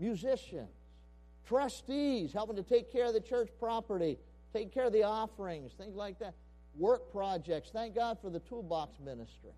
Musicians, 0.00 0.68
trustees, 1.46 2.32
helping 2.32 2.56
to 2.56 2.64
take 2.64 2.90
care 2.90 3.06
of 3.06 3.14
the 3.14 3.20
church 3.20 3.50
property, 3.60 4.18
take 4.52 4.74
care 4.74 4.86
of 4.86 4.92
the 4.92 5.04
offerings, 5.04 5.72
things 5.74 5.94
like 5.94 6.18
that. 6.18 6.34
Work 6.76 7.12
projects. 7.12 7.70
Thank 7.72 7.94
God 7.94 8.18
for 8.20 8.30
the 8.30 8.40
toolbox 8.40 8.98
ministry. 8.98 9.52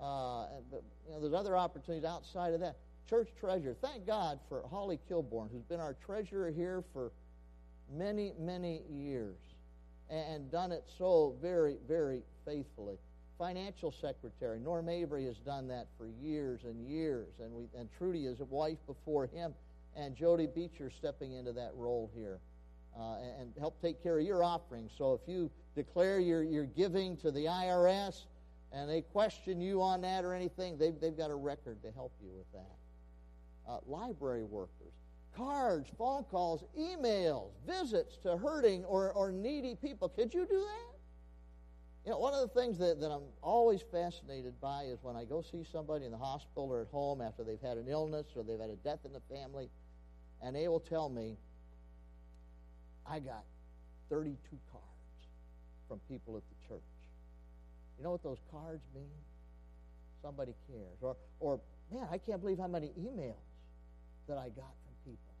Uh, 0.00 0.46
but 0.70 0.82
you 1.06 1.12
know, 1.12 1.20
there's 1.20 1.34
other 1.34 1.56
opportunities 1.56 2.04
outside 2.04 2.52
of 2.52 2.60
that. 2.60 2.76
Church 3.08 3.30
treasurer. 3.40 3.76
Thank 3.80 4.06
God 4.06 4.38
for 4.48 4.64
Holly 4.70 4.98
Kilborn, 5.10 5.50
who's 5.50 5.62
been 5.62 5.80
our 5.80 5.94
treasurer 6.04 6.50
here 6.50 6.84
for 6.92 7.12
many, 7.90 8.32
many 8.38 8.82
years 8.90 9.36
and 10.10 10.50
done 10.50 10.72
it 10.72 10.84
so 10.96 11.36
very, 11.40 11.76
very 11.86 12.22
faithfully 12.44 12.96
financial 13.38 13.92
secretary. 13.92 14.58
Norm 14.58 14.88
Avery 14.88 15.24
has 15.26 15.38
done 15.38 15.68
that 15.68 15.86
for 15.96 16.08
years 16.20 16.64
and 16.64 16.84
years, 16.86 17.28
and 17.40 17.52
we 17.52 17.68
and 17.78 17.88
Trudy 17.96 18.26
is 18.26 18.40
a 18.40 18.44
wife 18.44 18.78
before 18.86 19.26
him, 19.26 19.54
and 19.94 20.16
Jody 20.16 20.46
Beecher 20.46 20.90
stepping 20.90 21.32
into 21.32 21.52
that 21.52 21.70
role 21.74 22.10
here, 22.14 22.40
uh, 22.98 23.18
and, 23.40 23.52
help 23.58 23.80
take 23.80 24.02
care 24.02 24.18
of 24.18 24.26
your 24.26 24.42
offerings. 24.42 24.90
So 24.96 25.12
if 25.14 25.20
you 25.28 25.50
declare 25.76 26.18
your 26.18 26.42
your 26.42 26.64
giving 26.64 27.16
to 27.18 27.30
the 27.30 27.44
IRS, 27.44 28.24
and 28.72 28.90
they 28.90 29.02
question 29.02 29.60
you 29.60 29.80
on 29.82 30.00
that 30.00 30.24
or 30.24 30.34
anything, 30.34 30.76
they've 30.76 30.98
they've 31.00 31.16
got 31.16 31.30
a 31.30 31.36
record 31.36 31.80
to 31.82 31.92
help 31.92 32.12
you 32.20 32.30
with 32.36 32.50
that. 32.52 32.76
Uh, 33.68 33.78
library 33.86 34.44
workers, 34.44 34.94
cards, 35.36 35.90
phone 35.98 36.24
calls, 36.24 36.64
emails, 36.78 37.50
visits 37.66 38.16
to 38.16 38.34
hurting 38.38 38.82
or, 38.84 39.12
or 39.12 39.30
needy 39.30 39.74
people. 39.74 40.08
Could 40.08 40.32
you 40.32 40.46
do 40.46 40.58
that? 40.58 40.98
You 42.06 42.12
know, 42.12 42.18
one 42.18 42.32
of 42.32 42.40
the 42.40 42.60
things 42.60 42.78
that, 42.78 42.98
that 43.00 43.10
I'm 43.10 43.24
always 43.42 43.82
fascinated 43.92 44.58
by 44.58 44.84
is 44.84 44.98
when 45.02 45.16
I 45.16 45.24
go 45.24 45.42
see 45.42 45.66
somebody 45.70 46.06
in 46.06 46.12
the 46.12 46.16
hospital 46.16 46.72
or 46.72 46.80
at 46.80 46.88
home 46.88 47.20
after 47.20 47.44
they've 47.44 47.60
had 47.60 47.76
an 47.76 47.88
illness 47.88 48.28
or 48.34 48.42
they've 48.42 48.58
had 48.58 48.70
a 48.70 48.76
death 48.76 49.00
in 49.04 49.12
the 49.12 49.20
family, 49.28 49.68
and 50.42 50.56
they 50.56 50.66
will 50.68 50.80
tell 50.80 51.10
me, 51.10 51.36
I 53.06 53.18
got 53.18 53.44
32 54.08 54.38
cards 54.72 54.84
from 55.88 56.00
people 56.08 56.38
at 56.38 56.42
the 56.48 56.68
church. 56.68 56.80
You 57.98 58.04
know 58.04 58.12
what 58.12 58.22
those 58.22 58.40
cards 58.50 58.82
mean? 58.94 59.10
Somebody 60.22 60.54
cares. 60.66 60.96
Or, 61.02 61.16
or 61.38 61.60
man, 61.92 62.08
I 62.10 62.16
can't 62.16 62.40
believe 62.40 62.58
how 62.58 62.68
many 62.68 62.92
emails 62.98 63.47
that 64.28 64.38
I 64.38 64.48
got 64.48 64.72
from 64.84 64.94
people 65.04 65.34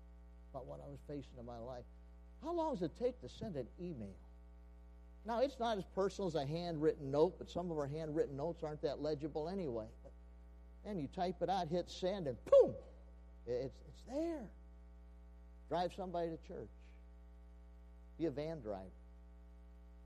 about 0.50 0.66
what 0.66 0.80
I 0.84 0.88
was 0.88 0.98
facing 1.06 1.38
in 1.38 1.46
my 1.46 1.58
life. 1.58 1.84
How 2.42 2.52
long 2.52 2.74
does 2.74 2.82
it 2.82 2.92
take 2.98 3.20
to 3.20 3.28
send 3.28 3.56
an 3.56 3.66
email? 3.80 4.16
Now, 5.26 5.40
it's 5.40 5.58
not 5.58 5.76
as 5.76 5.84
personal 5.94 6.28
as 6.28 6.34
a 6.34 6.46
handwritten 6.46 7.10
note, 7.10 7.34
but 7.38 7.50
some 7.50 7.70
of 7.70 7.76
our 7.76 7.86
handwritten 7.86 8.36
notes 8.36 8.62
aren't 8.62 8.82
that 8.82 9.02
legible 9.02 9.48
anyway. 9.48 9.86
But 10.02 10.12
then 10.84 10.98
you 10.98 11.08
type 11.14 11.36
it 11.42 11.50
out, 11.50 11.68
hit 11.68 11.90
send, 11.90 12.26
and 12.26 12.36
boom, 12.46 12.74
it's, 13.46 13.74
it's 13.88 14.02
there. 14.08 14.48
Drive 15.68 15.92
somebody 15.94 16.30
to 16.30 16.38
church. 16.48 16.70
Be 18.18 18.26
a 18.26 18.30
van 18.30 18.60
driver. 18.60 18.84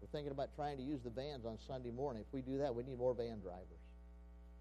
We're 0.01 0.09
thinking 0.09 0.33
about 0.33 0.49
trying 0.57 0.77
to 0.79 0.83
use 0.83 1.01
the 1.05 1.11
vans 1.11 1.45
on 1.45 1.59
Sunday 1.69 1.93
morning. 1.93 2.25
If 2.27 2.35
we 2.35 2.43
do 2.43 2.59
that, 2.59 2.75
we 2.75 2.83
need 2.83 2.99
more 2.99 3.15
van 3.15 3.39
drivers. 3.41 3.83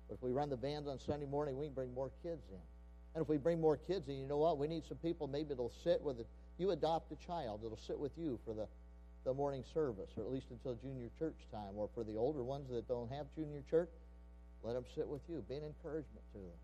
But 0.07 0.15
if 0.15 0.22
we 0.22 0.32
run 0.32 0.49
the 0.49 0.57
vans 0.57 0.88
on 0.88 0.99
Sunday 0.99 1.26
morning, 1.26 1.57
we 1.57 1.65
can 1.65 1.74
bring 1.74 1.93
more 1.93 2.11
kids 2.22 2.43
in. 2.51 2.59
And 3.14 3.22
if 3.22 3.30
we 3.30 3.38
bring 3.38 3.59
more 3.59 3.78
kids 3.78 4.07
in, 4.07 4.18
you 4.18 4.28
know 4.28 4.38
what? 4.38 4.57
We 4.57 4.68
need 4.68 4.84
some 4.88 4.97
people 4.97 5.28
maybe 5.28 5.49
that'll 5.49 5.74
sit 5.84 6.01
with 6.01 6.20
it. 6.20 6.28
You 6.57 6.72
adopt 6.72 7.12
a 7.12 7.16
child 7.26 7.62
that'll 7.64 7.78
sit 7.86 7.99
with 7.99 8.12
you 8.18 8.39
for 8.45 8.53
the, 8.53 8.68
the 9.26 9.34
morning 9.34 9.64
service, 9.74 10.09
or 10.18 10.24
at 10.24 10.32
least 10.32 10.47
until 10.49 10.76
junior 10.76 11.09
church 11.20 11.36
time, 11.51 11.76
or 11.76 11.89
for 11.93 12.03
the 12.03 12.16
older 12.16 12.43
ones 12.43 12.70
that 12.70 12.88
don't 12.88 13.12
have 13.12 13.26
junior 13.36 13.64
church, 13.70 13.89
let 14.64 14.74
them 14.74 14.86
sit 14.95 15.07
with 15.07 15.22
you. 15.28 15.43
Be 15.49 15.55
an 15.55 15.64
encouragement 15.64 16.24
to 16.34 16.39
them. 16.39 16.59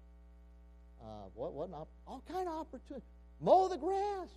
Uh, 1.02 1.30
what 1.36 1.54
what 1.54 1.72
op- 1.74 1.89
all 2.08 2.24
kind 2.32 2.48
of 2.48 2.54
opportunity. 2.54 3.06
Mow 3.39 3.68
the 3.68 3.78
grass. 3.78 4.30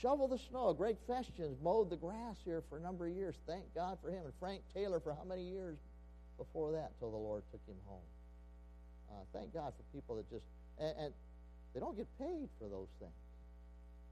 Shovel 0.00 0.28
the 0.28 0.38
snow. 0.38 0.72
Greg 0.72 0.96
Festians 1.06 1.58
mowed 1.62 1.90
the 1.90 1.96
grass 1.96 2.36
here 2.44 2.62
for 2.70 2.78
a 2.78 2.80
number 2.80 3.06
of 3.06 3.12
years. 3.12 3.34
Thank 3.46 3.74
God 3.74 3.98
for 4.02 4.10
him. 4.10 4.24
And 4.24 4.32
Frank 4.40 4.62
Taylor 4.72 5.00
for 5.00 5.12
how 5.12 5.24
many 5.24 5.42
years 5.42 5.76
before 6.38 6.72
that 6.72 6.92
until 6.94 7.10
the 7.10 7.18
Lord 7.18 7.42
took 7.52 7.60
him 7.66 7.76
home. 7.86 8.08
Uh, 9.10 9.24
thank 9.34 9.52
God 9.52 9.74
for 9.76 9.82
people 9.94 10.16
that 10.16 10.30
just, 10.30 10.46
and, 10.80 10.94
and 10.98 11.14
they 11.74 11.80
don't 11.80 11.96
get 11.96 12.06
paid 12.18 12.48
for 12.58 12.68
those 12.68 12.88
things. 12.98 13.12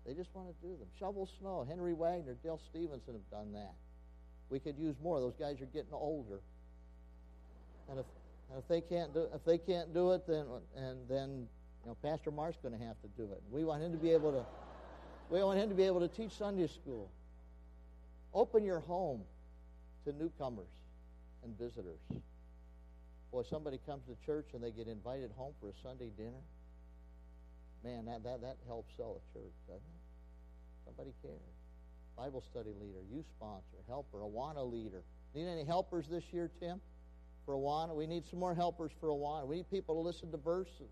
They 0.07 0.15
just 0.15 0.35
want 0.35 0.49
to 0.49 0.67
do 0.67 0.77
them. 0.77 0.87
Shovel 0.99 1.29
snow. 1.41 1.67
Henry 1.69 1.93
Wagner, 1.93 2.37
Dale 2.43 2.61
Stevenson 2.71 3.15
have 3.15 3.31
done 3.31 3.53
that. 3.53 3.75
We 4.49 4.59
could 4.59 4.79
use 4.79 4.97
more. 5.03 5.21
Those 5.21 5.37
guys 5.39 5.61
are 5.61 5.67
getting 5.67 5.93
older. 5.93 6.41
And 7.91 7.99
if, 7.99 8.07
and 8.51 8.59
if 8.59 8.69
they 8.69 8.81
can't 8.81 9.13
do 9.13 9.27
if 9.35 9.45
they 9.45 9.59
can't 9.59 9.93
do 9.93 10.13
it, 10.13 10.27
then 10.27 10.47
and 10.77 10.97
then 11.09 11.47
you 11.85 11.91
know 11.91 11.97
Pastor 12.03 12.31
Mark's 12.31 12.57
going 12.63 12.79
to 12.79 12.85
have 12.85 12.97
to 13.03 13.09
do 13.17 13.25
it. 13.33 13.43
We 13.51 13.65
want 13.65 13.83
him 13.83 13.93
to 13.93 13.99
be 13.99 14.13
able 14.13 14.33
to. 14.33 14.45
We 15.31 15.43
want 15.43 15.59
him 15.59 15.69
to 15.69 15.75
be 15.75 15.85
able 15.85 16.01
to 16.01 16.09
teach 16.09 16.33
Sunday 16.33 16.69
school. 16.69 17.11
Open 18.33 18.65
your 18.65 18.81
home 18.81 19.23
to 20.07 20.13
newcomers 20.13 20.69
and 21.45 21.59
visitors. 21.59 22.01
Boy, 23.31 23.43
somebody 23.43 23.79
comes 23.85 24.05
to 24.07 24.17
church 24.25 24.47
and 24.55 24.63
they 24.63 24.71
get 24.71 24.87
invited 24.87 25.31
home 25.37 25.53
for 25.61 25.69
a 25.69 25.73
Sunday 25.83 26.11
dinner. 26.17 26.41
Man, 27.85 28.05
that, 28.07 28.25
that, 28.25 28.41
that 28.43 28.57
helps 28.67 28.97
sell 28.97 29.21
a 29.21 29.33
church, 29.33 29.55
doesn't 29.67 29.83
it? 29.83 30.05
Somebody 30.85 31.13
cares. 31.23 31.39
Bible 32.17 32.43
study 32.51 32.75
leader, 32.81 32.99
youth 33.13 33.27
sponsor, 33.37 33.79
helper, 33.87 34.19
Awana 34.19 34.69
leader. 34.69 35.05
Need 35.35 35.47
any 35.47 35.65
helpers 35.65 36.09
this 36.09 36.25
year, 36.33 36.51
Tim? 36.59 36.81
For 37.47 37.55
Awana? 37.55 37.95
We 37.95 38.07
need 38.07 38.27
some 38.27 38.41
more 38.41 38.55
helpers 38.55 38.91
for 39.01 39.09
Awana. 39.09 39.47
We 39.47 39.57
need 39.57 39.71
people 39.71 39.95
to 39.95 40.01
listen 40.01 40.33
to 40.33 40.37
verses. 40.37 40.91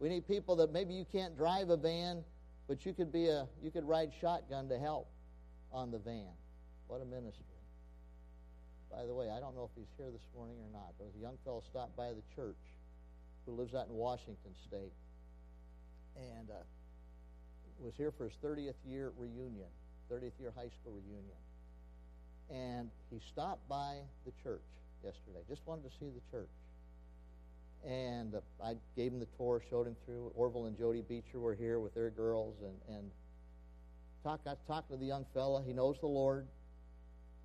We 0.00 0.08
need 0.08 0.28
people 0.28 0.56
that 0.56 0.72
maybe 0.72 0.92
you 0.92 1.06
can't 1.10 1.36
drive 1.36 1.70
a 1.70 1.76
van, 1.76 2.24
but 2.68 2.84
you 2.84 2.92
could 2.92 3.10
be 3.10 3.28
a 3.28 3.46
you 3.62 3.70
could 3.70 3.84
ride 3.84 4.10
shotgun 4.20 4.68
to 4.68 4.78
help 4.78 5.08
on 5.72 5.90
the 5.90 5.98
van. 5.98 6.34
What 6.88 7.00
a 7.00 7.04
ministry. 7.04 7.44
By 8.90 9.06
the 9.06 9.14
way, 9.14 9.30
I 9.30 9.40
don't 9.40 9.54
know 9.54 9.64
if 9.64 9.70
he's 9.74 9.90
here 9.96 10.10
this 10.12 10.28
morning 10.36 10.56
or 10.60 10.70
not. 10.72 10.92
There 10.98 11.06
was 11.06 11.16
a 11.16 11.22
young 11.22 11.38
fellow 11.44 11.62
stopped 11.70 11.96
by 11.96 12.08
the 12.10 12.22
church 12.36 12.60
who 13.46 13.52
lives 13.52 13.74
out 13.74 13.88
in 13.88 13.94
Washington 13.94 14.52
State 14.66 14.92
and 16.16 16.50
uh, 16.50 16.54
was 17.78 17.94
here 17.96 18.12
for 18.16 18.24
his 18.24 18.34
30th 18.42 18.74
year 18.86 19.12
reunion, 19.18 19.68
30th 20.10 20.32
year 20.40 20.52
high 20.54 20.70
school 20.80 20.92
reunion. 20.92 21.36
And 22.50 22.90
he 23.10 23.20
stopped 23.32 23.68
by 23.68 23.96
the 24.26 24.32
church 24.42 24.64
yesterday. 25.02 25.40
Just 25.48 25.62
wanted 25.66 25.84
to 25.84 25.90
see 25.98 26.06
the 26.06 26.20
church. 26.30 26.50
And 27.86 28.34
uh, 28.34 28.40
I 28.64 28.74
gave 28.96 29.12
him 29.12 29.20
the 29.20 29.28
tour, 29.36 29.62
showed 29.68 29.86
him 29.86 29.96
through. 30.04 30.32
Orville 30.34 30.66
and 30.66 30.78
Jody 30.78 31.02
Beecher 31.02 31.38
were 31.38 31.54
here 31.54 31.78
with 31.80 31.94
their 31.94 32.10
girls, 32.10 32.54
and 32.62 32.96
and 32.96 33.10
talk, 34.22 34.40
I 34.46 34.54
talked 34.66 34.90
to 34.90 34.96
the 34.96 35.04
young 35.04 35.26
fella. 35.34 35.62
He 35.62 35.72
knows 35.74 35.96
the 36.00 36.06
Lord. 36.06 36.46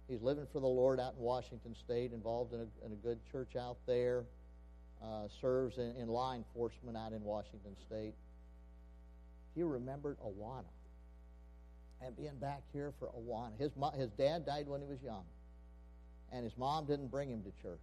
He's 0.07 0.21
living 0.21 0.47
for 0.51 0.59
the 0.59 0.67
Lord 0.67 0.99
out 0.99 1.13
in 1.17 1.21
Washington 1.21 1.75
State, 1.75 2.13
involved 2.13 2.53
in 2.53 2.61
a, 2.61 2.85
in 2.85 2.93
a 2.93 2.95
good 2.95 3.19
church 3.31 3.55
out 3.55 3.77
there. 3.85 4.23
Uh, 5.03 5.27
serves 5.39 5.77
in, 5.77 5.95
in 5.97 6.07
law 6.09 6.33
enforcement 6.33 6.97
out 6.97 7.13
in 7.13 7.23
Washington 7.23 7.75
State. 7.85 8.13
He 9.55 9.63
remembered 9.63 10.17
Awana 10.19 10.65
and 12.01 12.15
being 12.15 12.37
back 12.39 12.61
here 12.71 12.93
for 12.99 13.09
Awana. 13.09 13.57
His, 13.59 13.75
mo- 13.75 13.91
his 13.91 14.09
dad 14.11 14.45
died 14.45 14.67
when 14.67 14.81
he 14.81 14.87
was 14.87 15.01
young, 15.03 15.25
and 16.31 16.43
his 16.43 16.57
mom 16.57 16.85
didn't 16.85 17.11
bring 17.11 17.29
him 17.29 17.43
to 17.43 17.51
church. 17.61 17.79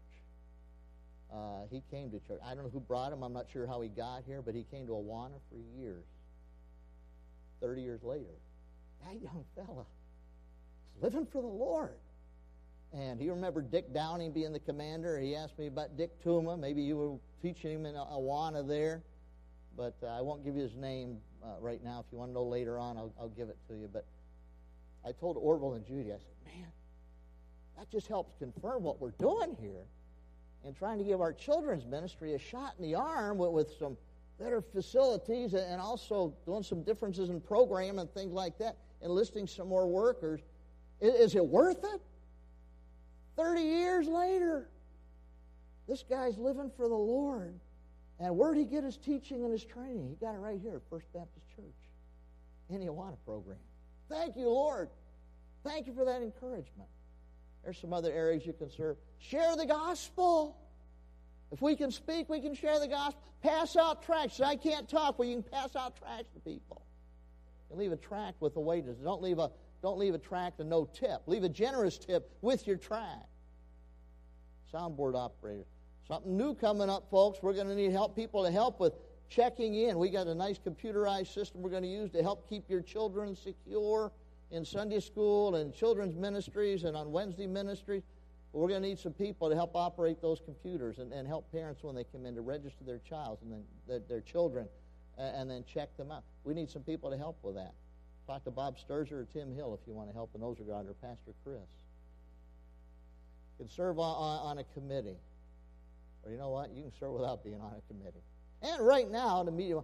Uh, 1.33 1.67
he 1.71 1.83
came 1.91 2.11
to 2.11 2.21
church. 2.21 2.41
I 2.45 2.55
don't 2.55 2.65
know 2.65 2.71
who 2.71 2.81
brought 2.81 3.13
him. 3.13 3.23
I'm 3.23 3.33
not 3.33 3.47
sure 3.53 3.67
how 3.67 3.81
he 3.81 3.89
got 3.89 4.23
here, 4.27 4.43
but 4.43 4.55
he 4.55 4.65
came 4.71 4.87
to 4.87 4.93
Awana 4.93 5.39
for 5.51 5.59
years. 5.79 6.05
30 7.61 7.83
years 7.83 8.03
later, 8.03 8.25
that 9.05 9.21
young 9.21 9.45
fella 9.55 9.85
is 10.95 11.03
living 11.03 11.27
for 11.33 11.43
the 11.43 11.49
Lord. 11.49 11.97
And 12.93 13.21
he 13.21 13.29
remembered 13.29 13.71
Dick 13.71 13.93
Downing 13.93 14.33
being 14.33 14.53
the 14.53 14.61
commander. 14.61 15.19
He 15.19 15.35
asked 15.35 15.59
me 15.59 15.67
about 15.67 15.97
Dick 15.97 16.11
Tuma. 16.25 16.59
Maybe 16.59 16.83
you 16.83 16.97
were 16.97 17.17
teaching 17.43 17.73
him 17.73 17.87
in 17.87 17.95
Awana 17.95 18.67
there. 18.67 19.03
But 19.77 19.97
uh, 20.03 20.07
I 20.07 20.23
won't 20.23 20.45
give 20.45 20.57
you 20.57 20.63
his 20.63 20.75
name 20.75 21.19
uh, 21.45 21.61
right 21.61 21.83
now. 21.85 22.03
If 22.05 22.13
you 22.13 22.19
want 22.19 22.31
to 22.31 22.35
know 22.35 22.45
later 22.45 22.79
on, 22.79 22.97
I'll, 22.97 23.13
I'll 23.21 23.29
give 23.29 23.49
it 23.49 23.59
to 23.69 23.75
you. 23.75 23.89
But 23.93 24.07
I 25.05 25.13
told 25.13 25.37
Orville 25.37 25.75
and 25.75 25.87
Judy, 25.87 26.13
I 26.13 26.17
said, 26.17 26.35
man, 26.45 26.67
that 27.77 27.91
just 27.91 28.07
helps 28.07 28.33
confirm 28.39 28.83
what 28.83 29.01
we're 29.01 29.11
doing 29.13 29.57
here 29.61 29.85
and 30.65 30.75
trying 30.77 30.99
to 30.99 31.05
give 31.05 31.21
our 31.21 31.33
children's 31.33 31.85
ministry 31.85 32.35
a 32.35 32.39
shot 32.39 32.75
in 32.79 32.85
the 32.85 32.95
arm 32.95 33.39
with, 33.39 33.51
with 33.51 33.71
some 33.79 33.97
better 34.39 34.61
facilities 34.61 35.55
and 35.55 35.81
also 35.81 36.35
doing 36.45 36.63
some 36.63 36.83
differences 36.83 37.29
in 37.29 37.41
program 37.41 37.99
and 37.99 38.11
things 38.13 38.33
like 38.33 38.59
that, 38.59 38.77
enlisting 39.03 39.47
some 39.47 39.69
more 39.69 39.87
workers. 39.87 40.41
Is, 41.01 41.15
is 41.15 41.35
it 41.35 41.47
worth 41.47 41.85
it? 41.85 42.01
30 43.37 43.61
years 43.61 44.09
later, 44.09 44.69
this 45.87 46.03
guy's 46.03 46.39
living 46.39 46.71
for 46.77 46.89
the 46.89 46.95
Lord. 46.95 47.61
And 48.19 48.37
where'd 48.37 48.57
he 48.57 48.65
get 48.65 48.83
his 48.85 48.97
teaching 48.97 49.43
and 49.43 49.53
his 49.53 49.65
training? 49.65 50.09
He 50.09 50.17
got 50.17 50.35
it 50.35 50.39
right 50.39 50.59
here 50.61 50.77
at 50.77 50.83
First 50.89 51.13
Baptist 51.13 51.47
Church 51.55 51.65
in 52.71 52.81
the 52.81 52.87
Awana 52.87 53.17
program. 53.25 53.59
Thank 54.09 54.37
you, 54.37 54.49
Lord. 54.49 54.89
Thank 55.65 55.87
you 55.87 55.95
for 55.95 56.05
that 56.05 56.23
encouragement. 56.23 56.89
There's 57.63 57.79
some 57.79 57.93
other 57.93 58.13
areas 58.13 58.47
you 58.47 58.53
can 58.53 58.71
serve. 58.71 58.97
Share 59.19 59.57
the 59.57 59.67
gospel. 59.67 60.57
If 61.51 61.61
we 61.61 61.77
can 61.77 61.91
speak, 61.91 62.29
we 62.29 62.41
can 62.41 62.55
share 62.55 62.79
the 62.79 62.89
gospel. 62.89 63.21
Pass 63.43 63.77
out 63.77 64.03
tracts. 64.03 64.41
I 64.41 64.57
can't 64.57 64.89
talk, 64.89 65.19
well, 65.19 65.29
you 65.29 65.43
can 65.43 65.43
pass 65.43 65.77
out 65.77 65.97
tracts 65.97 66.31
to 66.35 66.41
people. 66.41 66.83
You 67.71 67.77
leave 67.77 67.93
a 67.93 67.97
tract 67.97 68.41
with 68.41 68.55
the 68.55 68.61
wages. 68.61 68.99
Don't 68.99 69.23
leave 69.23 69.39
a 69.39 69.51
don't 69.83 69.99
leave 69.99 70.15
a 70.15 70.19
tract 70.19 70.59
and 70.59 70.71
no 70.71 70.87
tip. 70.87 71.23
Leave 71.27 71.45
a 71.45 71.49
generous 71.49 71.99
tip 71.99 72.33
with 72.41 72.67
your 72.67 72.77
tract. 72.77 73.29
Soundboard 74.73 75.15
operator. 75.15 75.67
Something 76.09 76.37
new 76.37 76.55
coming 76.55 76.89
up, 76.89 77.11
folks. 77.11 77.41
We're 77.43 77.53
going 77.53 77.67
to 77.69 77.75
need 77.75 77.91
help 77.91 78.15
people 78.15 78.45
to 78.45 78.51
help 78.51 78.79
with 78.79 78.95
checking 79.29 79.75
in. 79.75 79.99
We 79.99 80.09
got 80.11 80.29
a 80.29 80.35
nice 80.35 80.59
computerized 80.59 81.33
system 81.35 81.63
we're 81.63 81.71
going 81.71 81.83
to 81.83 81.89
use 81.89 82.11
to 82.13 82.23
help 82.23 82.49
keep 82.49 82.71
your 82.71 82.81
children 82.81 83.35
secure 83.35 84.13
in 84.53 84.65
Sunday 84.65 85.01
school 85.01 85.57
and 85.57 85.75
children's 85.75 86.15
ministries 86.15 86.85
and 86.85 86.97
on 86.97 87.11
Wednesday 87.11 87.49
ministries. 87.49 88.05
We're 88.53 88.69
going 88.69 88.83
to 88.83 88.89
need 88.89 89.01
some 89.01 89.13
people 89.13 89.51
to 89.51 89.57
help 89.57 89.73
operate 89.75 90.23
those 90.23 90.41
computers 90.41 90.99
and, 90.99 91.13
and 91.13 91.27
help 91.27 91.51
parents 91.51 91.83
when 91.83 91.97
they 91.97 92.05
come 92.05 92.25
in 92.25 92.37
to 92.37 92.41
register 92.41 92.85
their 92.85 93.01
child 93.01 93.39
and 93.43 93.53
then 93.53 93.65
their, 93.89 93.99
their 93.99 94.21
children 94.21 94.69
and, 95.19 95.37
and 95.37 95.51
then 95.51 95.65
check 95.67 95.95
them 95.97 96.13
out. 96.13 96.23
We 96.45 96.55
need 96.55 96.71
some 96.71 96.83
people 96.83 97.11
to 97.11 97.19
help 97.19 97.39
with 97.43 97.57
that. 97.57 97.75
Talk 98.29 98.45
to 98.45 98.51
Bob 98.53 98.77
Sturzer 98.79 99.13
or 99.13 99.27
Tim 99.33 99.53
Hill 99.53 99.77
if 99.81 99.87
you 99.87 99.93
want 99.93 100.09
to 100.09 100.15
help 100.15 100.31
in 100.35 100.41
those 100.41 100.59
regards, 100.61 100.89
or 100.89 100.95
Pastor 100.95 101.33
Chris. 101.45 101.59
You 103.59 103.65
can 103.65 103.69
serve 103.69 103.99
on, 103.99 104.17
on, 104.17 104.47
on 104.51 104.59
a 104.59 104.65
committee. 104.73 105.19
Or 106.27 106.33
you 106.33 106.39
know 106.39 106.51
what? 106.51 106.71
You 106.75 106.83
can 106.83 106.93
serve 106.99 107.13
without 107.13 107.45
being 107.45 107.61
on 107.61 107.73
a 107.73 107.93
committee. 107.93 108.23
And 108.61 108.85
right 108.85 109.09
now, 109.09 109.45
the 109.45 109.53
media, 109.53 109.81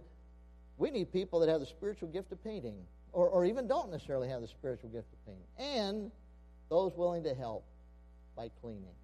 we 0.77 0.91
need 0.91 1.11
people 1.13 1.39
that 1.39 1.47
have 1.47 1.61
the 1.61 1.65
spiritual 1.65 2.09
gift 2.09 2.33
of 2.33 2.43
painting, 2.43 2.75
or, 3.13 3.29
or 3.29 3.45
even 3.45 3.65
don't 3.65 3.89
necessarily 3.89 4.27
have 4.27 4.41
the 4.41 4.47
spiritual 4.47 4.89
gift 4.89 5.07
of 5.13 5.25
painting, 5.25 5.47
and 5.57 6.11
those 6.69 6.91
willing 6.97 7.23
to 7.23 7.33
help 7.33 7.65
by 8.35 8.49
cleaning. 8.61 8.95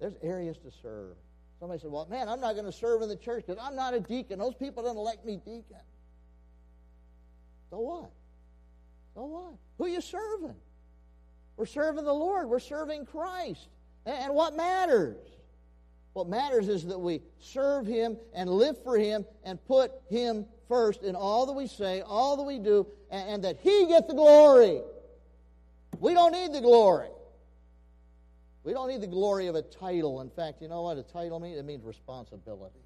There's 0.00 0.14
areas 0.22 0.56
to 0.58 0.72
serve. 0.82 1.14
Somebody 1.60 1.80
said, 1.80 1.90
Well, 1.92 2.08
man, 2.10 2.28
I'm 2.28 2.40
not 2.40 2.54
going 2.54 2.64
to 2.64 2.72
serve 2.72 3.02
in 3.02 3.08
the 3.08 3.16
church 3.16 3.44
because 3.46 3.62
I'm 3.62 3.76
not 3.76 3.94
a 3.94 4.00
deacon. 4.00 4.38
Those 4.38 4.54
people 4.54 4.82
don't 4.82 4.96
elect 4.96 5.24
me 5.24 5.36
deacon. 5.36 5.84
So 7.68 7.78
what? 7.78 8.10
So 9.14 9.26
what? 9.26 9.52
Who 9.78 9.84
are 9.84 9.88
you 9.88 10.00
serving? 10.00 10.56
We're 11.56 11.66
serving 11.66 12.04
the 12.04 12.12
Lord. 12.12 12.48
We're 12.48 12.58
serving 12.58 13.04
Christ. 13.04 13.68
And 14.06 14.34
what 14.34 14.56
matters? 14.56 15.18
What 16.12 16.28
matters 16.28 16.68
is 16.68 16.86
that 16.86 16.98
we 16.98 17.22
serve 17.38 17.86
Him 17.86 18.16
and 18.34 18.50
live 18.50 18.82
for 18.82 18.98
Him 18.98 19.24
and 19.44 19.64
put 19.66 19.92
Him 20.08 20.46
first 20.68 21.02
in 21.02 21.14
all 21.14 21.46
that 21.46 21.52
we 21.52 21.66
say, 21.66 22.00
all 22.00 22.36
that 22.36 22.42
we 22.42 22.58
do, 22.58 22.86
and, 23.10 23.28
and 23.30 23.44
that 23.44 23.58
He 23.62 23.86
gets 23.86 24.08
the 24.08 24.14
glory. 24.14 24.80
We 26.00 26.14
don't 26.14 26.32
need 26.32 26.52
the 26.52 26.60
glory. 26.60 27.08
We 28.64 28.72
don't 28.72 28.88
need 28.88 29.00
the 29.00 29.06
glory 29.06 29.46
of 29.46 29.54
a 29.54 29.62
title. 29.62 30.20
In 30.20 30.30
fact, 30.30 30.60
you 30.60 30.68
know 30.68 30.82
what 30.82 30.98
a 30.98 31.02
title 31.02 31.40
means? 31.40 31.58
It 31.58 31.64
means 31.64 31.84
responsibility. 31.84 32.84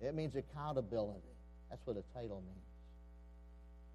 It 0.00 0.14
means 0.14 0.34
accountability. 0.36 1.20
That's 1.70 1.84
what 1.86 1.96
a 1.96 2.18
title 2.18 2.42
means. 2.46 2.64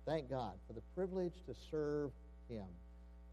Thank 0.05 0.29
God 0.29 0.53
for 0.67 0.73
the 0.73 0.81
privilege 0.95 1.33
to 1.45 1.55
serve 1.71 2.11
Him. 2.49 2.65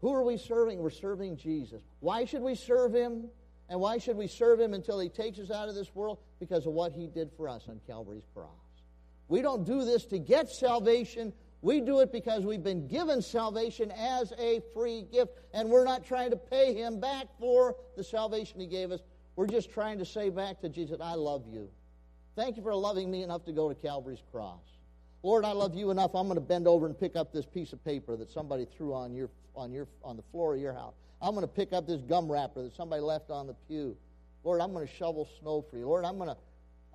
Who 0.01 0.13
are 0.13 0.23
we 0.23 0.37
serving? 0.37 0.79
We're 0.79 0.89
serving 0.89 1.37
Jesus. 1.37 1.81
Why 1.99 2.25
should 2.25 2.41
we 2.41 2.55
serve 2.55 2.93
Him? 2.93 3.29
And 3.69 3.79
why 3.79 3.97
should 3.97 4.17
we 4.17 4.27
serve 4.27 4.59
Him 4.59 4.73
until 4.73 4.99
He 4.99 5.09
takes 5.09 5.39
us 5.39 5.51
out 5.51 5.69
of 5.69 5.75
this 5.75 5.93
world? 5.93 6.19
Because 6.39 6.65
of 6.65 6.73
what 6.73 6.93
He 6.93 7.07
did 7.07 7.31
for 7.35 7.49
us 7.49 7.65
on 7.67 7.79
Calvary's 7.85 8.27
cross. 8.33 8.49
We 9.27 9.41
don't 9.41 9.65
do 9.65 9.83
this 9.83 10.05
to 10.05 10.19
get 10.19 10.49
salvation. 10.49 11.33
We 11.61 11.81
do 11.81 11.99
it 11.99 12.11
because 12.11 12.45
we've 12.45 12.63
been 12.63 12.87
given 12.87 13.21
salvation 13.21 13.91
as 13.91 14.31
a 14.37 14.61
free 14.73 15.05
gift, 15.11 15.33
and 15.53 15.69
we're 15.69 15.83
not 15.83 16.05
trying 16.05 16.29
to 16.29 16.37
pay 16.37 16.73
Him 16.73 16.99
back 16.99 17.27
for 17.39 17.75
the 17.97 18.03
salvation 18.03 18.59
He 18.59 18.67
gave 18.67 18.91
us. 18.91 19.01
We're 19.35 19.47
just 19.47 19.71
trying 19.71 19.99
to 19.99 20.05
say 20.05 20.29
back 20.29 20.61
to 20.61 20.69
Jesus, 20.69 20.99
I 21.01 21.15
love 21.15 21.43
you. 21.47 21.69
Thank 22.35 22.55
you 22.55 22.63
for 22.63 22.73
loving 22.73 23.11
me 23.11 23.23
enough 23.23 23.45
to 23.45 23.51
go 23.51 23.67
to 23.67 23.75
Calvary's 23.75 24.23
cross. 24.31 24.61
Lord, 25.23 25.43
I 25.43 25.51
love 25.51 25.75
you 25.75 25.89
enough. 25.89 26.15
I'm 26.15 26.27
going 26.27 26.35
to 26.35 26.41
bend 26.41 26.67
over 26.67 26.85
and 26.85 26.97
pick 26.97 27.15
up 27.15 27.33
this 27.33 27.45
piece 27.45 27.73
of 27.73 27.83
paper 27.83 28.15
that 28.15 28.29
somebody 28.29 28.65
threw 28.65 28.93
on 28.93 29.13
your 29.13 29.29
on 29.55 29.71
your 29.71 29.87
on 30.03 30.15
the 30.15 30.23
floor 30.31 30.53
of 30.53 30.61
your 30.61 30.73
house. 30.73 30.93
I'm 31.21 31.33
going 31.33 31.41
to 31.41 31.47
pick 31.47 31.73
up 31.73 31.87
this 31.87 32.01
gum 32.01 32.31
wrapper 32.31 32.63
that 32.63 32.75
somebody 32.75 33.01
left 33.01 33.31
on 33.31 33.47
the 33.47 33.55
pew. 33.67 33.97
Lord, 34.43 34.61
I'm 34.61 34.71
going 34.71 34.87
to 34.87 34.93
shovel 34.93 35.27
snow 35.39 35.65
for 35.69 35.77
you. 35.77 35.87
Lord, 35.87 36.05
I'm 36.05 36.17
going 36.17 36.29
to 36.29 36.37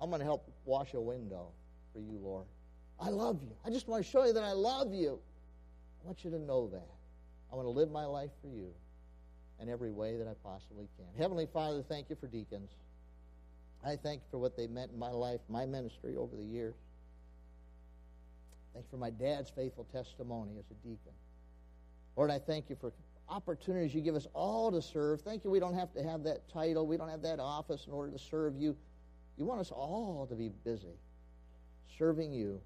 I'm 0.01 0.09
going 0.09 0.19
to 0.19 0.25
help 0.25 0.51
wash 0.65 0.93
a 0.93 1.01
window 1.01 1.47
for 1.93 1.99
you, 1.99 2.19
Lord. 2.21 2.45
I 2.99 3.09
love 3.09 3.39
you. 3.41 3.55
I 3.65 3.69
just 3.69 3.87
want 3.87 4.03
to 4.03 4.09
show 4.09 4.25
you 4.25 4.33
that 4.33 4.43
I 4.43 4.51
love 4.51 4.93
you. 4.93 5.19
I 6.01 6.05
want 6.05 6.23
you 6.25 6.31
to 6.31 6.39
know 6.39 6.67
that. 6.69 6.89
I 7.51 7.55
want 7.55 7.65
to 7.65 7.71
live 7.71 7.91
my 7.91 8.05
life 8.05 8.31
for 8.41 8.47
you 8.47 8.73
in 9.61 9.69
every 9.69 9.91
way 9.91 10.17
that 10.17 10.27
I 10.27 10.33
possibly 10.43 10.87
can. 10.97 11.05
Heavenly 11.17 11.47
Father, 11.53 11.83
thank 11.87 12.09
you 12.09 12.17
for 12.19 12.27
deacons. 12.27 12.71
I 13.85 13.95
thank 13.95 14.21
you 14.21 14.27
for 14.31 14.39
what 14.39 14.57
they 14.57 14.67
meant 14.67 14.91
in 14.91 14.99
my 14.99 15.11
life, 15.11 15.39
my 15.49 15.65
ministry 15.65 16.15
over 16.15 16.35
the 16.35 16.43
years. 16.43 16.75
Thank 18.73 18.85
you 18.85 18.91
for 18.91 18.97
my 18.97 19.11
dad's 19.11 19.51
faithful 19.51 19.85
testimony 19.93 20.53
as 20.57 20.65
a 20.71 20.87
deacon. 20.87 21.13
Lord, 22.15 22.31
I 22.31 22.39
thank 22.39 22.69
you 22.69 22.75
for 22.79 22.91
opportunities 23.29 23.93
you 23.93 24.01
give 24.01 24.15
us 24.15 24.27
all 24.33 24.71
to 24.71 24.81
serve. 24.81 25.21
Thank 25.21 25.43
you 25.43 25.49
we 25.49 25.59
don't 25.59 25.75
have 25.75 25.93
to 25.93 26.03
have 26.03 26.23
that 26.23 26.47
title, 26.49 26.85
we 26.87 26.97
don't 26.97 27.09
have 27.09 27.21
that 27.23 27.39
office 27.39 27.85
in 27.87 27.93
order 27.93 28.11
to 28.11 28.19
serve 28.19 28.55
you. 28.57 28.75
You 29.37 29.45
want 29.45 29.61
us 29.61 29.71
all 29.71 30.27
to 30.29 30.35
be 30.35 30.49
busy 30.63 30.97
serving 31.97 32.33
you, 32.33 32.59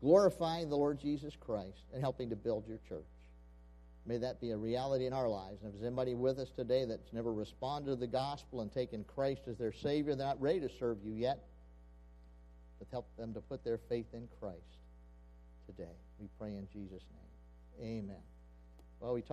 glorifying 0.00 0.68
the 0.68 0.76
Lord 0.76 0.98
Jesus 0.98 1.36
Christ, 1.38 1.84
and 1.92 2.00
helping 2.00 2.30
to 2.30 2.36
build 2.36 2.66
your 2.66 2.78
church. 2.88 3.04
May 4.06 4.18
that 4.18 4.40
be 4.40 4.50
a 4.50 4.56
reality 4.56 5.06
in 5.06 5.12
our 5.12 5.28
lives. 5.28 5.62
And 5.62 5.72
if 5.72 5.80
there's 5.80 5.86
anybody 5.86 6.14
with 6.14 6.38
us 6.38 6.50
today 6.50 6.84
that's 6.84 7.12
never 7.12 7.32
responded 7.32 7.90
to 7.90 7.96
the 7.96 8.06
gospel 8.06 8.60
and 8.60 8.70
taken 8.70 9.04
Christ 9.04 9.42
as 9.48 9.56
their 9.56 9.72
Savior, 9.72 10.14
they're 10.14 10.26
not 10.26 10.40
ready 10.40 10.60
to 10.60 10.68
serve 10.78 10.98
you 11.02 11.12
yet, 11.12 11.38
but 12.78 12.88
help 12.90 13.06
them 13.16 13.32
to 13.32 13.40
put 13.40 13.64
their 13.64 13.78
faith 13.78 14.06
in 14.12 14.28
Christ 14.40 14.78
today. 15.66 15.96
We 16.18 16.28
pray 16.38 16.50
in 16.50 16.68
Jesus' 16.70 17.04
name. 17.80 18.04
Amen. 18.04 18.22
Well, 19.00 19.14
we 19.14 19.22
talk 19.22 19.32